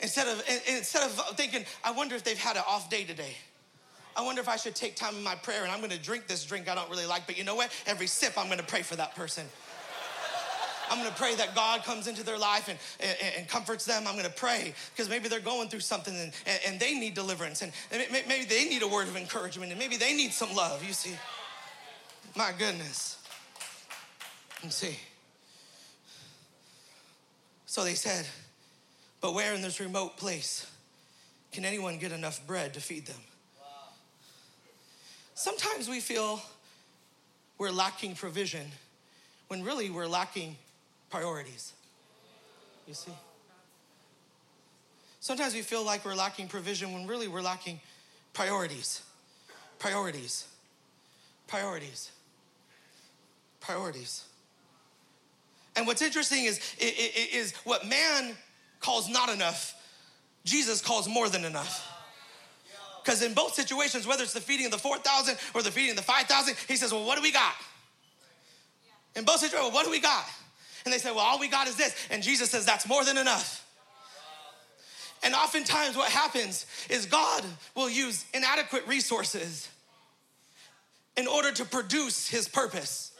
Instead 0.00 0.26
of, 0.28 0.42
instead 0.68 1.02
of 1.02 1.12
thinking, 1.36 1.64
I 1.84 1.92
wonder 1.92 2.14
if 2.14 2.24
they've 2.24 2.38
had 2.38 2.56
an 2.56 2.62
off 2.66 2.88
day 2.88 3.04
today. 3.04 3.36
I 4.16 4.22
wonder 4.22 4.40
if 4.40 4.48
I 4.48 4.56
should 4.56 4.74
take 4.74 4.96
time 4.96 5.16
in 5.16 5.22
my 5.22 5.34
prayer 5.34 5.64
and 5.64 5.72
I'm 5.72 5.80
gonna 5.80 5.98
drink 5.98 6.26
this 6.28 6.44
drink 6.44 6.68
I 6.68 6.74
don't 6.74 6.88
really 6.88 7.06
like, 7.06 7.26
but 7.26 7.36
you 7.36 7.44
know 7.44 7.56
what? 7.56 7.70
Every 7.86 8.06
sip 8.06 8.34
I'm 8.38 8.48
gonna 8.48 8.62
pray 8.62 8.82
for 8.82 8.96
that 8.96 9.14
person. 9.16 9.46
I'm 10.90 10.98
gonna 10.98 11.14
pray 11.16 11.34
that 11.36 11.54
God 11.54 11.82
comes 11.84 12.06
into 12.06 12.22
their 12.22 12.38
life 12.38 12.68
and, 12.68 12.78
and, 13.00 13.16
and 13.38 13.48
comforts 13.48 13.84
them. 13.84 14.04
I'm 14.06 14.16
gonna 14.16 14.28
pray 14.28 14.74
because 14.94 15.08
maybe 15.08 15.28
they're 15.28 15.40
going 15.40 15.68
through 15.68 15.80
something 15.80 16.14
and, 16.14 16.32
and, 16.66 16.80
they 16.80 16.94
need 16.94 17.14
deliverance 17.14 17.62
and 17.62 17.72
maybe 17.90 18.44
they 18.44 18.64
need 18.64 18.82
a 18.82 18.88
word 18.88 19.08
of 19.08 19.16
encouragement 19.16 19.70
and 19.70 19.78
maybe 19.78 19.96
they 19.96 20.14
need 20.14 20.32
some 20.32 20.54
love, 20.54 20.84
you 20.86 20.92
see. 20.92 21.16
My 22.36 22.52
goodness. 22.58 23.18
You 24.62 24.70
see. 24.70 24.98
So 27.66 27.84
they 27.84 27.94
said, 27.94 28.26
but 29.20 29.34
where 29.34 29.54
in 29.54 29.62
this 29.62 29.80
remote 29.80 30.16
place 30.16 30.70
can 31.52 31.64
anyone 31.64 31.98
get 31.98 32.12
enough 32.12 32.44
bread 32.46 32.74
to 32.74 32.80
feed 32.80 33.06
them? 33.06 33.20
Sometimes 35.34 35.88
we 35.88 36.00
feel 36.00 36.40
we're 37.58 37.70
lacking 37.70 38.14
provision 38.14 38.66
when 39.48 39.62
really 39.62 39.90
we're 39.90 40.06
lacking 40.06 40.56
priorities. 41.10 41.72
You 42.86 42.94
see? 42.94 43.12
Sometimes 45.20 45.54
we 45.54 45.62
feel 45.62 45.84
like 45.84 46.04
we're 46.04 46.14
lacking 46.14 46.48
provision 46.48 46.92
when 46.92 47.06
really 47.06 47.28
we're 47.28 47.40
lacking 47.40 47.80
priorities. 48.34 49.02
Priorities. 49.78 50.46
Priorities. 51.46 52.10
Priorities. 53.60 54.24
And 55.76 55.86
what's 55.86 56.02
interesting 56.02 56.44
is, 56.44 56.60
is 56.78 57.52
what 57.64 57.86
man 57.86 58.36
calls 58.80 59.08
not 59.08 59.30
enough, 59.30 59.74
Jesus 60.44 60.82
calls 60.82 61.08
more 61.08 61.28
than 61.28 61.44
enough. 61.44 61.90
Because 63.02 63.22
in 63.22 63.34
both 63.34 63.54
situations, 63.54 64.06
whether 64.06 64.22
it's 64.22 64.32
the 64.32 64.40
feeding 64.40 64.66
of 64.66 64.72
the 64.72 64.78
4,000 64.78 65.36
or 65.54 65.62
the 65.62 65.70
feeding 65.70 65.90
of 65.90 65.96
the 65.96 66.02
5,000, 66.02 66.54
he 66.68 66.76
says, 66.76 66.92
Well, 66.92 67.04
what 67.04 67.16
do 67.16 67.22
we 67.22 67.32
got? 67.32 67.54
In 69.16 69.24
both 69.24 69.40
situations, 69.40 69.62
well, 69.62 69.72
what 69.72 69.84
do 69.84 69.90
we 69.90 70.00
got? 70.00 70.24
And 70.84 70.92
they 70.92 70.98
say, 70.98 71.10
well, 71.10 71.20
all 71.20 71.38
we 71.38 71.48
got 71.48 71.66
is 71.66 71.76
this. 71.76 71.94
And 72.10 72.22
Jesus 72.22 72.50
says, 72.50 72.66
that's 72.66 72.86
more 72.86 73.04
than 73.04 73.16
enough. 73.16 73.64
And 75.22 75.34
oftentimes, 75.34 75.96
what 75.96 76.10
happens 76.10 76.66
is 76.90 77.06
God 77.06 77.42
will 77.74 77.88
use 77.88 78.26
inadequate 78.34 78.86
resources 78.86 79.70
in 81.16 81.26
order 81.26 81.50
to 81.52 81.64
produce 81.64 82.28
his 82.28 82.46
purpose. 82.46 83.12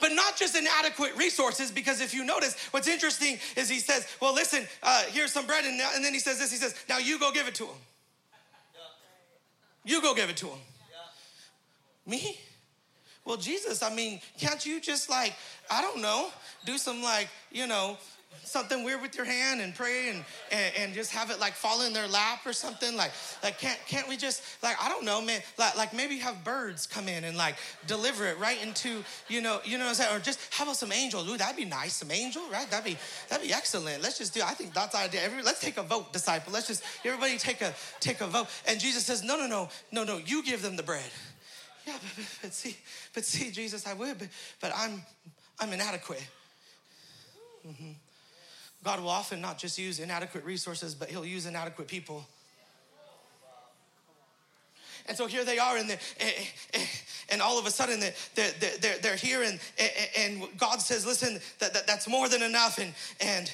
But 0.00 0.12
not 0.12 0.36
just 0.36 0.56
inadequate 0.56 1.16
resources, 1.16 1.72
because 1.72 2.00
if 2.00 2.14
you 2.14 2.24
notice, 2.24 2.54
what's 2.70 2.86
interesting 2.86 3.38
is 3.56 3.68
he 3.68 3.80
says, 3.80 4.06
Well, 4.20 4.32
listen, 4.32 4.64
uh, 4.84 5.02
here's 5.08 5.32
some 5.32 5.46
bread. 5.46 5.64
And, 5.64 5.80
and 5.96 6.04
then 6.04 6.14
he 6.14 6.20
says 6.20 6.38
this 6.38 6.52
He 6.52 6.56
says, 6.56 6.76
Now 6.88 6.98
you 6.98 7.18
go 7.18 7.32
give 7.32 7.48
it 7.48 7.56
to 7.56 7.64
him. 7.64 7.76
You 9.84 10.00
go 10.00 10.14
give 10.14 10.30
it 10.30 10.36
to 10.36 10.46
him. 10.46 10.58
Me? 12.06 12.38
Well, 13.28 13.36
Jesus, 13.36 13.82
I 13.82 13.94
mean, 13.94 14.20
can't 14.38 14.64
you 14.64 14.80
just 14.80 15.10
like, 15.10 15.34
I 15.70 15.82
don't 15.82 16.00
know, 16.00 16.30
do 16.64 16.78
some 16.78 17.02
like, 17.02 17.28
you 17.52 17.66
know, 17.66 17.98
something 18.42 18.84
weird 18.84 19.02
with 19.02 19.16
your 19.16 19.26
hand 19.26 19.60
and 19.60 19.74
pray 19.74 20.08
and, 20.08 20.24
and, 20.50 20.72
and, 20.78 20.94
just 20.94 21.12
have 21.12 21.30
it 21.30 21.38
like 21.38 21.52
fall 21.52 21.84
in 21.84 21.92
their 21.92 22.08
lap 22.08 22.46
or 22.46 22.54
something? 22.54 22.96
Like 22.96 23.10
like 23.42 23.58
can't 23.58 23.78
can't 23.86 24.08
we 24.08 24.16
just 24.16 24.42
like 24.62 24.82
I 24.82 24.88
don't 24.88 25.04
know 25.04 25.20
man 25.20 25.42
like, 25.58 25.76
like 25.76 25.92
maybe 25.92 26.16
have 26.18 26.42
birds 26.42 26.86
come 26.86 27.06
in 27.06 27.24
and 27.24 27.36
like 27.36 27.56
deliver 27.86 28.26
it 28.26 28.38
right 28.38 28.62
into 28.62 29.02
you 29.28 29.42
know 29.42 29.60
you 29.64 29.76
know 29.76 29.84
what 29.84 29.90
I'm 29.90 29.94
saying? 29.96 30.16
Or 30.16 30.20
just 30.20 30.40
how 30.50 30.64
about 30.64 30.76
some 30.76 30.92
angels? 30.92 31.28
Ooh 31.28 31.36
that'd 31.36 31.56
be 31.56 31.66
nice 31.66 31.96
some 31.96 32.10
angel 32.10 32.42
right? 32.50 32.70
That'd 32.70 32.86
be 32.86 32.96
that'd 33.28 33.46
be 33.46 33.52
excellent. 33.52 34.02
Let's 34.02 34.16
just 34.16 34.32
do 34.32 34.40
I 34.42 34.54
think 34.54 34.72
that's 34.72 34.92
the 34.92 35.00
idea. 35.00 35.22
Every, 35.22 35.42
let's 35.42 35.60
take 35.60 35.76
a 35.76 35.82
vote 35.82 36.14
disciple. 36.14 36.52
Let's 36.52 36.66
just 36.66 36.82
everybody 37.04 37.36
take 37.36 37.60
a 37.60 37.74
take 38.00 38.22
a 38.22 38.26
vote. 38.26 38.46
And 38.66 38.80
Jesus 38.80 39.04
says 39.04 39.22
no 39.22 39.36
no 39.36 39.46
no 39.46 39.68
no 39.92 40.04
no 40.04 40.16
you 40.16 40.42
give 40.42 40.62
them 40.62 40.76
the 40.76 40.82
bread 40.82 41.10
yeah, 41.88 41.96
but, 42.16 42.24
but, 42.42 42.52
see, 42.52 42.76
but 43.14 43.24
see, 43.24 43.50
Jesus, 43.50 43.86
I 43.86 43.94
would, 43.94 44.18
but, 44.18 44.28
but 44.60 44.72
I'm, 44.76 45.02
I'm 45.58 45.72
inadequate. 45.72 46.26
Mm-hmm. 47.66 47.92
God 48.84 49.00
will 49.00 49.08
often 49.08 49.40
not 49.40 49.58
just 49.58 49.78
use 49.78 49.98
inadequate 49.98 50.44
resources, 50.44 50.94
but 50.94 51.08
He'll 51.08 51.24
use 51.24 51.46
inadequate 51.46 51.88
people. 51.88 52.26
And 55.06 55.16
so 55.16 55.26
here 55.26 55.44
they 55.46 55.58
are, 55.58 55.78
and, 55.78 55.90
eh, 55.90 55.96
eh, 56.20 56.30
eh, 56.74 56.86
and 57.30 57.40
all 57.40 57.58
of 57.58 57.64
a 57.64 57.70
sudden 57.70 57.98
they're, 58.00 58.12
they're, 58.34 58.98
they're 58.98 59.16
here, 59.16 59.42
and, 59.42 59.58
and 60.18 60.42
God 60.58 60.82
says, 60.82 61.06
Listen, 61.06 61.40
that, 61.60 61.72
that, 61.72 61.86
that's 61.86 62.06
more 62.06 62.28
than 62.28 62.42
enough. 62.42 62.78
And, 63.20 63.50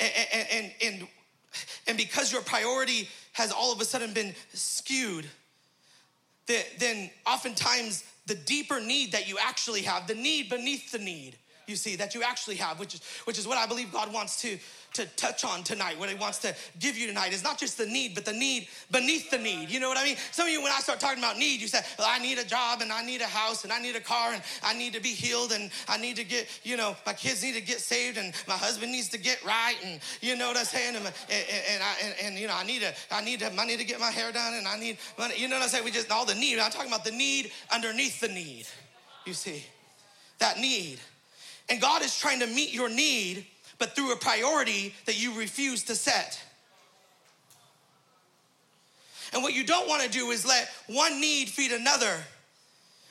and, 0.00 0.46
and, 0.50 0.72
and, 0.82 1.08
and 1.86 1.98
because 1.98 2.32
your 2.32 2.40
priority 2.40 3.08
has 3.32 3.52
all 3.52 3.72
of 3.72 3.80
a 3.80 3.84
sudden 3.84 4.14
been 4.14 4.34
skewed, 4.54 5.26
then 6.78 7.10
oftentimes 7.26 8.04
the 8.26 8.34
deeper 8.34 8.80
need 8.80 9.12
that 9.12 9.28
you 9.28 9.38
actually 9.40 9.82
have, 9.82 10.06
the 10.06 10.14
need 10.14 10.48
beneath 10.48 10.90
the 10.92 10.98
need, 10.98 11.36
you 11.68 11.76
see, 11.76 11.96
that 11.96 12.14
you 12.14 12.22
actually 12.22 12.56
have, 12.56 12.78
which 12.78 12.94
is, 12.94 13.00
which 13.24 13.38
is 13.38 13.46
what 13.46 13.58
I 13.58 13.66
believe 13.66 13.92
God 13.92 14.12
wants 14.12 14.40
to, 14.42 14.58
to 14.94 15.06
touch 15.16 15.44
on 15.44 15.62
tonight, 15.62 15.98
what 15.98 16.08
He 16.08 16.14
wants 16.14 16.38
to 16.38 16.54
give 16.78 16.96
you 16.96 17.06
tonight 17.06 17.32
is 17.32 17.44
not 17.44 17.58
just 17.58 17.76
the 17.78 17.86
need, 17.86 18.14
but 18.14 18.24
the 18.24 18.32
need 18.32 18.68
beneath 18.90 19.30
the 19.30 19.38
need. 19.38 19.70
You 19.70 19.80
know 19.80 19.88
what 19.88 19.98
I 19.98 20.04
mean? 20.04 20.16
Some 20.32 20.46
of 20.46 20.52
you, 20.52 20.62
when 20.62 20.72
I 20.72 20.80
start 20.80 21.00
talking 21.00 21.18
about 21.18 21.38
need, 21.38 21.60
you 21.60 21.68
say, 21.68 21.80
well, 21.98 22.08
I 22.10 22.18
need 22.18 22.38
a 22.38 22.44
job 22.44 22.80
and 22.80 22.90
I 22.90 23.04
need 23.04 23.20
a 23.20 23.26
house 23.26 23.64
and 23.64 23.72
I 23.72 23.80
need 23.80 23.96
a 23.96 24.00
car 24.00 24.32
and 24.32 24.42
I 24.62 24.74
need 24.74 24.94
to 24.94 25.00
be 25.00 25.10
healed 25.10 25.52
and 25.52 25.70
I 25.88 25.98
need 25.98 26.16
to 26.16 26.24
get, 26.24 26.48
you 26.64 26.76
know, 26.76 26.96
my 27.04 27.12
kids 27.12 27.42
need 27.42 27.54
to 27.54 27.60
get 27.60 27.80
saved 27.80 28.18
and 28.18 28.32
my 28.46 28.54
husband 28.54 28.92
needs 28.92 29.08
to 29.10 29.18
get 29.18 29.44
right 29.44 29.76
and 29.84 30.00
you 30.20 30.36
know 30.36 30.48
what 30.48 30.56
I'm 30.56 30.64
saying? 30.64 30.96
And, 30.96 31.04
and, 31.06 31.14
and 31.70 31.82
I, 31.82 31.94
and, 32.02 32.14
and, 32.22 32.38
you 32.38 32.48
know, 32.48 32.54
I 32.56 32.64
need 32.64 32.80
to, 32.82 32.94
I 33.10 33.22
need 33.22 33.40
to, 33.40 33.50
money 33.50 33.76
to 33.76 33.84
get 33.84 34.00
my 34.00 34.10
hair 34.10 34.32
done 34.32 34.54
and 34.54 34.66
I 34.66 34.78
need 34.78 34.98
money. 35.18 35.34
You 35.36 35.48
know 35.48 35.56
what 35.56 35.64
I'm 35.64 35.68
saying? 35.68 35.84
We 35.84 35.90
just, 35.90 36.10
all 36.10 36.24
the 36.24 36.34
need. 36.34 36.58
I'm 36.58 36.70
talking 36.70 36.88
about 36.90 37.04
the 37.04 37.10
need 37.10 37.52
underneath 37.72 38.20
the 38.20 38.28
need, 38.28 38.66
you 39.26 39.34
see. 39.34 39.64
that 40.38 40.58
need. 40.58 40.98
And 41.68 41.80
God 41.80 42.02
is 42.02 42.18
trying 42.18 42.40
to 42.40 42.46
meet 42.46 42.72
your 42.72 42.88
need, 42.88 43.46
but 43.78 43.94
through 43.94 44.12
a 44.12 44.16
priority 44.16 44.94
that 45.06 45.20
you 45.20 45.38
refuse 45.38 45.84
to 45.84 45.94
set. 45.94 46.40
And 49.32 49.42
what 49.42 49.54
you 49.54 49.64
don't 49.64 49.88
want 49.88 50.02
to 50.02 50.08
do 50.08 50.30
is 50.30 50.46
let 50.46 50.70
one 50.86 51.20
need 51.20 51.48
feed 51.48 51.72
another, 51.72 52.16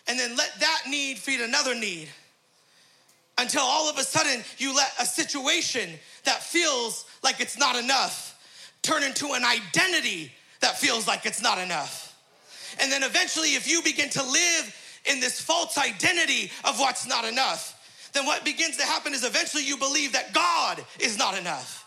and 0.08 0.20
then 0.20 0.36
let 0.36 0.52
that 0.60 0.82
need 0.90 1.18
feed 1.18 1.42
another 1.42 1.76
need. 1.76 2.10
Until 3.38 3.62
all 3.62 3.88
of 3.88 4.00
a 4.00 4.04
sudden 4.04 4.44
you 4.58 4.76
let 4.76 4.92
a 5.00 5.06
situation 5.06 5.92
that 6.24 6.42
feels 6.42 7.06
like 7.24 7.40
it's 7.40 7.58
not 7.58 7.76
enough 7.76 8.34
turn 8.82 9.04
into 9.04 9.34
an 9.34 9.44
identity 9.44 10.32
that 10.62 10.78
feels 10.80 11.08
like 11.08 11.26
it's 11.26 11.42
not 11.42 11.60
enough. 11.60 12.16
And 12.80 12.92
then 12.92 13.04
eventually, 13.04 13.50
if 13.50 13.70
you 13.70 13.82
begin 13.82 14.10
to 14.10 14.24
live 14.24 14.76
in 15.06 15.20
this 15.20 15.40
false 15.40 15.78
identity 15.78 16.52
of 16.64 16.80
what's 16.80 17.08
not 17.08 17.26
enough, 17.26 17.77
then 18.14 18.26
what 18.26 18.44
begins 18.46 18.78
to 18.78 18.84
happen 18.84 19.14
is 19.14 19.24
eventually 19.24 19.64
you 19.64 19.78
believe 19.78 20.14
that 20.14 20.34
God 20.34 20.84
is 21.00 21.18
not 21.18 21.38
enough. 21.38 21.86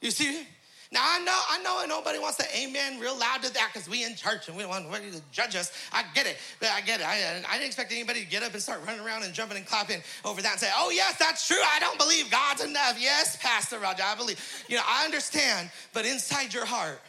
You 0.00 0.10
see? 0.10 0.46
Now 0.92 1.00
I 1.02 1.18
know, 1.24 1.38
I 1.50 1.62
know, 1.62 1.84
nobody 1.88 2.18
wants 2.18 2.36
to 2.38 2.44
amen 2.56 3.00
real 3.00 3.18
loud 3.18 3.42
to 3.42 3.52
that 3.54 3.70
because 3.72 3.88
we 3.88 4.04
in 4.04 4.14
church 4.14 4.46
and 4.46 4.56
we 4.56 4.62
don't 4.62 4.70
want 4.70 4.84
anybody 4.84 5.10
to 5.10 5.22
judge 5.32 5.56
us. 5.56 5.72
I 5.92 6.04
get 6.14 6.26
it, 6.26 6.36
I 6.62 6.80
get 6.80 7.00
it. 7.00 7.06
I, 7.06 7.42
I 7.48 7.54
didn't 7.54 7.66
expect 7.66 7.92
anybody 7.92 8.20
to 8.20 8.26
get 8.26 8.44
up 8.44 8.52
and 8.52 8.62
start 8.62 8.80
running 8.86 9.04
around 9.04 9.24
and 9.24 9.34
jumping 9.34 9.56
and 9.56 9.66
clapping 9.66 10.00
over 10.24 10.40
that 10.42 10.52
and 10.52 10.60
say, 10.60 10.70
"Oh 10.76 10.90
yes, 10.90 11.18
that's 11.18 11.46
true. 11.48 11.60
I 11.74 11.80
don't 11.80 11.98
believe 11.98 12.30
God's 12.30 12.64
enough." 12.64 12.96
Yes, 13.00 13.36
Pastor 13.36 13.80
Roger, 13.80 14.04
I 14.04 14.14
believe. 14.14 14.40
You 14.68 14.76
know, 14.76 14.82
I 14.86 15.04
understand, 15.04 15.70
but 15.92 16.06
inside 16.06 16.54
your 16.54 16.64
heart, 16.64 17.00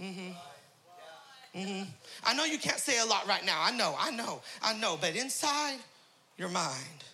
mm-hmm. 0.00 0.30
Mm-hmm. 1.54 1.82
I 2.24 2.34
know 2.34 2.44
you 2.44 2.58
can't 2.58 2.78
say 2.78 3.00
a 3.00 3.04
lot 3.04 3.26
right 3.26 3.44
now. 3.44 3.60
I 3.60 3.72
know, 3.72 3.96
I 3.98 4.12
know, 4.12 4.40
I 4.62 4.72
know. 4.74 4.96
But 5.00 5.16
inside 5.16 5.78
your 6.40 6.48
mind, 6.48 7.04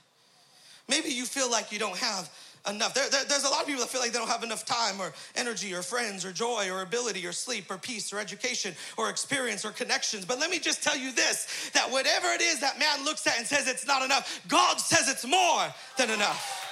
maybe 0.89 1.09
you 1.09 1.25
feel 1.25 1.51
like 1.51 1.73
you 1.73 1.79
don't 1.79 1.97
have 1.97 2.31
enough. 2.69 2.95
There, 2.95 3.09
there, 3.11 3.25
there's 3.25 3.45
a 3.45 3.49
lot 3.49 3.61
of 3.61 3.67
people 3.67 3.83
that 3.83 3.91
feel 3.91 4.01
like 4.01 4.13
they 4.13 4.19
don't 4.19 4.29
have 4.29 4.43
enough 4.43 4.65
time 4.65 5.01
or 5.01 5.13
energy 5.35 5.75
or 5.75 5.83
friends 5.83 6.25
or 6.25 6.33
joy 6.33 6.69
or 6.71 6.83
ability 6.83 7.27
or 7.27 7.33
sleep 7.33 7.71
or 7.71 7.79
peace 7.79 8.13
or 8.13 8.19
education 8.19 8.75
or 8.97 9.11
experience 9.11 9.65
or 9.65 9.71
connections. 9.71 10.25
But 10.25 10.39
let 10.39 10.51
me 10.51 10.59
just 10.59 10.83
tell 10.83 10.97
you 10.97 11.13
this 11.13 11.71
that 11.75 11.91
whatever 11.91 12.29
it 12.29 12.41
is 12.41 12.61
that 12.61 12.79
man 12.79 13.05
looks 13.05 13.27
at 13.27 13.39
and 13.39 13.47
says 13.47 13.69
it's 13.69 13.87
not 13.87 14.05
enough, 14.05 14.41
God 14.49 14.81
says 14.81 15.09
it's 15.09 15.27
more 15.27 15.67
than 15.97 16.11
enough. 16.11 16.63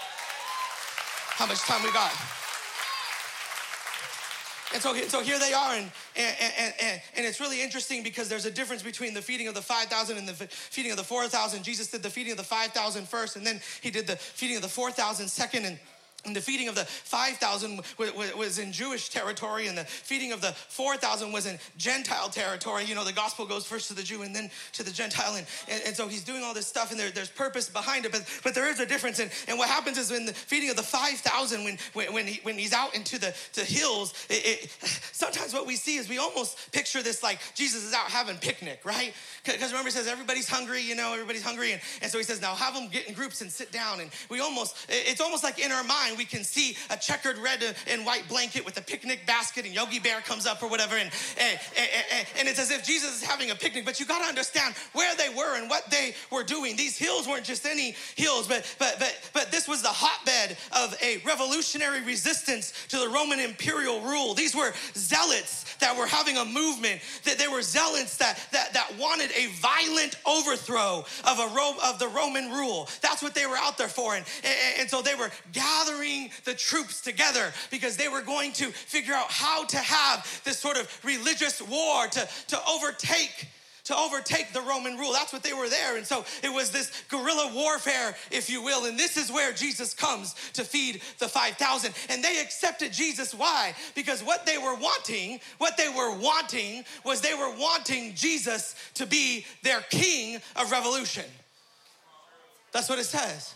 How 1.37 1.47
much 1.47 1.61
time 1.61 1.83
we 1.83 1.93
got? 1.93 2.13
And 4.75 4.83
so, 4.83 4.93
so 5.07 5.23
here 5.23 5.39
they 5.39 5.53
are, 5.53 5.75
and, 5.75 5.89
and, 6.17 6.37
and, 6.59 6.75
and, 6.83 7.03
and 7.17 7.25
it's 7.25 7.41
really 7.41 7.63
interesting 7.63 8.03
because 8.03 8.29
there's 8.29 8.45
a 8.45 8.51
difference 8.51 8.83
between 8.83 9.15
the 9.15 9.23
feeding 9.23 9.47
of 9.47 9.55
the 9.55 9.63
5,000 9.63 10.19
and 10.19 10.29
the 10.29 10.35
feeding 10.35 10.91
of 10.91 10.97
the 10.97 11.05
4,000. 11.05 11.63
Jesus 11.63 11.93
did 11.93 12.03
the 12.03 12.11
feeding 12.11 12.33
of 12.33 12.39
the 12.39 12.45
5,000 12.45 13.09
first, 13.09 13.37
and 13.37 13.47
then 13.47 13.61
he 13.83 13.93
did 13.93 14.09
the 14.09 14.17
feeding 14.17 14.57
of 14.57 14.63
the 14.63 14.69
4,000 14.69 15.29
second, 15.29 15.65
and 15.65 15.79
and 16.25 16.35
the 16.35 16.41
feeding 16.41 16.69
of 16.69 16.75
the 16.75 16.85
5,000 16.85 17.81
was 18.37 18.59
in 18.59 18.73
Jewish 18.73 19.09
territory, 19.09 19.67
and 19.67 19.77
the 19.77 19.85
feeding 19.85 20.33
of 20.33 20.41
the 20.41 20.53
4,000 20.53 21.33
was 21.33 21.47
in 21.47 21.59
Gentile 21.77 22.29
territory. 22.29 22.85
You 22.85 22.95
know, 22.95 23.05
the 23.05 23.13
gospel 23.13 23.47
goes 23.47 23.67
first 23.67 23.89
to 23.89 23.95
the 23.95 24.03
Jew 24.03 24.23
and 24.23 24.35
then 24.35 24.51
to 24.73 24.83
the 24.83 24.91
Gentile. 24.91 25.35
And, 25.37 25.47
and, 25.69 25.83
and 25.87 25.97
so 25.97 26.09
he's 26.09 26.25
doing 26.25 26.43
all 26.43 26.55
this 26.55 26.67
stuff, 26.67 26.91
and 26.91 26.99
there, 26.99 27.11
there's 27.11 27.31
purpose 27.31 27.69
behind 27.69 28.05
it, 28.05 28.13
but, 28.13 28.25
but 28.43 28.55
there 28.55 28.69
is 28.69 28.81
a 28.81 28.87
difference. 28.87 29.19
And, 29.19 29.31
and 29.49 29.59
what 29.59 29.69
happens 29.69 29.99
is 29.99 30.11
when 30.11 30.27
the 30.27 30.35
feeding 30.35 30.71
of 30.71 30.77
the 30.77 30.83
5,000, 30.83 31.65
when, 31.65 31.79
when, 31.93 32.13
when, 32.13 32.27
he, 32.27 32.41
when 32.43 32.59
he's 32.59 32.73
out 32.73 32.95
into 32.95 33.19
the, 33.19 33.35
the 33.55 33.63
hills, 33.63 34.15
it, 34.29 34.45
it, 34.45 34.71
sometimes 35.13 35.53
what 35.53 35.67
we 35.67 35.77
see 35.77 35.97
is 35.97 36.09
we 36.09 36.19
almost 36.19 36.73
picture 36.73 37.03
this 37.03 37.23
like 37.23 37.39
Jesus 37.55 37.85
is 37.85 37.93
out 37.93 38.11
having 38.11 38.37
picnic, 38.37 38.81
right? 38.85 39.13
Because 39.45 39.71
remember, 39.71 39.89
he 39.89 39.93
says 39.93 40.07
everybody's 40.07 40.49
hungry, 40.49 40.81
you 40.81 40.95
know, 40.95 41.13
everybody's 41.13 41.43
hungry. 41.43 41.73
And, 41.73 41.83
and 42.03 42.11
so 42.11 42.19
he 42.19 42.25
says, 42.25 42.41
now 42.41 42.55
have 42.55 42.75
them 42.75 42.89
get 42.89 43.09
in 43.09 43.15
groups 43.15 43.41
and 43.41 43.51
sit 43.51 43.73
down. 43.73 44.01
And 44.01 44.11
we 44.31 44.41
almost, 44.41 44.77
it's 44.89 45.21
almost 45.21 45.45
like 45.45 45.59
in 45.59 45.73
our 45.73 45.85
mind, 45.85 46.14
we 46.17 46.25
can 46.25 46.45
see 46.45 46.77
a 46.91 46.97
checkered 46.97 47.39
red 47.39 47.63
and 47.87 48.05
white 48.05 48.29
blanket 48.29 48.65
with 48.65 48.77
a 48.79 48.83
picnic 48.83 49.27
basket 49.27 49.65
and 49.65 49.75
Yogi 49.75 49.99
Bear 49.99 50.21
comes 50.21 50.47
up 50.47 50.63
or 50.63 50.69
whatever. 50.69 50.97
And, 50.97 51.11
and, 51.39 51.59
and, 52.13 52.27
and 52.39 52.49
it's 52.49 52.59
as 52.59 52.71
if 52.71 52.85
Jesus 52.85 53.23
is 53.23 53.29
having 53.29 53.51
a 53.51 53.55
picnic, 53.55 53.85
but 53.85 53.99
you 54.01 54.07
got 54.07 54.21
to 54.21 54.29
understand 54.29 54.75
where 54.93 55.15
they 55.17 55.29
were 55.29 55.57
and 55.59 55.69
what 55.69 55.91
they 55.91 56.15
were 56.31 56.45
doing. 56.45 56.77
These 56.77 56.97
hills 56.97 57.27
weren't 57.27 57.45
just 57.45 57.67
any 57.67 57.95
hills, 58.17 58.47
but, 58.47 58.65
but, 58.79 58.97
but, 58.99 59.31
but 59.33 59.51
this 59.51 59.69
was 59.69 59.83
the 59.83 59.89
hotbed 59.89 60.57
of 60.73 60.97
a 61.03 61.19
revolutionary 61.27 62.03
resistance 62.03 62.87
to 62.89 62.99
the 62.99 63.09
Roman 63.09 63.41
imperial 63.41 64.01
rule. 64.01 64.35
These 64.35 64.55
were 64.55 64.73
zealots 64.95 65.77
that 65.79 65.97
were 65.97 66.07
having 66.07 66.37
a 66.37 66.45
movement, 66.45 67.01
that 67.25 67.39
they 67.39 67.49
were 67.49 67.63
zealots 67.63 68.17
that, 68.19 68.39
that, 68.53 68.73
that 68.75 68.93
wanted 68.99 69.31
a 69.33 69.47
violent 69.61 70.17
overthrow 70.27 71.05
of, 71.25 71.39
a 71.39 71.55
Ro- 71.55 71.77
of 71.85 71.99
the 71.99 72.09
Roman 72.09 72.51
rule. 72.51 72.89
That's 73.01 73.23
what 73.23 73.35
they 73.35 73.47
were 73.47 73.57
out 73.57 73.79
there 73.79 73.89
for. 73.89 74.15
And, 74.15 74.25
and, 74.45 74.81
and 74.81 74.91
so 74.91 75.03
they 75.03 75.15
were 75.15 75.31
gathering 75.53 76.04
the 76.45 76.55
troops 76.55 77.01
together 77.01 77.53
because 77.71 77.97
they 77.97 78.09
were 78.09 78.23
going 78.23 78.53
to 78.53 78.67
figure 78.67 79.15
out 79.15 79.31
how 79.31 79.65
to 79.65 79.79
have 79.79 80.43
this 80.45 80.59
sort 80.59 80.77
of 80.77 81.01
religious 81.05 81.61
war 81.63 82.07
to, 82.07 82.29
to 82.49 82.59
overtake 82.69 83.49
to 83.85 83.97
overtake 83.97 84.53
the 84.53 84.63
Roman 84.63 84.97
rule. 84.97 85.13
That's 85.13 85.33
what 85.33 85.43
they 85.43 85.53
were 85.53 85.69
there. 85.69 85.97
And 85.97 86.07
so 86.07 86.25
it 86.43 86.53
was 86.53 86.71
this 86.71 87.05
guerrilla 87.11 87.53
warfare, 87.55 88.17
if 88.31 88.49
you 88.49 88.63
will. 88.63 88.87
And 88.87 88.99
this 88.99 89.17
is 89.17 89.31
where 89.31 89.53
Jesus 89.53 89.93
comes 89.93 90.35
to 90.55 90.65
feed 90.65 91.03
the 91.19 91.29
5,000. 91.29 91.93
And 92.09 92.25
they 92.25 92.41
accepted 92.41 92.93
Jesus. 92.93 93.35
Why? 93.35 93.75
Because 93.95 94.23
what 94.23 94.47
they 94.47 94.57
were 94.57 94.75
wanting, 94.75 95.39
what 95.59 95.77
they 95.77 95.89
were 95.89 96.17
wanting 96.17 96.85
was 97.05 97.21
they 97.21 97.35
were 97.35 97.55
wanting 97.59 98.15
Jesus 98.15 98.75
to 98.95 99.07
be 99.07 99.45
their 99.63 99.83
king 99.91 100.41
of 100.57 100.73
revolution. 100.73 101.25
That's 102.73 102.89
what 102.89 102.99
it 102.99 103.05
says. 103.05 103.55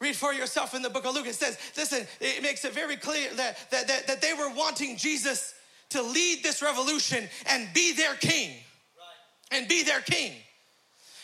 Read 0.00 0.16
for 0.16 0.32
yourself 0.32 0.74
in 0.74 0.82
the 0.82 0.90
book 0.90 1.06
of 1.06 1.14
Luke. 1.14 1.26
It 1.26 1.34
says, 1.34 1.56
listen, 1.76 2.06
it 2.20 2.42
makes 2.42 2.64
it 2.64 2.72
very 2.72 2.96
clear 2.96 3.30
that, 3.34 3.70
that, 3.70 3.88
that, 3.88 4.06
that 4.06 4.20
they 4.20 4.34
were 4.34 4.50
wanting 4.50 4.96
Jesus 4.96 5.54
to 5.90 6.02
lead 6.02 6.42
this 6.42 6.62
revolution 6.62 7.28
and 7.46 7.68
be 7.72 7.92
their 7.92 8.14
king. 8.14 8.50
Right. 8.50 9.58
And 9.58 9.68
be 9.68 9.82
their 9.82 10.00
king. 10.00 10.32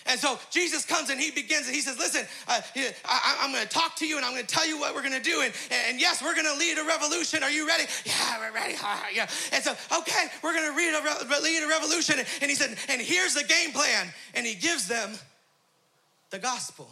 And 0.07 0.19
so 0.19 0.39
Jesus 0.51 0.87
comes 0.87 1.11
and 1.11 1.21
he 1.21 1.31
begins 1.31 1.67
and 1.67 1.75
he 1.75 1.83
says, 1.83 1.99
Listen, 1.99 2.27
uh, 2.49 2.61
I, 3.05 3.45
am 3.45 3.53
going 3.53 3.63
to 3.63 3.69
talk 3.69 3.97
to 3.97 4.07
you 4.07 4.17
and 4.17 4.25
I'm 4.25 4.33
going 4.33 4.47
to 4.47 4.55
tell 4.55 4.67
you 4.67 4.79
what 4.79 4.95
we're 4.95 5.03
going 5.03 5.21
to 5.21 5.23
do. 5.23 5.43
And, 5.43 5.53
and 5.89 6.01
yes, 6.01 6.23
we're 6.23 6.35
going 6.35 6.47
to 6.47 6.59
lead 6.59 6.79
a 6.79 6.85
revolution. 6.85 7.43
Are 7.43 7.51
you 7.51 7.67
ready? 7.67 7.85
Yeah, 8.05 8.39
we're 8.39 8.55
ready. 8.55 8.75
yeah. 9.15 9.29
And 9.53 9.63
so, 9.63 9.73
okay, 9.99 10.27
we're 10.43 10.55
going 10.55 10.71
to 10.71 10.77
lead 10.77 10.95
a, 10.95 11.43
lead 11.43 11.63
a 11.63 11.69
revolution. 11.69 12.17
And 12.41 12.51
he 12.51 12.55
said, 12.55 12.77
And 12.89 13.01
here's 13.01 13.35
the 13.35 13.45
game 13.45 13.73
plan. 13.73 14.09
And 14.35 14.47
he 14.47 14.55
gives 14.55 14.89
them 14.89 15.11
the 16.31 16.39
gospel. 16.39 16.89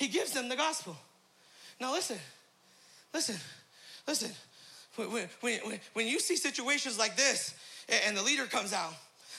He 0.00 0.08
gives 0.08 0.32
them 0.32 0.48
the 0.48 0.56
gospel. 0.56 0.96
Now, 1.78 1.92
listen, 1.92 2.16
listen, 3.12 3.36
listen. 4.08 4.30
When, 4.96 5.10
when, 5.10 5.28
when, 5.42 5.80
when 5.92 6.06
you 6.06 6.18
see 6.18 6.36
situations 6.36 6.98
like 6.98 7.18
this 7.18 7.54
and 8.06 8.16
the 8.16 8.22
leader 8.22 8.46
comes 8.46 8.72
out, 8.72 8.94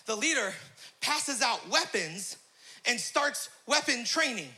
the 0.06 0.16
leader 0.16 0.54
passes 1.02 1.42
out 1.42 1.68
weapons 1.68 2.38
and 2.86 3.00
starts 3.00 3.50
weapon 3.66 4.06
training. 4.06 4.50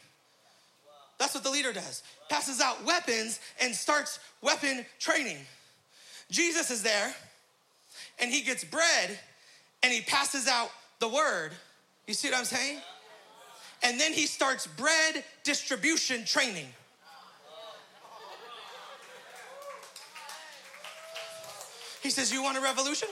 That's 1.20 1.34
what 1.36 1.46
the 1.46 1.52
leader 1.52 1.72
does. 1.72 2.04
Passes 2.28 2.60
out 2.60 2.84
weapons 2.84 3.40
and 3.62 3.74
starts 3.74 4.20
weapon 4.42 4.86
training. 5.00 5.38
Jesus 6.30 6.70
is 6.70 6.84
there 6.84 7.16
and 8.20 8.30
he 8.30 8.42
gets 8.42 8.66
bread 8.66 9.18
and 9.82 9.94
he 9.94 10.02
passes 10.02 10.50
out 10.50 10.70
the 11.00 11.08
word. 11.08 11.54
You 12.08 12.14
see 12.14 12.30
what 12.30 12.40
I'm 12.40 12.46
saying? 12.46 12.80
And 13.84 14.00
then 14.00 14.14
he 14.14 14.26
starts 14.26 14.66
bread 14.66 15.24
distribution 15.44 16.26
training. 16.26 16.68
He 22.02 22.10
says, 22.10 22.34
You 22.34 22.44
want 22.44 22.58
a 22.58 22.62
revolution? 22.62 23.08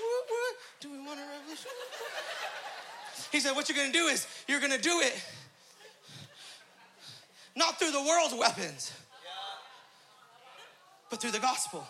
Do 0.80 0.92
we 0.92 0.98
want 1.00 1.20
a 1.20 1.24
revolution? 1.24 1.72
He 3.32 3.40
said, 3.40 3.56
What 3.56 3.70
you're 3.70 3.78
gonna 3.78 3.94
do 3.94 4.08
is 4.08 4.28
you're 4.48 4.60
gonna 4.60 4.78
do 4.78 5.00
it 5.02 5.22
not 7.56 7.80
through 7.80 7.92
the 7.92 8.02
world's 8.02 8.34
weapons, 8.34 8.94
but 11.10 11.22
through 11.22 11.32
the 11.32 11.40
gospel. 11.40 11.86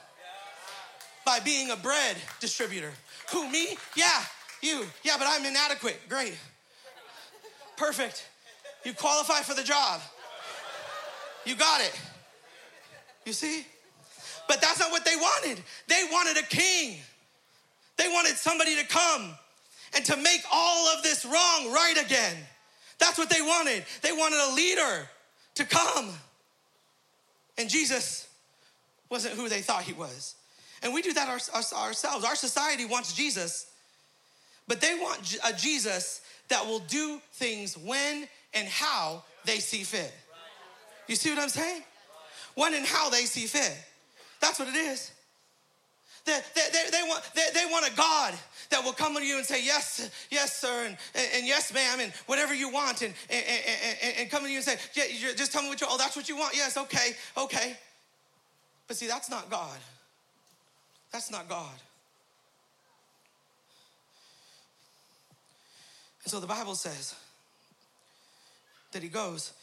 By 1.24 1.40
being 1.40 1.70
a 1.70 1.76
bread 1.76 2.18
distributor. 2.40 2.92
Who, 3.32 3.48
me? 3.50 3.78
Yeah, 3.96 4.24
you. 4.62 4.86
Yeah, 5.04 5.18
but 5.20 5.28
I'm 5.30 5.46
inadequate. 5.46 6.00
Great. 6.10 6.36
Perfect. 7.78 8.28
You 8.84 8.94
qualify 8.94 9.42
for 9.42 9.54
the 9.54 9.64
job. 9.64 10.02
You 11.46 11.56
got 11.56 11.82
it. 11.82 12.00
You 13.26 13.34
see? 13.34 13.66
But 14.48 14.62
that's 14.62 14.80
not 14.80 14.92
what 14.92 15.06
they 15.06 15.16
wanted. 15.16 15.62
They 15.88 16.04
wanted 16.12 16.38
a 16.38 16.44
king. 16.44 16.98
They 17.98 18.08
wanted 18.08 18.36
somebody 18.36 18.76
to 18.78 18.86
come 18.86 19.32
and 19.96 20.04
to 20.06 20.18
make 20.18 20.42
all 20.52 20.88
of 20.88 21.04
this 21.04 21.26
wrong 21.26 21.72
right 21.72 21.96
again. 22.04 22.36
That's 23.00 23.18
what 23.18 23.30
they 23.30 23.42
wanted. 23.42 23.84
They 24.02 24.12
wanted 24.12 24.40
a 24.52 24.54
leader 24.54 25.10
to 25.56 25.66
come. 25.66 26.12
And 27.58 27.70
Jesus 27.70 28.28
wasn't 29.10 29.36
who 29.36 29.50
they 29.50 29.62
thought 29.62 29.84
he 29.84 29.94
was. 29.94 30.36
And 30.84 30.94
we 30.94 31.02
do 31.02 31.14
that 31.14 31.28
our, 31.28 31.40
our, 31.54 31.88
ourselves. 31.88 32.26
Our 32.26 32.36
society 32.36 32.86
wants 32.86 33.14
Jesus, 33.14 33.68
but 34.68 34.82
they 34.82 34.96
want 34.96 35.38
a 35.48 35.54
Jesus 35.54 36.22
that 36.50 36.66
will 36.66 36.80
do 36.80 37.20
things 37.34 37.78
when 37.78 38.28
and 38.54 38.68
how 38.68 39.24
they 39.46 39.60
see 39.60 39.84
fit. 39.84 40.14
You 41.08 41.16
see 41.16 41.30
what 41.30 41.40
I'm 41.40 41.50
saying? 41.50 41.84
When 42.56 42.74
and 42.74 42.86
how 42.86 43.10
they 43.10 43.26
see 43.26 43.48
fit. 43.48 43.78
That's 44.40 44.60
what 44.60 44.68
it 44.68 44.76
is. 44.76 45.12
They, 46.26 46.40
they, 46.54 46.62
they, 46.72 46.90
they, 46.92 47.04
want, 47.08 47.24
they, 47.34 47.48
they 47.54 47.66
want 47.72 47.92
a 47.92 47.96
God 47.96 48.34
that 48.70 48.84
will 48.84 48.94
come 48.94 49.16
to 49.16 49.26
you 49.26 49.38
and 49.38 49.46
say, 49.46 49.64
Yes, 49.64 50.12
yes, 50.30 50.56
sir, 50.58 50.86
and, 50.86 50.98
and, 51.16 51.28
and 51.36 51.48
yes, 51.48 51.74
ma'am, 51.74 52.00
and 52.00 52.14
whatever 52.28 52.54
you 52.54 52.70
want, 52.70 53.02
and, 53.02 53.14
and, 53.30 53.44
and, 53.48 54.16
and 54.20 54.30
come 54.30 54.44
to 54.44 54.50
you 54.50 54.58
and 54.58 54.66
say, 54.66 54.78
yeah, 54.94 55.34
Just 55.36 55.52
tell 55.52 55.64
me 55.64 55.70
what 55.70 55.82
you, 55.82 55.88
oh, 55.90 55.98
that's 55.98 56.16
what 56.16 56.30
you 56.30 56.38
want. 56.38 56.56
Yes, 56.56 56.78
okay, 56.78 57.14
okay. 57.38 57.76
But 58.88 58.98
see, 58.98 59.08
that's 59.08 59.30
not 59.30 59.50
God. 59.50 59.78
That's 61.12 61.32
not 61.32 61.50
God. 61.50 61.74
And 66.24 66.32
so 66.32 66.40
the 66.40 66.48
Bible 66.48 66.76
says 66.76 67.16
that 68.92 69.04
he 69.04 69.10
goes, 69.10 69.54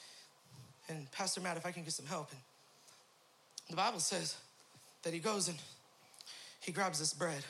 and 0.89 1.11
Pastor 1.12 1.41
Matt, 1.41 1.57
if 1.57 1.66
I 1.66 1.72
can 1.72 1.83
get 1.85 1.93
some 1.93 2.07
help, 2.07 2.31
and 2.33 2.41
the 3.70 3.76
Bible 3.76 4.01
says 4.01 4.37
that 5.03 5.12
he 5.12 5.18
goes 5.18 5.49
and 5.49 5.59
he 6.61 6.72
grabs 6.72 6.99
this 6.99 7.12
bread. 7.12 7.45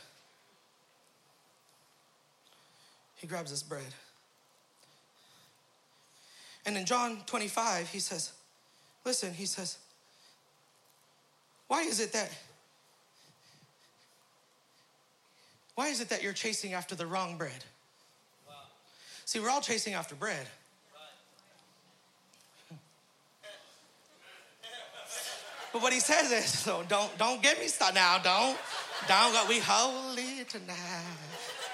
He 3.17 3.27
grabs 3.27 3.51
this 3.51 3.63
bread. 3.63 3.95
And 6.67 6.77
in 6.77 6.85
John 6.85 7.19
25, 7.27 7.89
he 7.89 7.99
says, 7.99 8.33
Listen, 9.05 9.33
he 9.33 9.47
says, 9.47 9.79
why 11.69 11.83
is 11.83 12.01
it 12.01 12.13
that 12.15 12.31
why 15.75 15.89
is 15.89 16.01
it 16.01 16.09
that 16.09 16.25
you're 16.25 16.33
chasing 16.33 16.73
after 16.73 16.97
the 16.97 17.07
wrong 17.07 17.39
bread? 17.39 17.65
Wow. 18.49 18.55
See, 19.25 19.39
we're 19.39 19.51
all 19.51 19.61
chasing 19.61 19.95
after 19.95 20.17
bread. 20.17 20.49
But 25.73 25.83
what 25.83 25.93
he 25.93 26.01
says 26.01 26.33
is, 26.33 26.59
so 26.65 26.85
don't 26.89 27.17
don't 27.19 27.43
get 27.43 27.59
me 27.59 27.67
started 27.67 27.97
now. 27.97 28.19
Don't 28.19 28.57
don't 29.07 29.33
go. 29.33 29.45
We 29.49 29.61
holy 29.61 30.45
tonight. 30.45 30.77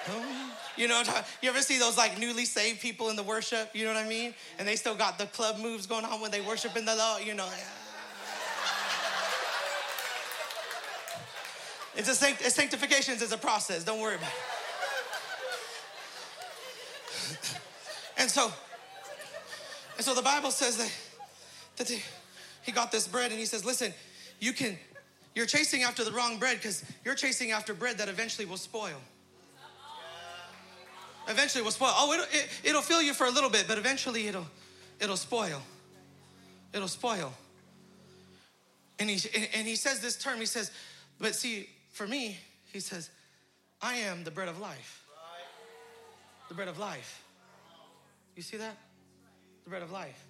Hmm? 0.07 0.51
You 0.77 0.89
know, 0.89 1.03
you 1.41 1.49
ever 1.49 1.63
see 1.63 1.79
those 1.79 1.97
like 1.97 2.19
newly 2.19 2.45
saved 2.45 2.81
people 2.81 3.09
in 3.09 3.17
the 3.17 3.23
worship? 3.23 3.71
You 3.75 3.85
know 3.85 3.95
what 3.95 4.05
I 4.05 4.09
mean? 4.09 4.35
And 4.59 4.69
they 4.69 4.77
still 4.77 4.95
got 4.95 5.19
the 5.19 5.27
club 5.27 5.59
moves 5.59 5.87
going 5.87 6.05
on 6.05 6.21
when 6.21 6.31
they 6.31 6.41
worship 6.41 6.77
in 6.77 6.85
the 6.85 6.95
Lord. 6.95 7.25
You 7.25 7.35
know. 7.35 7.49
It's 11.97 12.09
a 12.09 12.15
sanct- 12.15 12.43
sanctification 12.43 13.15
is 13.15 13.31
a 13.31 13.39
process. 13.39 13.85
Don't 13.85 14.01
worry 14.01 14.17
about 14.17 14.29
it. 14.29 14.35
and 18.19 18.29
so, 18.29 18.53
and 19.97 20.05
so 20.05 20.13
the 20.13 20.23
Bible 20.23 20.51
says 20.51 20.77
that 20.77 20.93
that. 21.77 21.87
They, 21.87 22.03
he 22.65 22.73
got 22.73 22.91
this 22.91 23.07
bread 23.07 23.31
and 23.31 23.39
he 23.39 23.47
says, 23.47 23.65
Listen, 23.65 23.93
you 24.41 24.53
can, 24.53 24.79
you're 25.35 25.47
chasing 25.47 25.83
after 25.83 26.03
the 26.05 26.13
wrong 26.13 26.39
bread 26.39 26.57
because 26.57 26.85
you're 27.05 27.15
chasing 27.15 27.53
after 27.53 27.75
bread 27.75 27.99
that 27.99 28.09
eventually 28.09 28.47
will 28.47 28.57
spoil. 28.57 29.01
Eventually 31.29 31.63
will 31.63 31.71
spoil. 31.71 31.93
Oh, 31.95 32.13
it'll, 32.13 32.27
it, 32.27 32.49
it'll 32.65 32.83
fill 32.83 33.01
you 33.01 33.15
for 33.15 33.27
a 33.27 33.31
little 33.31 33.51
bit, 33.51 33.67
but 33.67 33.79
eventually 33.79 34.29
it'll, 34.29 34.47
it'll 35.01 35.17
spoil. 35.17 35.63
It'll 36.73 36.89
spoil. 36.89 37.33
And 38.99 39.09
he, 39.09 39.49
and 39.55 39.67
he 39.67 39.77
says 39.77 40.01
this 40.01 40.17
term, 40.17 40.39
he 40.39 40.47
says, 40.47 40.71
but 41.19 41.35
see, 41.35 41.69
for 41.91 42.07
me, 42.07 42.39
he 42.73 42.81
says, 42.81 43.11
I 43.81 43.97
am 43.97 44.25
the 44.25 44.31
bread 44.31 44.49
of 44.49 44.61
life. 44.61 45.05
The 46.49 46.55
bread 46.55 46.69
of 46.69 46.79
life. 46.79 47.23
You 48.37 48.43
see 48.43 48.57
that? 48.57 48.77
The 49.65 49.71
bread 49.71 49.83
of 49.83 49.93
life. 49.93 50.27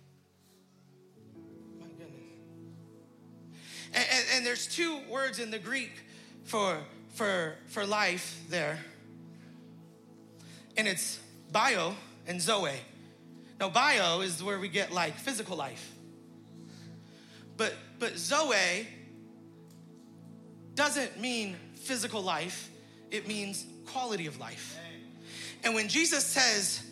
And, 3.94 4.04
and, 4.10 4.24
and 4.34 4.46
there's 4.46 4.66
two 4.66 4.98
words 5.08 5.38
in 5.38 5.50
the 5.50 5.58
Greek 5.58 5.92
for, 6.44 6.78
for, 7.14 7.54
for 7.68 7.86
life 7.86 8.40
there. 8.50 8.78
And 10.76 10.88
it's 10.88 11.20
bio 11.52 11.94
and 12.26 12.40
zoe. 12.40 12.72
Now, 13.60 13.68
bio 13.68 14.20
is 14.20 14.42
where 14.42 14.58
we 14.58 14.68
get 14.68 14.92
like 14.92 15.14
physical 15.14 15.56
life. 15.56 15.92
But, 17.56 17.72
but 18.00 18.18
zoe 18.18 18.88
doesn't 20.74 21.20
mean 21.20 21.56
physical 21.74 22.20
life, 22.20 22.68
it 23.12 23.28
means 23.28 23.64
quality 23.86 24.26
of 24.26 24.40
life. 24.40 24.76
And 25.62 25.74
when 25.74 25.88
Jesus 25.88 26.26
says, 26.26 26.82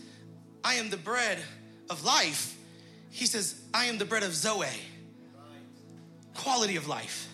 I 0.63 0.75
am 0.75 0.89
the 0.89 0.97
bread 0.97 1.39
of 1.91 2.05
life, 2.05 2.57
he 3.11 3.27
says, 3.27 3.61
I 3.75 3.87
am 3.87 3.99
the 3.99 4.05
bread 4.05 4.23
of 4.23 4.35
Zoe 4.35 4.67
quality 6.35 6.77
of 6.77 6.89
life. 6.89 7.29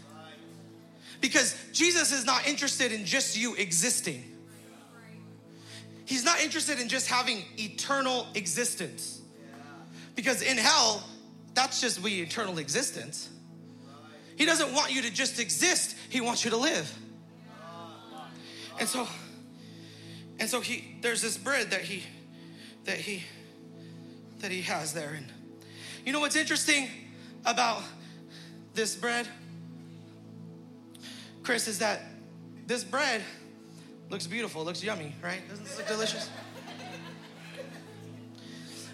Because 1.21 1.57
Jesus 1.73 2.13
is 2.13 2.25
not 2.25 2.47
interested 2.47 2.93
in 2.93 3.05
just 3.05 3.37
you 3.37 3.55
existing. 3.55 4.23
He's 6.05 6.25
not 6.25 6.41
interested 6.41 6.79
in 6.79 6.89
just 6.89 7.09
having 7.09 7.45
eternal 7.59 8.27
existence. 8.35 9.21
Because 10.15 10.43
in 10.43 10.57
hell, 10.57 11.05
that's 11.55 11.81
just 11.81 12.01
we 12.01 12.21
eternal 12.21 12.59
existence. 12.59 13.29
He 14.37 14.47
doesn't 14.47 14.73
want 14.73 14.95
you 14.95 15.03
to 15.03 15.13
just 15.13 15.41
exist, 15.41 15.97
he 16.09 16.21
wants 16.21 16.45
you 16.45 16.53
to 16.53 16.57
live. 16.57 16.97
And 18.79 18.89
so 18.89 19.09
and 20.39 20.49
so 20.49 20.61
he 20.61 20.97
there's 21.01 21.21
this 21.21 21.37
bread 21.37 21.71
that 21.71 21.83
he 21.83 22.05
that 22.85 22.99
he 22.99 23.25
that 24.39 24.51
he 24.51 24.63
has 24.63 24.93
there 24.93 25.15
and 25.17 25.27
you 26.07 26.13
know 26.13 26.21
what's 26.21 26.37
interesting 26.37 26.89
about 27.45 27.83
this 28.79 28.95
bread, 28.95 29.27
Chris, 31.43 31.67
is 31.67 31.81
that 31.81 32.01
this 32.69 32.85
bread 32.85 33.25
looks 34.09 34.25
beautiful, 34.29 34.65
looks 34.65 34.85
yummy, 34.85 35.13
right? 35.21 35.41
Doesn't 35.49 35.65
this 35.65 35.77
look 35.77 35.89
delicious? 35.89 36.31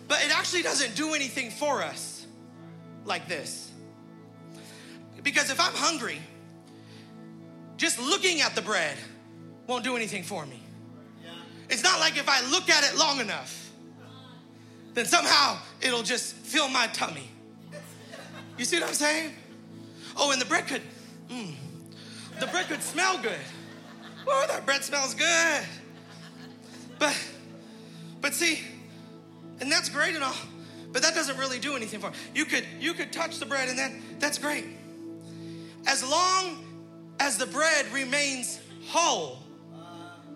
But 0.08 0.24
it 0.24 0.34
actually 0.34 0.62
doesn't 0.62 0.96
do 0.96 1.12
anything 1.12 1.50
for 1.50 1.82
us 1.82 2.26
like 3.04 3.28
this. 3.28 3.72
Because 5.22 5.50
if 5.50 5.60
I'm 5.60 5.74
hungry, 5.74 6.18
just 7.76 8.00
looking 8.00 8.40
at 8.40 8.54
the 8.54 8.62
bread 8.62 8.96
won't 9.66 9.84
do 9.84 9.96
anything 9.96 10.22
for 10.22 10.46
me. 10.46 10.62
It's 11.68 11.82
not 11.82 12.00
like 12.00 12.16
if 12.16 12.28
I 12.28 12.40
look 12.48 12.70
at 12.70 12.90
it 12.90 12.98
long 12.98 13.20
enough, 13.20 13.70
then 14.94 15.04
somehow 15.04 15.58
it'll 15.82 16.02
just 16.02 16.32
fill 16.36 16.70
my 16.70 16.86
tummy. 16.86 17.28
You 18.56 18.64
see 18.64 18.80
what 18.80 18.88
I'm 18.88 18.94
saying? 18.94 19.34
Oh, 20.16 20.30
and 20.32 20.40
the 20.40 20.46
bread 20.46 20.66
could, 20.66 20.82
mm, 21.28 21.52
the 22.40 22.46
bread 22.46 22.68
could 22.68 22.82
smell 22.82 23.18
good. 23.18 23.38
Oh, 24.26 24.44
that 24.48 24.64
bread 24.64 24.82
smells 24.82 25.14
good. 25.14 25.62
But, 26.98 27.16
but 28.20 28.34
see, 28.34 28.60
and 29.60 29.70
that's 29.70 29.88
great 29.88 30.14
and 30.14 30.24
all, 30.24 30.34
but 30.92 31.02
that 31.02 31.14
doesn't 31.14 31.38
really 31.38 31.58
do 31.58 31.76
anything 31.76 32.00
for 32.00 32.12
you. 32.34 32.44
Could 32.44 32.64
you 32.78 32.94
could 32.94 33.12
touch 33.12 33.38
the 33.38 33.46
bread 33.46 33.68
and 33.68 33.78
then 33.78 34.02
that's 34.18 34.38
great. 34.38 34.64
As 35.86 36.08
long 36.08 36.64
as 37.20 37.36
the 37.36 37.46
bread 37.46 37.86
remains 37.92 38.60
whole, 38.88 39.38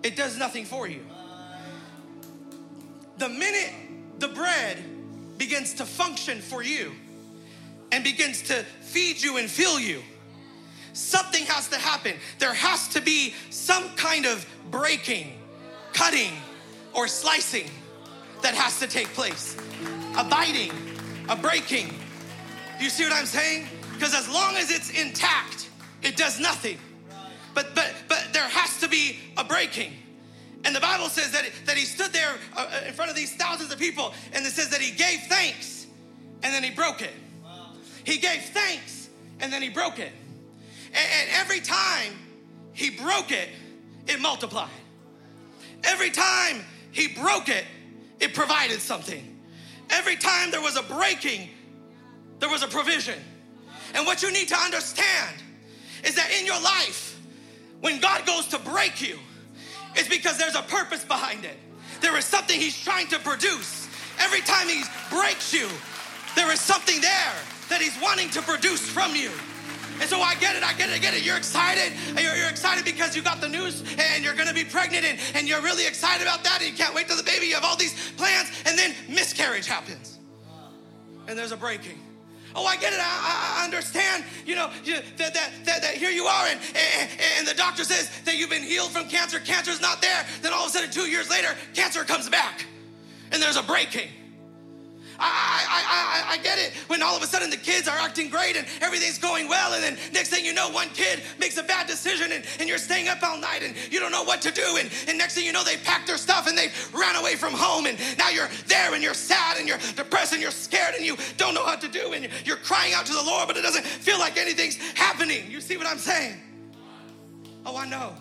it 0.02 0.16
does 0.16 0.36
nothing 0.38 0.64
for 0.64 0.86
you. 0.88 1.04
The 3.18 3.28
minute 3.28 3.72
the 4.18 4.28
bread 4.28 4.78
begins 5.38 5.74
to 5.74 5.86
function 5.86 6.40
for 6.40 6.62
you, 6.62 6.92
and 7.92 8.04
begins 8.04 8.42
to 8.42 8.64
feed 8.80 9.22
you 9.22 9.38
and 9.38 9.50
fill 9.50 9.80
you, 9.80 10.02
something 10.92 11.44
has 11.44 11.68
to 11.68 11.76
happen. 11.76 12.14
There 12.38 12.54
has 12.54 12.88
to 12.88 13.00
be 13.00 13.34
some 13.50 13.88
kind 13.96 14.26
of 14.26 14.46
breaking, 14.70 15.38
cutting, 15.92 16.32
or 16.92 17.08
slicing 17.08 17.70
that 18.42 18.54
has 18.54 18.78
to 18.80 18.86
take 18.86 19.08
place. 19.08 19.56
A 20.16 20.24
biting, 20.24 20.72
a 21.28 21.36
breaking. 21.36 21.88
Do 22.78 22.84
you 22.84 22.90
see 22.90 23.04
what 23.04 23.12
I'm 23.12 23.26
saying? 23.26 23.66
Because 23.94 24.14
as 24.14 24.28
long 24.28 24.56
as 24.56 24.70
it's 24.70 24.90
intact, 24.90 25.70
it 26.02 26.16
does 26.16 26.38
nothing. 26.38 26.78
But 27.54 27.74
but 27.74 27.92
but 28.08 28.28
there 28.32 28.48
has 28.48 28.80
to 28.80 28.88
be 28.88 29.18
a 29.36 29.44
breaking. 29.44 29.92
And 30.64 30.74
the 30.74 30.80
Bible 30.80 31.08
says 31.08 31.32
that, 31.32 31.44
that 31.66 31.76
he 31.76 31.84
stood 31.84 32.12
there 32.12 32.34
uh, 32.56 32.80
in 32.86 32.92
front 32.92 33.10
of 33.10 33.16
these 33.16 33.34
thousands 33.36 33.72
of 33.72 33.78
people 33.78 34.12
and 34.32 34.44
it 34.44 34.52
says 34.52 34.70
that 34.70 34.80
he 34.80 34.90
gave 34.90 35.20
thanks 35.28 35.86
and 36.42 36.52
then 36.52 36.62
he 36.62 36.70
broke 36.70 37.00
it. 37.00 37.12
He 38.08 38.16
gave 38.16 38.40
thanks 38.40 39.10
and 39.38 39.52
then 39.52 39.60
he 39.60 39.68
broke 39.68 39.98
it. 39.98 40.10
And, 40.86 40.96
and 40.96 41.30
every 41.32 41.60
time 41.60 42.14
he 42.72 42.88
broke 42.88 43.30
it, 43.30 43.50
it 44.06 44.18
multiplied. 44.18 44.70
Every 45.84 46.08
time 46.08 46.64
he 46.90 47.08
broke 47.08 47.50
it, 47.50 47.66
it 48.18 48.32
provided 48.32 48.80
something. 48.80 49.38
Every 49.90 50.16
time 50.16 50.50
there 50.50 50.62
was 50.62 50.78
a 50.78 50.82
breaking, 50.84 51.50
there 52.38 52.48
was 52.48 52.62
a 52.62 52.66
provision. 52.68 53.18
And 53.92 54.06
what 54.06 54.22
you 54.22 54.32
need 54.32 54.48
to 54.48 54.56
understand 54.56 55.36
is 56.02 56.14
that 56.14 56.30
in 56.40 56.46
your 56.46 56.60
life, 56.62 57.20
when 57.82 58.00
God 58.00 58.24
goes 58.24 58.46
to 58.48 58.58
break 58.58 59.06
you, 59.06 59.18
it's 59.96 60.08
because 60.08 60.38
there's 60.38 60.56
a 60.56 60.62
purpose 60.62 61.04
behind 61.04 61.44
it. 61.44 61.58
there 62.00 62.16
is 62.16 62.24
something 62.24 62.58
He's 62.58 62.82
trying 62.82 63.08
to 63.08 63.18
produce. 63.18 63.86
Every 64.18 64.40
time 64.40 64.66
He 64.66 64.82
breaks 65.10 65.52
you, 65.52 65.68
there 66.36 66.50
is 66.50 66.58
something 66.58 67.02
there 67.02 67.34
that 67.68 67.80
He's 67.80 67.96
wanting 68.00 68.30
to 68.30 68.42
produce 68.42 68.88
from 68.88 69.14
you. 69.14 69.30
And 70.00 70.08
so 70.08 70.20
I 70.20 70.36
get 70.36 70.54
it, 70.54 70.62
I 70.62 70.72
get 70.74 70.90
it, 70.90 70.94
I 70.94 70.98
get 70.98 71.14
it. 71.14 71.24
You're 71.24 71.36
excited. 71.36 71.92
You're, 72.20 72.36
you're 72.36 72.48
excited 72.48 72.84
because 72.84 73.16
you 73.16 73.22
got 73.22 73.40
the 73.40 73.48
news 73.48 73.82
and 73.98 74.22
you're 74.22 74.34
gonna 74.34 74.54
be 74.54 74.64
pregnant 74.64 75.04
and, 75.04 75.18
and 75.34 75.48
you're 75.48 75.60
really 75.60 75.86
excited 75.86 76.22
about 76.22 76.44
that 76.44 76.60
and 76.60 76.70
you 76.70 76.76
can't 76.76 76.94
wait 76.94 77.08
till 77.08 77.16
the 77.16 77.24
baby. 77.24 77.46
You 77.46 77.54
have 77.54 77.64
all 77.64 77.76
these 77.76 78.12
plans 78.12 78.50
and 78.64 78.78
then 78.78 78.94
miscarriage 79.08 79.66
happens. 79.66 80.18
And 81.26 81.36
there's 81.36 81.52
a 81.52 81.56
breaking. 81.56 81.98
Oh, 82.54 82.64
I 82.64 82.76
get 82.76 82.92
it. 82.92 82.98
I, 83.00 83.60
I 83.60 83.64
understand. 83.64 84.24
You 84.46 84.56
know 84.56 84.70
you, 84.82 84.94
that, 85.16 85.34
that, 85.34 85.52
that, 85.64 85.82
that, 85.82 85.94
here 85.94 86.10
you 86.10 86.24
are, 86.24 86.46
and, 86.46 86.58
and, 86.98 87.10
and 87.38 87.46
the 87.46 87.54
doctor 87.54 87.84
says 87.84 88.10
that 88.24 88.36
you've 88.36 88.50
been 88.50 88.62
healed 88.62 88.90
from 88.90 89.08
cancer. 89.08 89.38
Cancer's 89.38 89.80
not 89.80 90.00
there. 90.00 90.26
Then 90.40 90.52
all 90.52 90.64
of 90.64 90.70
a 90.70 90.72
sudden, 90.72 90.90
two 90.90 91.08
years 91.08 91.28
later, 91.28 91.54
cancer 91.74 92.04
comes 92.04 92.28
back, 92.28 92.64
and 93.30 93.42
there's 93.42 93.56
a 93.56 93.62
breaking. 93.62 94.08
I, 95.20 95.64
I, 95.68 96.32
I, 96.32 96.34
I 96.34 96.42
get 96.42 96.58
it 96.58 96.74
when 96.88 97.02
all 97.02 97.16
of 97.16 97.22
a 97.22 97.26
sudden 97.26 97.50
the 97.50 97.56
kids 97.56 97.88
are 97.88 97.98
acting 97.98 98.28
great 98.28 98.56
and 98.56 98.66
everything's 98.80 99.18
going 99.18 99.48
well, 99.48 99.74
and 99.74 99.82
then 99.82 99.98
next 100.12 100.28
thing 100.28 100.44
you 100.44 100.52
know, 100.52 100.70
one 100.70 100.88
kid 100.90 101.22
makes 101.38 101.56
a 101.56 101.62
bad 101.62 101.86
decision 101.86 102.32
and, 102.32 102.44
and 102.60 102.68
you're 102.68 102.78
staying 102.78 103.08
up 103.08 103.22
all 103.22 103.38
night 103.38 103.62
and 103.62 103.74
you 103.90 103.98
don't 103.98 104.12
know 104.12 104.22
what 104.22 104.40
to 104.42 104.52
do. 104.52 104.76
And, 104.78 104.90
and 105.08 105.18
next 105.18 105.34
thing 105.34 105.44
you 105.44 105.52
know, 105.52 105.64
they 105.64 105.76
packed 105.78 106.06
their 106.06 106.18
stuff 106.18 106.46
and 106.46 106.56
they 106.56 106.68
ran 106.92 107.16
away 107.16 107.34
from 107.34 107.52
home, 107.52 107.86
and 107.86 107.98
now 108.18 108.30
you're 108.30 108.48
there 108.66 108.94
and 108.94 109.02
you're 109.02 109.14
sad 109.14 109.58
and 109.58 109.68
you're 109.68 109.78
depressed 109.96 110.32
and 110.32 110.42
you're 110.42 110.50
scared 110.50 110.94
and 110.94 111.04
you 111.04 111.16
don't 111.36 111.54
know 111.54 111.64
what 111.64 111.80
to 111.80 111.88
do, 111.88 112.12
and 112.12 112.28
you're 112.44 112.56
crying 112.56 112.94
out 112.94 113.06
to 113.06 113.12
the 113.12 113.24
Lord, 113.24 113.48
but 113.48 113.56
it 113.56 113.62
doesn't 113.62 113.84
feel 113.84 114.18
like 114.18 114.36
anything's 114.38 114.76
happening. 114.94 115.50
You 115.50 115.60
see 115.60 115.76
what 115.76 115.86
I'm 115.86 115.98
saying? 115.98 116.36
Oh, 117.66 117.76
I 117.76 117.86
know. 117.86 118.14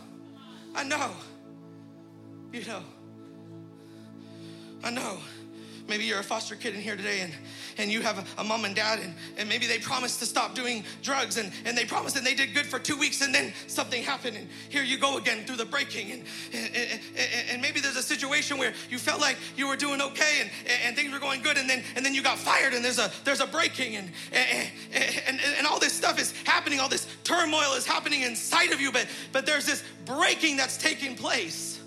I 0.76 0.84
know. 0.84 1.12
You 2.52 2.66
know. 2.66 2.84
I 4.84 4.91
know. 4.91 5.20
Maybe 5.88 6.04
you're 6.04 6.20
a 6.20 6.24
foster 6.24 6.56
kid 6.56 6.76
in 6.76 6.82
here 6.82 6.96
today 6.96 7.22
and, 7.22 7.34
and 7.78 7.92
you 7.92 8.02
have 8.02 8.20
a, 8.20 8.42
a, 8.42 8.44
mom 8.44 8.66
and 8.66 8.76
dad 8.76 9.00
and, 9.00 9.14
and 9.38 9.48
maybe 9.48 9.68
they 9.68 9.80
promised 9.80 10.20
to 10.20 10.26
stop 10.26 10.54
doing 10.54 10.84
drugs 11.02 11.38
and, 11.38 11.52
and 11.66 11.78
they 11.78 11.86
promised 11.86 12.18
and 12.18 12.26
they 12.26 12.34
did 12.34 12.54
good 12.54 12.66
for 12.66 12.80
two 12.80 12.98
weeks 12.98 13.22
and 13.22 13.34
then 13.34 13.54
something 13.68 14.04
happened 14.04 14.36
and 14.36 14.48
here 14.70 14.84
you 14.84 14.98
go 14.98 15.18
again 15.18 15.46
through 15.46 15.56
the 15.56 15.66
breaking 15.66 16.12
and, 16.12 16.24
and, 16.54 16.76
and, 16.76 17.02
and 17.52 17.62
maybe 17.62 17.80
there's 17.80 17.96
a 17.96 18.04
situation 18.04 18.58
where 18.58 18.74
you 18.90 18.98
felt 18.98 19.22
like 19.22 19.38
you 19.56 19.68
were 19.68 19.78
doing 19.78 20.02
okay 20.02 20.42
and, 20.42 20.50
and 20.86 20.96
things 20.96 21.12
were 21.12 21.20
going 21.20 21.42
good 21.42 21.58
and 21.58 21.70
then 21.70 21.84
and 21.96 22.06
then 22.06 22.14
you 22.14 22.22
got 22.22 22.38
fired 22.38 22.74
and 22.74 22.84
there's 22.84 23.00
a 23.00 23.10
there's 23.24 23.42
a 23.42 23.48
breaking 23.48 23.96
and, 23.96 24.12
and, 24.34 24.70
and, 24.94 25.40
and 25.58 25.68
all 25.68 25.80
this 25.80 25.94
stuff 25.94 26.20
is 26.20 26.34
happening 26.44 26.80
all 26.80 26.90
this 26.90 27.08
turmoil 27.24 27.74
is 27.74 27.86
happening 27.86 28.22
inside 28.22 28.72
of 28.72 28.82
you 28.82 28.92
but 28.92 29.08
but 29.32 29.46
there's 29.46 29.66
this 29.66 29.84
breaking 30.06 30.58
that's 30.58 30.78
taking 30.78 31.16
place. 31.16 31.82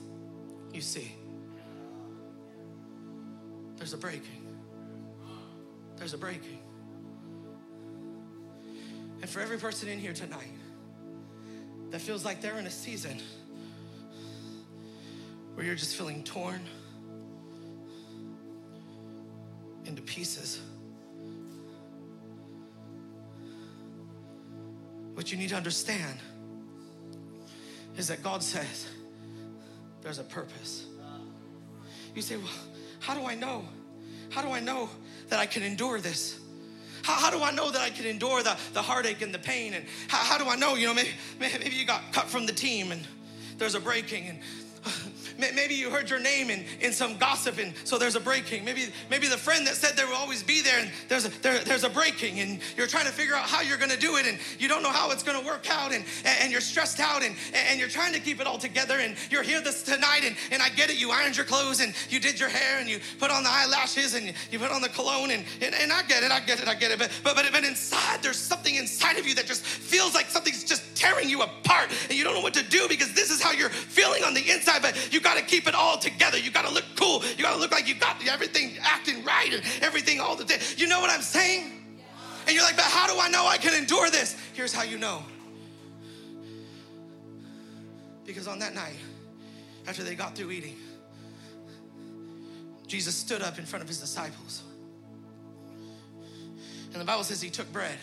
You 0.72 0.80
see 0.80 1.19
there's 3.80 3.94
a 3.94 3.96
breaking. 3.96 4.46
There's 5.96 6.12
a 6.12 6.18
breaking. 6.18 6.58
And 9.22 9.28
for 9.28 9.40
every 9.40 9.56
person 9.56 9.88
in 9.88 9.98
here 9.98 10.12
tonight 10.12 10.52
that 11.88 12.02
feels 12.02 12.22
like 12.22 12.42
they're 12.42 12.58
in 12.58 12.66
a 12.66 12.70
season 12.70 13.18
where 15.54 15.64
you're 15.64 15.76
just 15.76 15.96
feeling 15.96 16.22
torn 16.22 16.60
into 19.86 20.02
pieces, 20.02 20.60
what 25.14 25.32
you 25.32 25.38
need 25.38 25.48
to 25.48 25.56
understand 25.56 26.18
is 27.96 28.08
that 28.08 28.22
God 28.22 28.42
says 28.42 28.88
there's 30.02 30.18
a 30.18 30.24
purpose. 30.24 30.84
You 32.14 32.20
say, 32.20 32.36
well, 32.36 32.46
how 33.00 33.14
do 33.14 33.26
I 33.26 33.34
know? 33.34 33.64
How 34.30 34.42
do 34.42 34.48
I 34.48 34.60
know 34.60 34.88
that 35.28 35.40
I 35.40 35.46
can 35.46 35.62
endure 35.62 36.00
this? 36.00 36.38
How, 37.02 37.14
how, 37.14 37.30
do 37.30 37.42
I 37.42 37.50
know 37.50 37.70
that 37.70 37.80
I 37.80 37.90
can 37.90 38.06
endure 38.06 38.42
the, 38.42 38.56
the 38.74 38.82
heartache 38.82 39.22
and 39.22 39.34
the 39.34 39.38
pain? 39.38 39.74
And 39.74 39.84
how, 40.08 40.18
how 40.18 40.38
do 40.38 40.48
I 40.48 40.56
know, 40.56 40.74
you 40.74 40.86
know, 40.86 40.94
maybe, 40.94 41.10
maybe 41.40 41.74
you 41.74 41.84
got 41.84 42.12
cut 42.12 42.26
from 42.26 42.46
the 42.46 42.52
team 42.52 42.92
and 42.92 43.00
there's 43.58 43.74
a 43.74 43.80
breaking 43.80 44.26
and 44.26 44.38
Maybe 45.40 45.74
you 45.74 45.90
heard 45.90 46.10
your 46.10 46.20
name 46.20 46.50
in, 46.50 46.64
in 46.80 46.92
some 46.92 47.16
gossip, 47.16 47.58
and 47.58 47.72
so 47.84 47.98
there's 47.98 48.16
a 48.16 48.20
breaking. 48.20 48.64
Maybe 48.64 48.92
maybe 49.10 49.26
the 49.26 49.38
friend 49.38 49.66
that 49.66 49.74
said 49.74 49.96
there 49.96 50.06
will 50.06 50.16
always 50.16 50.42
be 50.42 50.60
there, 50.62 50.78
and 50.80 50.90
there's 51.08 51.24
a, 51.24 51.28
there, 51.40 51.58
there's 51.60 51.84
a 51.84 51.88
breaking, 51.88 52.40
and 52.40 52.60
you're 52.76 52.86
trying 52.86 53.06
to 53.06 53.12
figure 53.12 53.34
out 53.34 53.44
how 53.44 53.60
you're 53.60 53.78
going 53.78 53.90
to 53.90 53.98
do 53.98 54.16
it, 54.16 54.26
and 54.26 54.38
you 54.58 54.68
don't 54.68 54.82
know 54.82 54.90
how 54.90 55.10
it's 55.10 55.22
going 55.22 55.40
to 55.40 55.46
work 55.46 55.70
out, 55.70 55.92
and, 55.92 56.04
and 56.24 56.52
you're 56.52 56.60
stressed 56.60 57.00
out, 57.00 57.22
and, 57.22 57.36
and 57.54 57.80
you're 57.80 57.88
trying 57.88 58.12
to 58.12 58.20
keep 58.20 58.40
it 58.40 58.46
all 58.46 58.58
together, 58.58 58.98
and 58.98 59.16
you're 59.30 59.42
here 59.42 59.60
this 59.60 59.82
tonight, 59.82 60.22
and, 60.24 60.36
and 60.50 60.62
I 60.62 60.68
get 60.70 60.90
it. 60.90 61.00
You 61.00 61.10
ironed 61.10 61.36
your 61.36 61.46
clothes, 61.46 61.80
and 61.80 61.94
you 62.08 62.20
did 62.20 62.38
your 62.38 62.48
hair, 62.48 62.78
and 62.78 62.88
you 62.88 63.00
put 63.18 63.30
on 63.30 63.42
the 63.42 63.50
eyelashes, 63.50 64.14
and 64.14 64.34
you 64.50 64.58
put 64.58 64.70
on 64.70 64.82
the 64.82 64.88
cologne, 64.88 65.30
and, 65.30 65.44
and, 65.60 65.74
and 65.74 65.92
I 65.92 66.02
get 66.02 66.22
it, 66.22 66.30
I 66.30 66.40
get 66.40 66.60
it, 66.60 66.68
I 66.68 66.74
get 66.74 66.90
it. 66.90 66.98
But, 66.98 67.10
but, 67.24 67.34
but, 67.36 67.46
but 67.52 67.64
inside, 67.64 68.22
there's 68.22 68.38
something 68.38 68.74
inside 68.74 69.18
of 69.18 69.26
you 69.26 69.34
that 69.34 69.46
just 69.46 69.64
feels 69.64 70.14
like 70.14 70.26
something's 70.26 70.64
just 70.64 70.82
tearing 70.94 71.28
you 71.28 71.42
apart, 71.42 71.90
and 72.08 72.18
you 72.18 72.24
don't 72.24 72.34
know 72.34 72.42
what 72.42 72.54
to 72.54 72.62
do 72.62 72.86
because 72.88 73.12
this 73.14 73.30
is 73.30 73.42
how 73.42 73.52
you're 73.52 73.70
feeling 73.70 74.24
on 74.24 74.34
the 74.34 74.50
inside, 74.50 74.82
but 74.82 75.12
you 75.12 75.20
got 75.20 75.29
got 75.30 75.38
to 75.38 75.44
keep 75.44 75.68
it 75.68 75.74
all 75.74 75.96
together. 75.96 76.38
You 76.38 76.50
got 76.50 76.66
to 76.66 76.74
look 76.74 76.84
cool. 76.96 77.22
You 77.36 77.44
got 77.44 77.54
to 77.54 77.60
look 77.60 77.70
like 77.70 77.86
you 77.86 77.94
got 77.94 78.16
everything 78.26 78.72
acting 78.82 79.24
right 79.24 79.52
and 79.52 79.62
everything 79.80 80.18
all 80.18 80.34
the 80.34 80.44
day. 80.44 80.58
You 80.76 80.88
know 80.88 81.00
what 81.00 81.10
I'm 81.10 81.22
saying? 81.22 81.98
And 82.46 82.56
you're 82.56 82.64
like, 82.64 82.76
but 82.76 82.86
how 82.86 83.06
do 83.06 83.20
I 83.20 83.28
know 83.28 83.46
I 83.46 83.56
can 83.56 83.74
endure 83.74 84.10
this? 84.10 84.36
Here's 84.54 84.72
how 84.72 84.82
you 84.82 84.98
know. 84.98 85.22
Because 88.26 88.48
on 88.48 88.58
that 88.58 88.74
night, 88.74 88.96
after 89.86 90.02
they 90.02 90.16
got 90.16 90.34
through 90.34 90.50
eating, 90.50 90.76
Jesus 92.88 93.14
stood 93.14 93.42
up 93.42 93.58
in 93.58 93.64
front 93.64 93.84
of 93.84 93.88
his 93.88 94.00
disciples. 94.00 94.64
And 96.92 97.00
the 97.00 97.04
Bible 97.04 97.22
says 97.22 97.40
he 97.40 97.50
took 97.50 97.72
bread. 97.72 97.96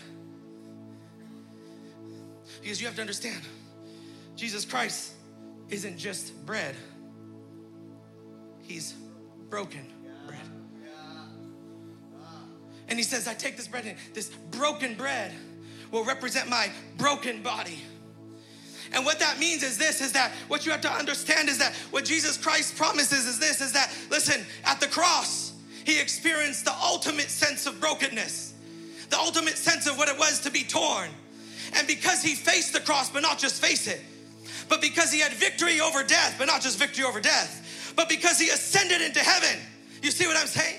Because 2.61 2.79
you 2.79 2.87
have 2.87 2.95
to 2.95 3.01
understand, 3.01 3.41
Jesus 4.37 4.63
Christ 4.63 5.11
isn't 5.69 5.97
just 5.97 6.33
bread. 6.45 6.73
He's 8.67 8.93
broken 9.49 9.85
bread. 10.27 10.39
And 12.89 12.99
he 12.99 13.03
says, 13.03 13.27
I 13.27 13.33
take 13.33 13.57
this 13.57 13.67
bread 13.67 13.85
and 13.85 13.97
this 14.13 14.29
broken 14.51 14.95
bread 14.95 15.33
will 15.91 16.03
represent 16.03 16.49
my 16.49 16.69
broken 16.97 17.41
body. 17.41 17.81
And 18.93 19.05
what 19.05 19.19
that 19.19 19.39
means 19.39 19.63
is 19.63 19.77
this 19.77 20.01
is 20.01 20.13
that 20.13 20.31
what 20.47 20.65
you 20.65 20.71
have 20.71 20.81
to 20.81 20.91
understand 20.91 21.49
is 21.49 21.57
that 21.57 21.73
what 21.91 22.05
Jesus 22.05 22.37
Christ 22.37 22.77
promises 22.77 23.25
is 23.25 23.39
this 23.39 23.61
is 23.61 23.73
that, 23.73 23.93
listen, 24.09 24.45
at 24.65 24.79
the 24.79 24.87
cross, 24.87 25.53
he 25.85 25.99
experienced 25.99 26.65
the 26.65 26.73
ultimate 26.73 27.29
sense 27.29 27.65
of 27.65 27.79
brokenness, 27.79 28.53
the 29.09 29.17
ultimate 29.17 29.57
sense 29.57 29.87
of 29.87 29.97
what 29.97 30.07
it 30.09 30.17
was 30.17 30.41
to 30.41 30.51
be 30.51 30.63
torn. 30.63 31.09
And 31.75 31.87
because 31.87 32.23
he 32.23 32.35
faced 32.35 32.73
the 32.73 32.79
cross, 32.79 33.09
but 33.09 33.21
not 33.21 33.39
just 33.39 33.61
face 33.61 33.87
it, 33.87 34.01
but 34.69 34.81
because 34.81 35.11
he 35.11 35.19
had 35.19 35.33
victory 35.33 35.81
over 35.81 36.03
death, 36.03 36.35
but 36.37 36.45
not 36.45 36.61
just 36.61 36.79
victory 36.79 37.03
over 37.03 37.19
death, 37.19 37.66
but 37.97 38.07
because 38.07 38.39
he 38.39 38.49
ascended 38.49 39.01
into 39.01 39.19
heaven. 39.19 39.59
You 40.01 40.11
see 40.11 40.27
what 40.27 40.37
I'm 40.37 40.47
saying? 40.47 40.77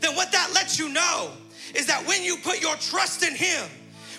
Then 0.00 0.14
what 0.14 0.30
that 0.30 0.52
lets 0.54 0.78
you 0.78 0.90
know 0.90 1.32
is 1.74 1.86
that 1.86 2.06
when 2.06 2.22
you 2.22 2.36
put 2.36 2.60
your 2.60 2.76
trust 2.76 3.24
in 3.24 3.34
him, 3.34 3.64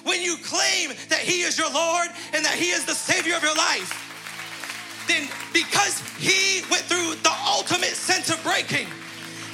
when 0.04 0.22
you 0.22 0.36
claim 0.43 0.89
that 1.10 1.20
he 1.20 1.41
is 1.41 1.58
your 1.58 1.72
Lord 1.72 2.10
and 2.34 2.43
that 2.43 2.56
he 2.56 2.72
is 2.72 2.86
the 2.86 2.95
savior 2.95 3.36
of 3.36 3.43
your 3.43 3.56
life, 3.56 5.06
then 5.08 5.30
because 5.54 6.02
he 6.18 6.64
went 6.70 6.84
through 6.84 7.16
the 7.22 7.36
ultimate 7.47 7.95
sense 7.95 8.30
of 8.32 8.41
breaking, 8.43 8.88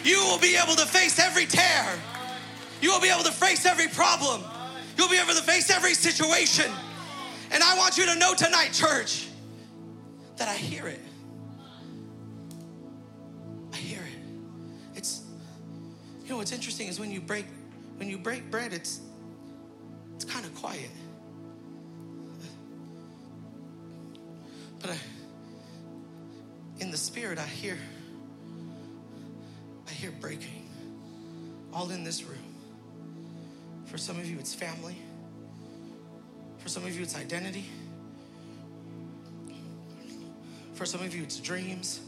you 0.03 0.17
will 0.19 0.39
be 0.39 0.55
able 0.55 0.75
to 0.75 0.85
face 0.85 1.19
every 1.19 1.45
tear. 1.45 1.99
You 2.81 2.91
will 2.91 3.01
be 3.01 3.09
able 3.09 3.23
to 3.23 3.31
face 3.31 3.65
every 3.65 3.87
problem. 3.89 4.41
You'll 4.97 5.09
be 5.09 5.17
able 5.17 5.33
to 5.33 5.43
face 5.43 5.69
every 5.69 5.95
situation. 5.95 6.71
And 7.51 7.61
I 7.61 7.77
want 7.77 7.97
you 7.97 8.05
to 8.05 8.15
know 8.15 8.33
tonight, 8.33 8.71
church, 8.71 9.27
that 10.37 10.47
I 10.47 10.55
hear 10.55 10.87
it. 10.87 11.04
Know 16.35 16.39
what's 16.39 16.51
interesting 16.51 16.89
is 16.89 16.99
when 16.99 17.11
you 17.11 17.21
break 17.21 17.45
when 17.95 18.09
you 18.09 18.17
break 18.17 18.51
bread, 18.51 18.73
it's 18.73 18.99
it's 20.15 20.25
kind 20.25 20.45
of 20.45 20.53
quiet. 20.55 20.89
But 24.81 24.89
I, 24.89 24.97
in 26.81 26.91
the 26.91 26.97
spirit, 26.97 27.39
I 27.39 27.45
hear 27.45 27.77
I 29.87 29.91
hear 29.91 30.11
breaking 30.11 30.67
all 31.71 31.89
in 31.89 32.03
this 32.03 32.23
room. 32.23 32.37
For 33.85 33.97
some 33.97 34.19
of 34.19 34.29
you, 34.29 34.37
it's 34.37 34.53
family. 34.53 34.97
For 36.57 36.67
some 36.67 36.83
of 36.83 36.93
you, 36.93 37.01
it's 37.01 37.15
identity. 37.15 37.63
For 40.73 40.85
some 40.85 41.01
of 41.01 41.15
you, 41.15 41.23
it's 41.23 41.39
dreams. 41.39 42.01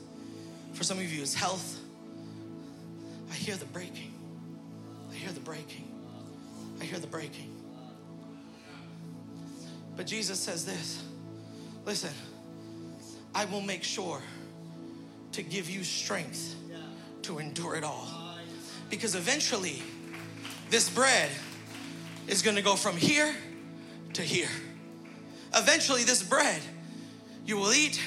For 0.73 0.83
some 0.83 0.97
of 0.97 1.09
you, 1.09 1.21
it's 1.21 1.33
health. 1.33 1.79
I 3.31 3.33
hear 3.33 3.55
the 3.55 3.65
breaking. 3.65 4.16
Hear 5.27 5.33
the 5.33 5.41
breaking. 5.41 5.91
I 6.79 6.85
hear 6.85 6.99
the 6.99 7.07
breaking. 7.07 7.53
But 9.97 10.07
Jesus 10.07 10.39
says 10.39 10.65
this 10.65 11.03
listen, 11.85 12.13
I 13.35 13.43
will 13.43 13.59
make 13.59 13.83
sure 13.83 14.21
to 15.33 15.43
give 15.43 15.69
you 15.69 15.83
strength 15.83 16.55
to 17.23 17.39
endure 17.39 17.75
it 17.75 17.83
all. 17.83 18.07
Because 18.89 19.15
eventually, 19.15 19.83
this 20.69 20.89
bread 20.89 21.29
is 22.29 22.41
gonna 22.41 22.61
go 22.61 22.77
from 22.77 22.95
here 22.95 23.35
to 24.13 24.21
here. 24.21 24.47
Eventually, 25.53 26.05
this 26.05 26.23
bread 26.23 26.61
you 27.45 27.57
will 27.57 27.73
eat 27.73 28.01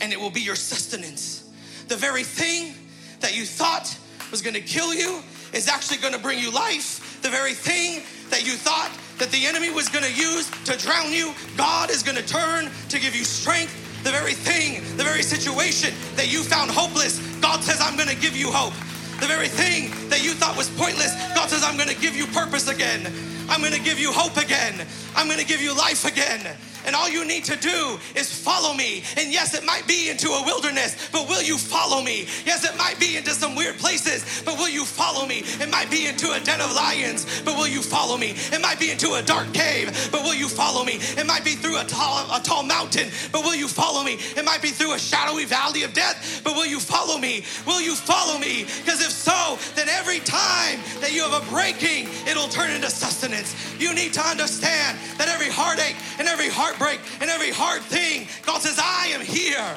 and 0.00 0.12
it 0.12 0.20
will 0.20 0.30
be 0.30 0.42
your 0.42 0.54
sustenance. 0.54 1.50
The 1.88 1.96
very 1.96 2.22
thing 2.22 2.72
that 3.18 3.36
you 3.36 3.44
thought 3.44 3.98
was 4.30 4.42
gonna 4.42 4.60
kill 4.60 4.94
you 4.94 5.24
is 5.52 5.68
actually 5.68 5.98
gonna 5.98 6.18
bring 6.18 6.38
you 6.38 6.50
life. 6.50 7.20
The 7.22 7.30
very 7.30 7.54
thing 7.54 8.02
that 8.30 8.46
you 8.46 8.52
thought 8.52 8.90
that 9.18 9.30
the 9.30 9.46
enemy 9.46 9.70
was 9.70 9.88
gonna 9.88 10.08
use 10.08 10.50
to 10.64 10.76
drown 10.76 11.12
you, 11.12 11.34
God 11.56 11.90
is 11.90 12.02
gonna 12.02 12.22
turn 12.22 12.70
to 12.88 12.98
give 12.98 13.14
you 13.14 13.24
strength. 13.24 13.72
The 14.04 14.10
very 14.10 14.34
thing, 14.34 14.82
the 14.96 15.02
very 15.04 15.22
situation 15.22 15.94
that 16.14 16.30
you 16.30 16.42
found 16.42 16.70
hopeless, 16.70 17.18
God 17.40 17.62
says, 17.64 17.80
I'm 17.80 17.96
gonna 17.96 18.14
give 18.14 18.36
you 18.36 18.52
hope. 18.52 18.74
The 19.20 19.26
very 19.26 19.48
thing 19.48 19.90
that 20.10 20.22
you 20.22 20.32
thought 20.32 20.56
was 20.56 20.68
pointless, 20.76 21.14
God 21.34 21.48
says, 21.48 21.64
I'm 21.64 21.76
gonna 21.76 21.94
give 21.94 22.14
you 22.14 22.26
purpose 22.26 22.68
again. 22.68 23.10
I'm 23.48 23.62
gonna 23.62 23.78
give 23.78 23.98
you 23.98 24.12
hope 24.12 24.36
again. 24.36 24.86
I'm 25.16 25.28
gonna 25.28 25.44
give 25.44 25.62
you 25.62 25.76
life 25.76 26.04
again. 26.04 26.56
And 26.86 26.94
all 26.94 27.08
you 27.08 27.24
need 27.24 27.44
to 27.44 27.56
do 27.56 27.98
is 28.14 28.32
follow 28.32 28.72
me. 28.72 29.02
And 29.16 29.32
yes, 29.32 29.54
it 29.54 29.64
might 29.64 29.86
be 29.86 30.08
into 30.08 30.28
a 30.28 30.42
wilderness, 30.44 31.08
but 31.10 31.28
will 31.28 31.42
you 31.42 31.58
follow 31.58 32.00
me? 32.00 32.26
Yes, 32.46 32.64
it 32.64 32.76
might 32.78 32.98
be 33.00 33.16
into 33.16 33.30
some 33.30 33.56
weird 33.56 33.76
places, 33.76 34.42
but 34.44 34.56
will 34.56 34.68
you 34.68 34.84
follow 34.84 35.26
me? 35.26 35.42
It 35.60 35.68
might 35.68 35.90
be 35.90 36.06
into 36.06 36.30
a 36.32 36.40
den 36.40 36.60
of 36.60 36.72
lions, 36.74 37.26
but 37.42 37.56
will 37.56 37.66
you 37.66 37.82
follow 37.82 38.16
me? 38.16 38.34
It 38.52 38.60
might 38.62 38.78
be 38.78 38.90
into 38.90 39.14
a 39.14 39.22
dark 39.22 39.52
cave, 39.52 39.90
but 40.12 40.22
will 40.22 40.34
you 40.34 40.48
follow 40.48 40.84
me? 40.84 40.98
It 41.18 41.26
might 41.26 41.44
be 41.44 41.54
through 41.56 41.80
a 41.80 41.84
tall, 41.84 42.24
a 42.30 42.40
tall 42.40 42.62
mountain, 42.62 43.10
but 43.32 43.42
will 43.42 43.56
you 43.56 43.66
follow 43.66 44.04
me? 44.04 44.18
It 44.36 44.44
might 44.44 44.62
be 44.62 44.70
through 44.70 44.94
a 44.94 44.98
shadowy 44.98 45.44
valley 45.44 45.82
of 45.82 45.92
death, 45.92 46.40
but 46.44 46.54
will 46.54 46.66
you 46.66 46.78
follow 46.78 47.18
me? 47.18 47.44
Will 47.66 47.80
you 47.80 47.96
follow 47.96 48.38
me? 48.38 48.64
Because 48.84 49.00
if 49.02 49.10
so, 49.10 49.58
then 49.74 49.88
every 49.88 50.20
time 50.20 50.78
that 51.00 51.12
you 51.12 51.22
have 51.28 51.42
a 51.42 51.50
breaking, 51.50 52.08
it'll 52.28 52.48
turn 52.48 52.70
into 52.70 52.90
sustenance. 52.90 53.54
You 53.80 53.92
need 53.92 54.12
to 54.14 54.22
understand 54.22 54.98
that 55.18 55.28
every 55.28 55.50
heartache 55.50 55.96
and 56.18 56.28
every 56.28 56.48
heartbreak 56.48 56.75
and 56.80 57.30
every 57.30 57.50
hard 57.50 57.82
thing, 57.82 58.28
God 58.44 58.60
says, 58.60 58.78
I 58.82 59.08
am 59.08 59.20
here. 59.20 59.76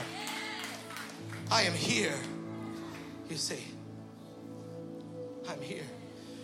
I 1.51 1.63
am 1.63 1.73
here. 1.73 2.15
You 3.29 3.37
see, 3.37 3.63
I'm 5.47 5.61
here. 5.61 5.83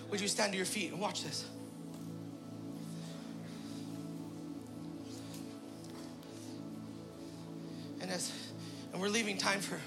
Would 0.10 0.22
you 0.22 0.28
stand 0.28 0.54
to 0.54 0.58
your 0.58 0.66
feet 0.66 0.92
and 0.92 1.00
watch 1.00 1.24
this? 1.24 1.46
And 8.02 8.12
as 8.12 8.32
and 8.94 9.02
we're 9.02 9.10
leaving 9.10 9.38
time 9.38 9.60
for 9.60 9.80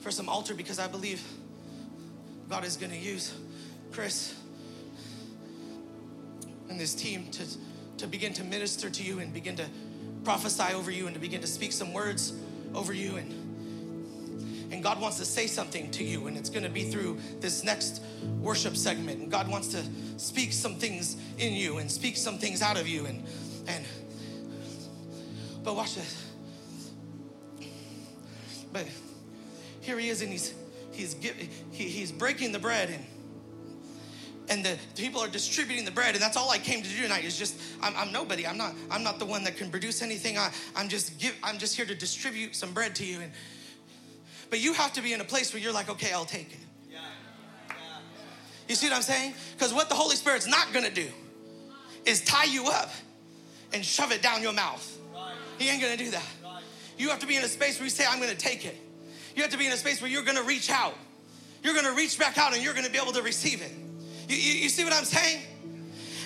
for 0.00 0.10
some 0.10 0.28
altar 0.28 0.54
because 0.54 0.78
I 0.78 0.88
believe 0.88 1.22
God 2.48 2.64
is 2.64 2.76
going 2.76 2.90
to 2.90 2.98
use 2.98 3.32
Chris 3.92 4.34
and 6.68 6.78
this 6.78 6.94
team 6.94 7.30
to, 7.30 7.44
to 8.02 8.08
begin 8.08 8.32
to 8.34 8.42
minister 8.42 8.90
to 8.90 9.02
you 9.04 9.20
and 9.20 9.32
begin 9.32 9.54
to 9.54 9.64
prophesy 10.24 10.74
over 10.74 10.90
you 10.90 11.06
and 11.06 11.14
to 11.14 11.20
begin 11.20 11.40
to 11.40 11.46
speak 11.46 11.70
some 11.72 11.92
words 11.92 12.32
over 12.74 12.92
you. 12.92 13.16
And 13.16 14.72
and 14.72 14.82
God 14.82 15.00
wants 15.00 15.18
to 15.18 15.24
say 15.24 15.46
something 15.46 15.90
to 15.92 16.02
you 16.02 16.26
and 16.26 16.36
it's 16.36 16.50
going 16.50 16.64
to 16.64 16.68
be 16.68 16.82
through 16.84 17.18
this 17.40 17.62
next 17.62 18.02
worship 18.40 18.76
segment. 18.76 19.20
And 19.20 19.30
God 19.30 19.46
wants 19.46 19.68
to 19.68 19.84
speak 20.16 20.52
some 20.52 20.76
things 20.76 21.16
in 21.38 21.52
you 21.52 21.78
and 21.78 21.90
speak 21.90 22.16
some 22.16 22.38
things 22.38 22.60
out 22.60 22.76
of 22.76 22.88
you. 22.88 23.06
And 23.06 23.24
and 23.68 23.84
but 25.62 25.76
watch 25.76 25.94
this. 25.94 26.26
But 28.72 28.88
here 29.80 29.96
he 29.96 30.08
is 30.08 30.22
and 30.22 30.32
he's 30.32 30.54
he's 30.90 31.14
he, 31.70 31.84
he's 31.84 32.10
breaking 32.10 32.50
the 32.50 32.58
bread 32.58 32.90
and 32.90 33.04
and 34.48 34.64
the 34.64 34.76
people 34.96 35.20
are 35.20 35.28
distributing 35.28 35.84
the 35.84 35.90
bread 35.90 36.14
and 36.14 36.22
that's 36.22 36.36
all 36.36 36.50
i 36.50 36.58
came 36.58 36.82
to 36.82 36.88
do 36.88 37.02
tonight 37.02 37.24
is 37.24 37.38
just 37.38 37.60
i'm, 37.82 37.94
I'm 37.96 38.12
nobody. 38.12 38.46
I'm 38.46 38.56
not 38.56 38.74
i'm 38.90 39.02
not 39.02 39.18
the 39.18 39.24
one 39.24 39.44
that 39.44 39.56
can 39.56 39.70
produce 39.70 40.02
anything. 40.02 40.38
I, 40.38 40.50
i'm 40.76 40.88
just 40.88 41.18
give 41.18 41.36
i'm 41.42 41.58
just 41.58 41.76
here 41.76 41.86
to 41.86 41.94
distribute 41.94 42.54
some 42.54 42.72
bread 42.72 42.94
to 42.96 43.04
you 43.04 43.20
and 43.20 43.32
but 44.50 44.60
you 44.60 44.74
have 44.74 44.92
to 44.94 45.02
be 45.02 45.12
in 45.12 45.20
a 45.20 45.24
place 45.24 45.52
where 45.52 45.62
you're 45.62 45.72
like 45.72 45.88
okay 45.90 46.12
i'll 46.12 46.24
take 46.24 46.52
it. 46.52 46.58
You 48.68 48.74
see 48.74 48.88
what 48.88 48.96
i'm 48.96 49.02
saying? 49.02 49.34
Because 49.52 49.72
what 49.72 49.88
the 49.88 49.94
holy 49.94 50.16
spirit's 50.16 50.46
not 50.46 50.72
gonna 50.72 50.90
do 50.90 51.08
is 52.04 52.22
tie 52.24 52.44
you 52.44 52.66
up 52.68 52.90
and 53.72 53.84
shove 53.84 54.12
it 54.12 54.22
down 54.22 54.42
your 54.42 54.52
mouth. 54.52 54.98
He 55.58 55.68
ain't 55.68 55.80
gonna 55.80 55.96
do 55.96 56.10
that. 56.10 56.26
You 56.98 57.08
have 57.08 57.20
to 57.20 57.26
be 57.26 57.36
in 57.36 57.44
a 57.44 57.48
space 57.48 57.78
where 57.78 57.84
you 57.84 57.90
say 57.90 58.04
i'm 58.08 58.20
gonna 58.20 58.34
take 58.34 58.66
it. 58.66 58.76
You 59.34 59.42
have 59.42 59.52
to 59.52 59.58
be 59.58 59.66
in 59.66 59.72
a 59.72 59.76
space 59.76 60.02
where 60.02 60.10
you're 60.10 60.24
gonna 60.24 60.42
reach 60.42 60.70
out. 60.70 60.94
You're 61.62 61.74
gonna 61.74 61.92
reach 61.92 62.18
back 62.18 62.38
out 62.38 62.54
and 62.54 62.62
you're 62.62 62.74
gonna 62.74 62.90
be 62.90 62.98
able 62.98 63.12
to 63.12 63.22
receive 63.22 63.62
it 63.62 63.72
you, 64.32 64.36
you, 64.36 64.62
you 64.62 64.68
see 64.68 64.84
what 64.84 64.92
I'm 64.92 65.04
saying? 65.04 65.42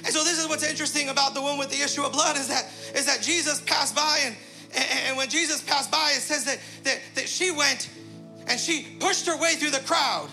And 0.05 0.15
so 0.15 0.23
this 0.23 0.39
is 0.39 0.49
what's 0.49 0.69
interesting 0.69 1.09
about 1.09 1.35
the 1.35 1.43
one 1.43 1.59
with 1.59 1.71
the 1.71 1.83
issue 1.83 2.03
of 2.03 2.13
blood 2.13 2.37
is 2.37 2.49
that 2.49 2.71
is 2.95 3.07
that 3.07 3.23
Jesus 3.23 3.61
passed 3.63 3.95
by 3.95 4.21
and 4.25 4.37
and, 4.75 5.17
when 5.17 5.31
Jesus 5.31 5.63
passed 5.63 5.91
by, 5.91 6.13
it 6.15 6.21
says 6.21 6.45
that, 6.45 6.59
that 6.85 7.01
that 7.15 7.29
she 7.29 7.51
went 7.51 7.89
and 8.47 8.61
she 8.61 8.87
pushed 9.01 9.27
her 9.27 9.37
way 9.37 9.55
through 9.55 9.71
the 9.71 9.81
crowd 9.81 10.29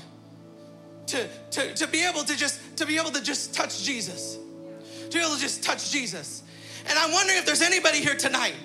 to, 1.08 1.28
to, 1.52 1.74
to 1.76 1.88
be 1.88 2.04
able 2.04 2.24
to 2.24 2.36
just 2.36 2.60
to 2.78 2.86
be 2.86 2.98
able 2.98 3.12
to 3.12 3.24
just 3.24 3.54
touch 3.54 3.84
Jesus. 3.84 4.38
To 5.10 5.18
be 5.18 5.20
able 5.20 5.36
to 5.36 5.40
just 5.40 5.64
touch 5.64 5.92
Jesus. 5.92 6.44
And 6.88 7.00
I'm 7.00 7.12
wondering 7.12 7.40
if 7.40 7.46
there's 7.46 7.62
anybody 7.62 8.00
here 8.00 8.16
tonight. 8.16 8.56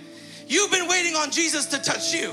You've 0.47 0.71
been 0.71 0.89
waiting 0.89 1.15
on 1.15 1.31
Jesus 1.31 1.67
to 1.67 1.79
touch 1.79 2.13
you. 2.13 2.33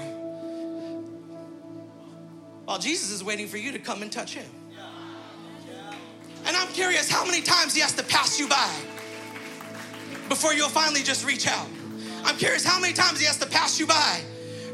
While 2.65 2.79
Jesus 2.79 3.11
is 3.11 3.23
waiting 3.23 3.47
for 3.47 3.57
you 3.57 3.71
to 3.73 3.79
come 3.79 4.01
and 4.01 4.11
touch 4.11 4.33
him. 4.33 4.49
And 6.45 6.55
I'm 6.55 6.67
curious 6.69 7.09
how 7.09 7.25
many 7.25 7.41
times 7.41 7.73
he 7.73 7.81
has 7.81 7.93
to 7.93 8.03
pass 8.03 8.39
you 8.39 8.47
by 8.47 8.73
before 10.29 10.53
you'll 10.53 10.69
finally 10.69 11.01
just 11.01 11.25
reach 11.25 11.47
out. 11.47 11.67
I'm 12.23 12.37
curious 12.37 12.63
how 12.63 12.79
many 12.79 12.93
times 12.93 13.19
he 13.19 13.25
has 13.25 13.37
to 13.39 13.47
pass 13.47 13.79
you 13.79 13.87
by 13.87 14.21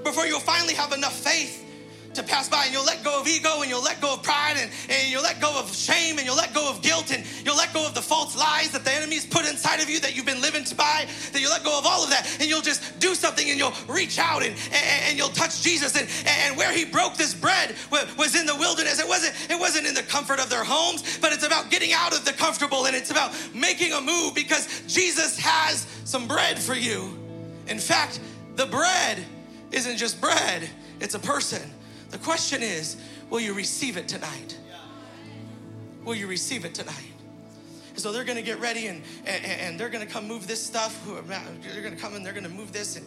before 0.03 0.25
you'll 0.25 0.39
finally 0.39 0.73
have 0.73 0.93
enough 0.93 1.17
faith 1.17 1.65
to 2.13 2.23
pass 2.23 2.49
by 2.49 2.65
and 2.65 2.73
you'll 2.73 2.85
let 2.85 3.03
go 3.03 3.19
of 3.19 3.27
ego 3.27 3.61
and 3.61 3.69
you'll 3.69 3.83
let 3.83 4.01
go 4.01 4.13
of 4.13 4.23
pride 4.23 4.55
and, 4.57 4.69
and 4.89 5.09
you'll 5.09 5.23
let 5.23 5.39
go 5.39 5.57
of 5.57 5.73
shame 5.73 6.17
and 6.17 6.25
you'll 6.25 6.35
let 6.35 6.53
go 6.53 6.69
of 6.69 6.81
guilt 6.81 7.11
and 7.11 7.23
you'll 7.45 7.55
let 7.55 7.73
go 7.73 7.85
of 7.85 7.93
the 7.93 8.01
false 8.01 8.37
lies 8.37 8.71
that 8.71 8.83
the 8.83 8.93
enemy's 8.93 9.25
put 9.25 9.45
inside 9.45 9.79
of 9.79 9.89
you 9.89 9.99
that 9.99 10.15
you've 10.15 10.25
been 10.25 10.41
living 10.41 10.61
by 10.77 11.07
that 11.31 11.41
you 11.41 11.49
let 11.49 11.63
go 11.63 11.77
of 11.77 11.85
all 11.85 12.03
of 12.03 12.09
that 12.09 12.27
and 12.39 12.49
you'll 12.49 12.61
just 12.61 12.99
do 12.99 13.15
something 13.15 13.49
and 13.49 13.57
you'll 13.57 13.73
reach 13.87 14.19
out 14.19 14.43
and, 14.43 14.55
and, 14.71 15.03
and 15.07 15.17
you'll 15.17 15.29
touch 15.29 15.61
jesus 15.63 15.97
and, 15.97 16.07
and 16.27 16.57
where 16.57 16.71
he 16.71 16.85
broke 16.85 17.15
this 17.15 17.33
bread 17.33 17.75
was 18.17 18.35
in 18.35 18.45
the 18.45 18.55
wilderness. 18.55 18.99
It 18.99 19.07
wasn't 19.07 19.33
it 19.49 19.59
wasn't 19.59 19.87
in 19.87 19.93
the 19.93 20.03
comfort 20.03 20.39
of 20.39 20.49
their 20.49 20.63
homes 20.63 21.17
but 21.19 21.33
it's 21.33 21.45
about 21.45 21.69
getting 21.71 21.93
out 21.93 22.13
of 22.13 22.25
the 22.25 22.33
comfortable 22.33 22.85
and 22.85 22.95
it's 22.95 23.11
about 23.11 23.33
making 23.53 23.93
a 23.93 24.01
move 24.01 24.35
because 24.35 24.83
jesus 24.87 25.37
has 25.39 25.87
some 26.03 26.27
bread 26.27 26.59
for 26.59 26.75
you. 26.75 27.17
In 27.67 27.79
fact 27.79 28.19
the 28.55 28.65
bread 28.65 29.23
isn't 29.71 29.97
just 29.97 30.19
bread 30.19 30.69
it's 30.99 31.15
a 31.15 31.19
person 31.19 31.61
the 32.11 32.17
question 32.17 32.61
is, 32.61 32.97
will 33.29 33.39
you 33.39 33.53
receive 33.53 33.97
it 33.97 34.07
tonight? 34.07 34.57
Will 36.03 36.15
you 36.15 36.27
receive 36.27 36.65
it 36.65 36.73
tonight? 36.73 36.95
So 37.95 38.11
they're 38.11 38.23
gonna 38.23 38.41
get 38.41 38.59
ready 38.59 38.87
and, 38.87 39.03
and, 39.25 39.45
and 39.45 39.79
they're 39.79 39.89
gonna 39.89 40.05
come 40.05 40.27
move 40.27 40.47
this 40.47 40.63
stuff. 40.63 41.05
They're 41.05 41.83
gonna 41.83 41.95
come 41.95 42.15
and 42.15 42.25
they're 42.25 42.33
gonna 42.33 42.49
move 42.49 42.73
this. 42.73 42.95
And, 42.95 43.05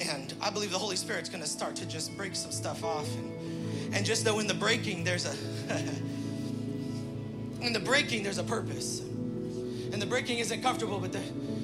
and 0.00 0.34
I 0.40 0.50
believe 0.50 0.70
the 0.70 0.78
Holy 0.78 0.96
Spirit's 0.96 1.28
gonna 1.28 1.46
start 1.46 1.76
to 1.76 1.86
just 1.86 2.16
break 2.16 2.34
some 2.34 2.50
stuff 2.50 2.84
off. 2.84 3.08
And, 3.14 3.94
and 3.94 4.04
just 4.04 4.24
know 4.24 4.38
in 4.38 4.46
the 4.46 4.54
breaking, 4.54 5.04
there's 5.04 5.26
a, 5.26 5.34
in 7.60 7.72
the 7.72 7.80
breaking, 7.80 8.22
there's 8.22 8.38
a 8.38 8.44
purpose. 8.44 9.00
And 9.00 10.00
the 10.00 10.06
breaking 10.06 10.38
isn't 10.38 10.62
comfortable, 10.62 10.98
but, 10.98 11.12
there, 11.12 11.22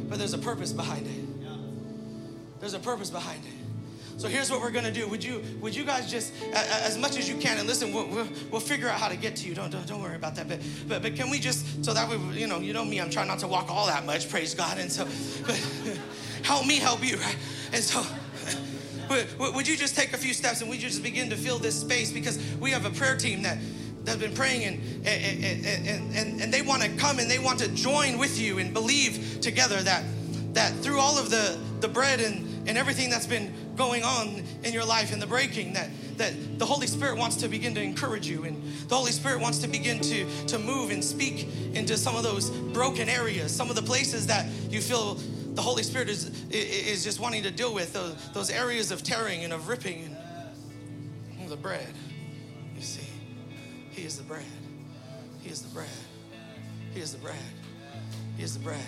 but 0.09 0.19
there's 0.19 0.35
a 0.35 0.39
purpose 0.39 0.73
behind 0.73 1.07
it. 1.07 2.61
There's 2.61 2.75
a 2.75 2.79
purpose 2.79 3.11
behind 3.11 3.45
it. 3.45 3.58
So 4.19 4.27
here's 4.27 4.51
what 4.51 4.61
we're 4.61 4.73
gonna 4.73 4.91
do. 4.91 5.07
Would 5.07 5.23
you 5.23 5.45
would 5.61 5.77
you 5.77 5.85
guys 5.85 6.11
just 6.11 6.33
as 6.53 6.99
much 6.99 7.17
as 7.17 7.29
you 7.29 7.37
can 7.37 7.57
and 7.57 7.69
listen? 7.69 7.93
We'll, 7.95 8.09
we'll, 8.09 8.27
we'll 8.51 8.61
figure 8.61 8.89
out 8.89 8.99
how 8.99 9.09
to 9.09 9.17
get 9.17 9.37
to 9.37 9.49
you. 9.49 9.55
Don't, 9.55 9.71
don't 9.71 9.87
don't 9.87 10.03
worry 10.03 10.17
about 10.17 10.35
that. 10.35 10.49
But 10.49 10.59
but 10.89 11.03
but 11.03 11.15
can 11.15 11.31
we 11.31 11.39
just 11.39 11.85
so 11.85 11.95
that 11.95 12.09
way 12.09 12.19
you 12.37 12.49
know 12.49 12.59
you 12.59 12.73
know 12.73 12.85
me. 12.85 13.01
I'm 13.01 13.11
trying 13.11 13.29
not 13.29 13.39
to 13.39 13.47
walk 13.47 13.71
all 13.71 13.87
that 13.87 14.05
much. 14.05 14.29
Praise 14.29 14.55
God. 14.55 14.77
And 14.79 14.91
so, 14.91 15.05
but 15.47 15.55
help 16.43 16.67
me 16.67 16.79
help 16.79 17.09
you, 17.09 17.17
right? 17.17 17.37
And 17.73 17.83
so. 17.83 18.05
Would 19.39 19.67
you 19.67 19.75
just 19.75 19.97
take 19.97 20.13
a 20.13 20.19
few 20.19 20.35
steps 20.35 20.61
and 20.61 20.69
we 20.69 20.77
just 20.77 21.03
begin 21.03 21.31
to 21.31 21.37
fill 21.37 21.59
this 21.59 21.81
space 21.81 22.13
because 22.13 22.39
we 22.61 22.73
have 22.73 22.85
a 22.85 22.91
prayer 22.91 23.17
team 23.17 23.41
that 23.43 23.57
that's 24.05 24.19
been 24.19 24.35
praying 24.35 24.65
and, 24.65 25.07
and, 25.07 25.65
and, 25.65 26.15
and, 26.15 26.41
and 26.43 26.53
they 26.53 26.61
want 26.61 26.83
to 26.83 26.91
come 26.91 27.19
and 27.19 27.31
they 27.31 27.39
want 27.39 27.59
to 27.61 27.69
join 27.69 28.19
with 28.19 28.39
you 28.39 28.59
and 28.59 28.75
believe 28.75 29.41
together 29.41 29.81
that 29.81 30.05
that 30.53 30.75
through 30.81 30.99
all 30.99 31.17
of 31.19 31.31
the, 31.31 31.59
the 31.81 31.89
bread 31.89 32.21
and, 32.21 32.69
and 32.69 32.77
everything 32.77 33.11
that's 33.11 33.27
been 33.27 33.53
going 33.79 34.03
on 34.03 34.43
in 34.65 34.73
your 34.73 34.85
life 34.85 35.13
and 35.13 35.23
the 35.23 35.27
breaking 35.27 35.73
that 35.73 35.89
that 36.17 36.59
the 36.59 36.67
holy 36.67 36.87
spirit 36.87 37.17
wants 37.17 37.37
to 37.37 37.49
begin 37.49 37.75
to 37.75 37.81
encourage 37.81 38.27
you 38.27 38.45
and 38.45 38.61
the 38.89 38.95
holy 38.95 39.13
spirit 39.13 39.41
wants 39.41 39.59
to 39.59 39.69
begin 39.69 40.01
to 40.01 40.27
to 40.47 40.59
move 40.59 40.91
and 40.91 41.03
speak 41.03 41.47
into 41.75 41.97
some 41.97 42.17
of 42.17 42.23
those 42.23 42.51
broken 42.51 43.09
areas 43.09 43.55
some 43.55 43.71
of 43.71 43.77
the 43.77 43.83
places 43.83 44.27
that 44.27 44.47
you 44.69 44.81
feel 44.81 45.15
the 45.55 45.63
holy 45.63 45.83
spirit 45.83 46.09
is 46.09 46.31
is 46.51 47.05
just 47.05 47.21
wanting 47.21 47.43
to 47.43 47.51
deal 47.51 47.73
with 47.73 47.93
those, 47.93 48.15
those 48.31 48.51
areas 48.51 48.91
of 48.91 49.03
tearing 49.03 49.45
and 49.45 49.53
of 49.53 49.69
ripping 49.69 50.15
and 51.41 51.49
the 51.49 51.57
bread 51.57 51.95
you 52.77 52.83
see 52.83 53.07
He 53.91 54.05
is 54.05 54.17
the 54.17 54.23
bread. 54.25 54.45
He 55.41 55.51
is 55.51 55.63
the 55.63 55.75
bread. 55.75 55.89
He 56.95 57.01
is 57.01 57.13
the 57.13 57.19
bread. 57.19 57.35
He 58.37 58.45
is 58.45 58.55
the 58.55 58.61
bread. 58.61 58.85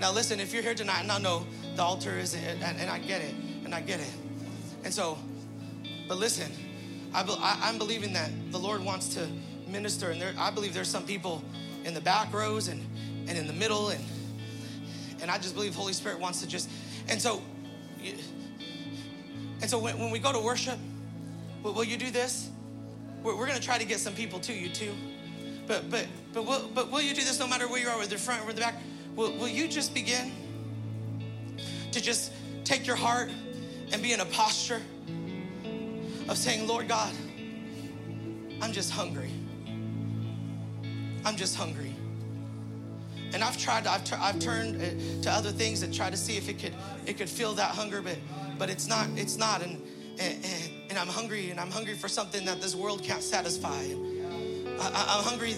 Now 0.00 0.12
listen, 0.12 0.40
if 0.40 0.52
you're 0.52 0.62
here 0.62 0.74
tonight, 0.74 1.02
and 1.02 1.12
I 1.12 1.18
know 1.18 1.46
the 1.76 1.82
altar 1.82 2.18
is, 2.18 2.34
and, 2.34 2.62
and 2.62 2.90
I 2.90 2.98
get 2.98 3.22
it, 3.22 3.34
and 3.70 3.76
I 3.76 3.86
get 3.86 4.00
it. 4.00 4.12
And 4.82 4.92
so, 4.92 5.16
but 6.08 6.18
listen, 6.18 6.50
I, 7.14 7.68
am 7.68 7.78
believing 7.78 8.12
that 8.14 8.28
the 8.50 8.58
Lord 8.58 8.84
wants 8.84 9.14
to 9.14 9.28
minister, 9.68 10.10
and 10.10 10.20
there, 10.20 10.34
I 10.36 10.50
believe 10.50 10.74
there's 10.74 10.88
some 10.88 11.04
people 11.04 11.44
in 11.84 11.94
the 11.94 12.00
back 12.00 12.32
rows 12.34 12.66
and, 12.66 12.84
and 13.28 13.38
in 13.38 13.46
the 13.46 13.52
middle, 13.52 13.90
and 13.90 14.04
and 15.22 15.30
I 15.30 15.36
just 15.36 15.54
believe 15.54 15.74
Holy 15.74 15.92
Spirit 15.92 16.18
wants 16.18 16.40
to 16.40 16.48
just, 16.48 16.68
and 17.08 17.22
so, 17.22 17.42
and 19.60 19.70
so 19.70 19.78
when, 19.78 19.98
when 19.98 20.10
we 20.10 20.18
go 20.18 20.32
to 20.32 20.40
worship, 20.40 20.78
will, 21.62 21.74
will 21.74 21.84
you 21.84 21.98
do 21.98 22.10
this? 22.10 22.48
We're, 23.22 23.36
we're 23.36 23.46
gonna 23.46 23.60
try 23.60 23.78
to 23.78 23.84
get 23.84 24.00
some 24.00 24.14
people 24.14 24.40
to 24.40 24.52
you 24.52 24.68
too, 24.68 24.92
but 25.68 25.88
but 25.88 26.08
but 26.32 26.44
will, 26.44 26.68
but 26.74 26.90
will 26.90 27.02
you 27.02 27.14
do 27.14 27.22
this 27.22 27.38
no 27.38 27.46
matter 27.46 27.68
where 27.68 27.80
you 27.80 27.88
are, 27.88 27.98
whether 27.98 28.10
the 28.10 28.18
front 28.18 28.44
or 28.48 28.52
the 28.52 28.62
back? 28.62 28.74
Will, 29.14 29.30
will 29.36 29.48
you 29.48 29.68
just 29.68 29.94
begin 29.94 30.32
to 31.92 32.00
just 32.00 32.32
take 32.64 32.86
your 32.86 32.96
heart 32.96 33.30
and 33.92 34.02
be 34.02 34.12
in 34.12 34.20
a 34.20 34.24
posture 34.26 34.80
of 36.28 36.36
saying, 36.36 36.66
Lord 36.66 36.88
God, 36.88 37.12
I'm 38.62 38.72
just 38.72 38.90
hungry. 38.90 39.30
I'm 41.24 41.36
just 41.36 41.56
hungry. 41.56 41.94
And 43.32 43.44
I've 43.44 43.56
tried, 43.56 43.86
I've, 43.86 44.04
t- 44.04 44.16
I've 44.18 44.38
turned 44.38 44.82
uh, 44.82 45.22
to 45.22 45.30
other 45.30 45.50
things 45.50 45.82
and 45.82 45.94
tried 45.94 46.10
to 46.10 46.16
see 46.16 46.36
if 46.36 46.48
it 46.48 46.58
could, 46.58 46.74
it 47.06 47.16
could 47.16 47.28
fill 47.28 47.54
that 47.54 47.70
hunger, 47.70 48.02
but, 48.02 48.16
but 48.58 48.68
it's 48.70 48.88
not, 48.88 49.06
it's 49.16 49.36
not. 49.36 49.62
And, 49.62 49.80
and, 50.18 50.44
and 50.90 50.98
I'm 50.98 51.06
hungry, 51.06 51.50
and 51.50 51.60
I'm 51.60 51.70
hungry 51.70 51.94
for 51.94 52.08
something 52.08 52.44
that 52.46 52.60
this 52.60 52.74
world 52.74 53.02
can't 53.02 53.22
satisfy. 53.22 53.84
I, 54.80 55.16
I'm 55.18 55.24
hungry 55.24 55.54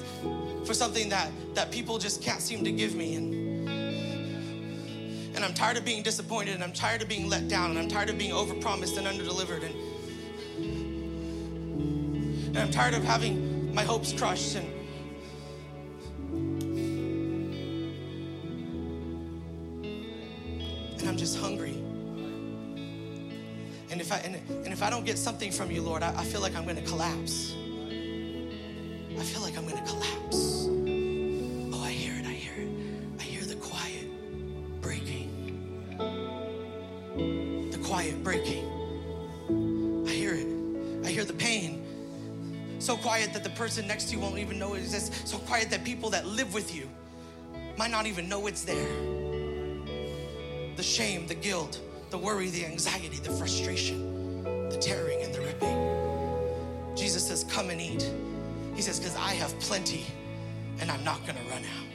for 0.65 0.75
something 0.75 1.09
that, 1.09 1.31
that 1.55 1.71
people 1.71 1.99
just 1.99 2.23
can't 2.23 2.41
seem 2.41 2.63
to 2.65 2.73
give 2.73 2.95
me. 2.95 3.15
And, 3.15 3.42
and 5.43 5.51
I'm 5.51 5.57
tired 5.57 5.77
of 5.77 5.85
being 5.85 6.05
disappointed, 6.05 6.55
and 6.55 6.63
I'm 6.63 6.73
tired 6.73 7.03
of 7.03 7.09
being 7.09 7.29
let 7.29 7.49
down, 7.49 7.71
and 7.71 7.79
I'm 7.79 7.89
tired 7.89 8.09
of 8.09 8.17
being 8.17 8.31
overpromised 8.31 8.97
and 8.97 9.09
underdelivered. 9.09 9.65
And, 9.65 9.75
and 12.47 12.59
I'm 12.59 12.71
tired 12.71 12.95
of 12.95 13.03
having 13.03 13.75
my 13.75 13.83
hopes 13.83 14.13
crushed 14.13 14.55
and 14.55 14.69
and 21.01 21.09
I'm 21.09 21.17
just 21.17 21.37
hungry. 21.39 21.73
And 23.91 24.01
if 24.01 24.13
I 24.13 24.19
and, 24.19 24.37
and 24.37 24.69
if 24.69 24.81
I 24.81 24.91
don't 24.91 25.05
get 25.05 25.19
something 25.19 25.51
from 25.51 25.73
you, 25.73 25.83
Lord, 25.83 26.05
I, 26.05 26.15
I 26.17 26.23
feel 26.23 26.41
like 26.41 26.55
I'm 26.55 26.67
gonna 26.67 26.83
collapse. 26.83 27.53
I 29.19 29.25
feel 29.25 29.43
like 29.43 29.59
I'm 29.59 29.67
gonna 29.67 29.85
collapse. 29.85 30.62
Quiet 43.03 43.33
that 43.33 43.43
the 43.43 43.51
person 43.51 43.87
next 43.87 44.05
to 44.05 44.17
you 44.17 44.21
won't 44.21 44.39
even 44.39 44.59
know 44.59 44.75
it 44.75 44.79
exists. 44.79 45.31
So 45.31 45.37
quiet 45.39 45.71
that 45.71 45.85
people 45.85 46.09
that 46.11 46.25
live 46.25 46.55
with 46.55 46.75
you 46.75 46.89
might 47.77 47.91
not 47.91 48.07
even 48.07 48.29
know 48.29 48.47
it's 48.47 48.65
there 48.65 48.89
the 50.77 50.83
shame, 50.83 51.27
the 51.27 51.35
guilt, 51.35 51.81
the 52.11 52.17
worry, 52.17 52.49
the 52.49 52.65
anxiety, 52.65 53.19
the 53.19 53.31
frustration, 53.31 54.43
the 54.71 54.79
tearing 54.79 55.23
and 55.23 55.35
the 55.35 55.41
ripping. 55.41 56.97
Jesus 56.97 57.27
says, 57.27 57.45
Come 57.45 57.71
and 57.71 57.81
eat. 57.81 58.11
He 58.75 58.81
says, 58.81 58.99
Because 58.99 59.17
I 59.17 59.35
have 59.35 59.59
plenty 59.61 60.07
and 60.81 60.91
I'm 60.91 61.05
not 61.05 61.21
going 61.27 61.37
to 61.37 61.45
run 61.51 61.63
out. 61.63 61.92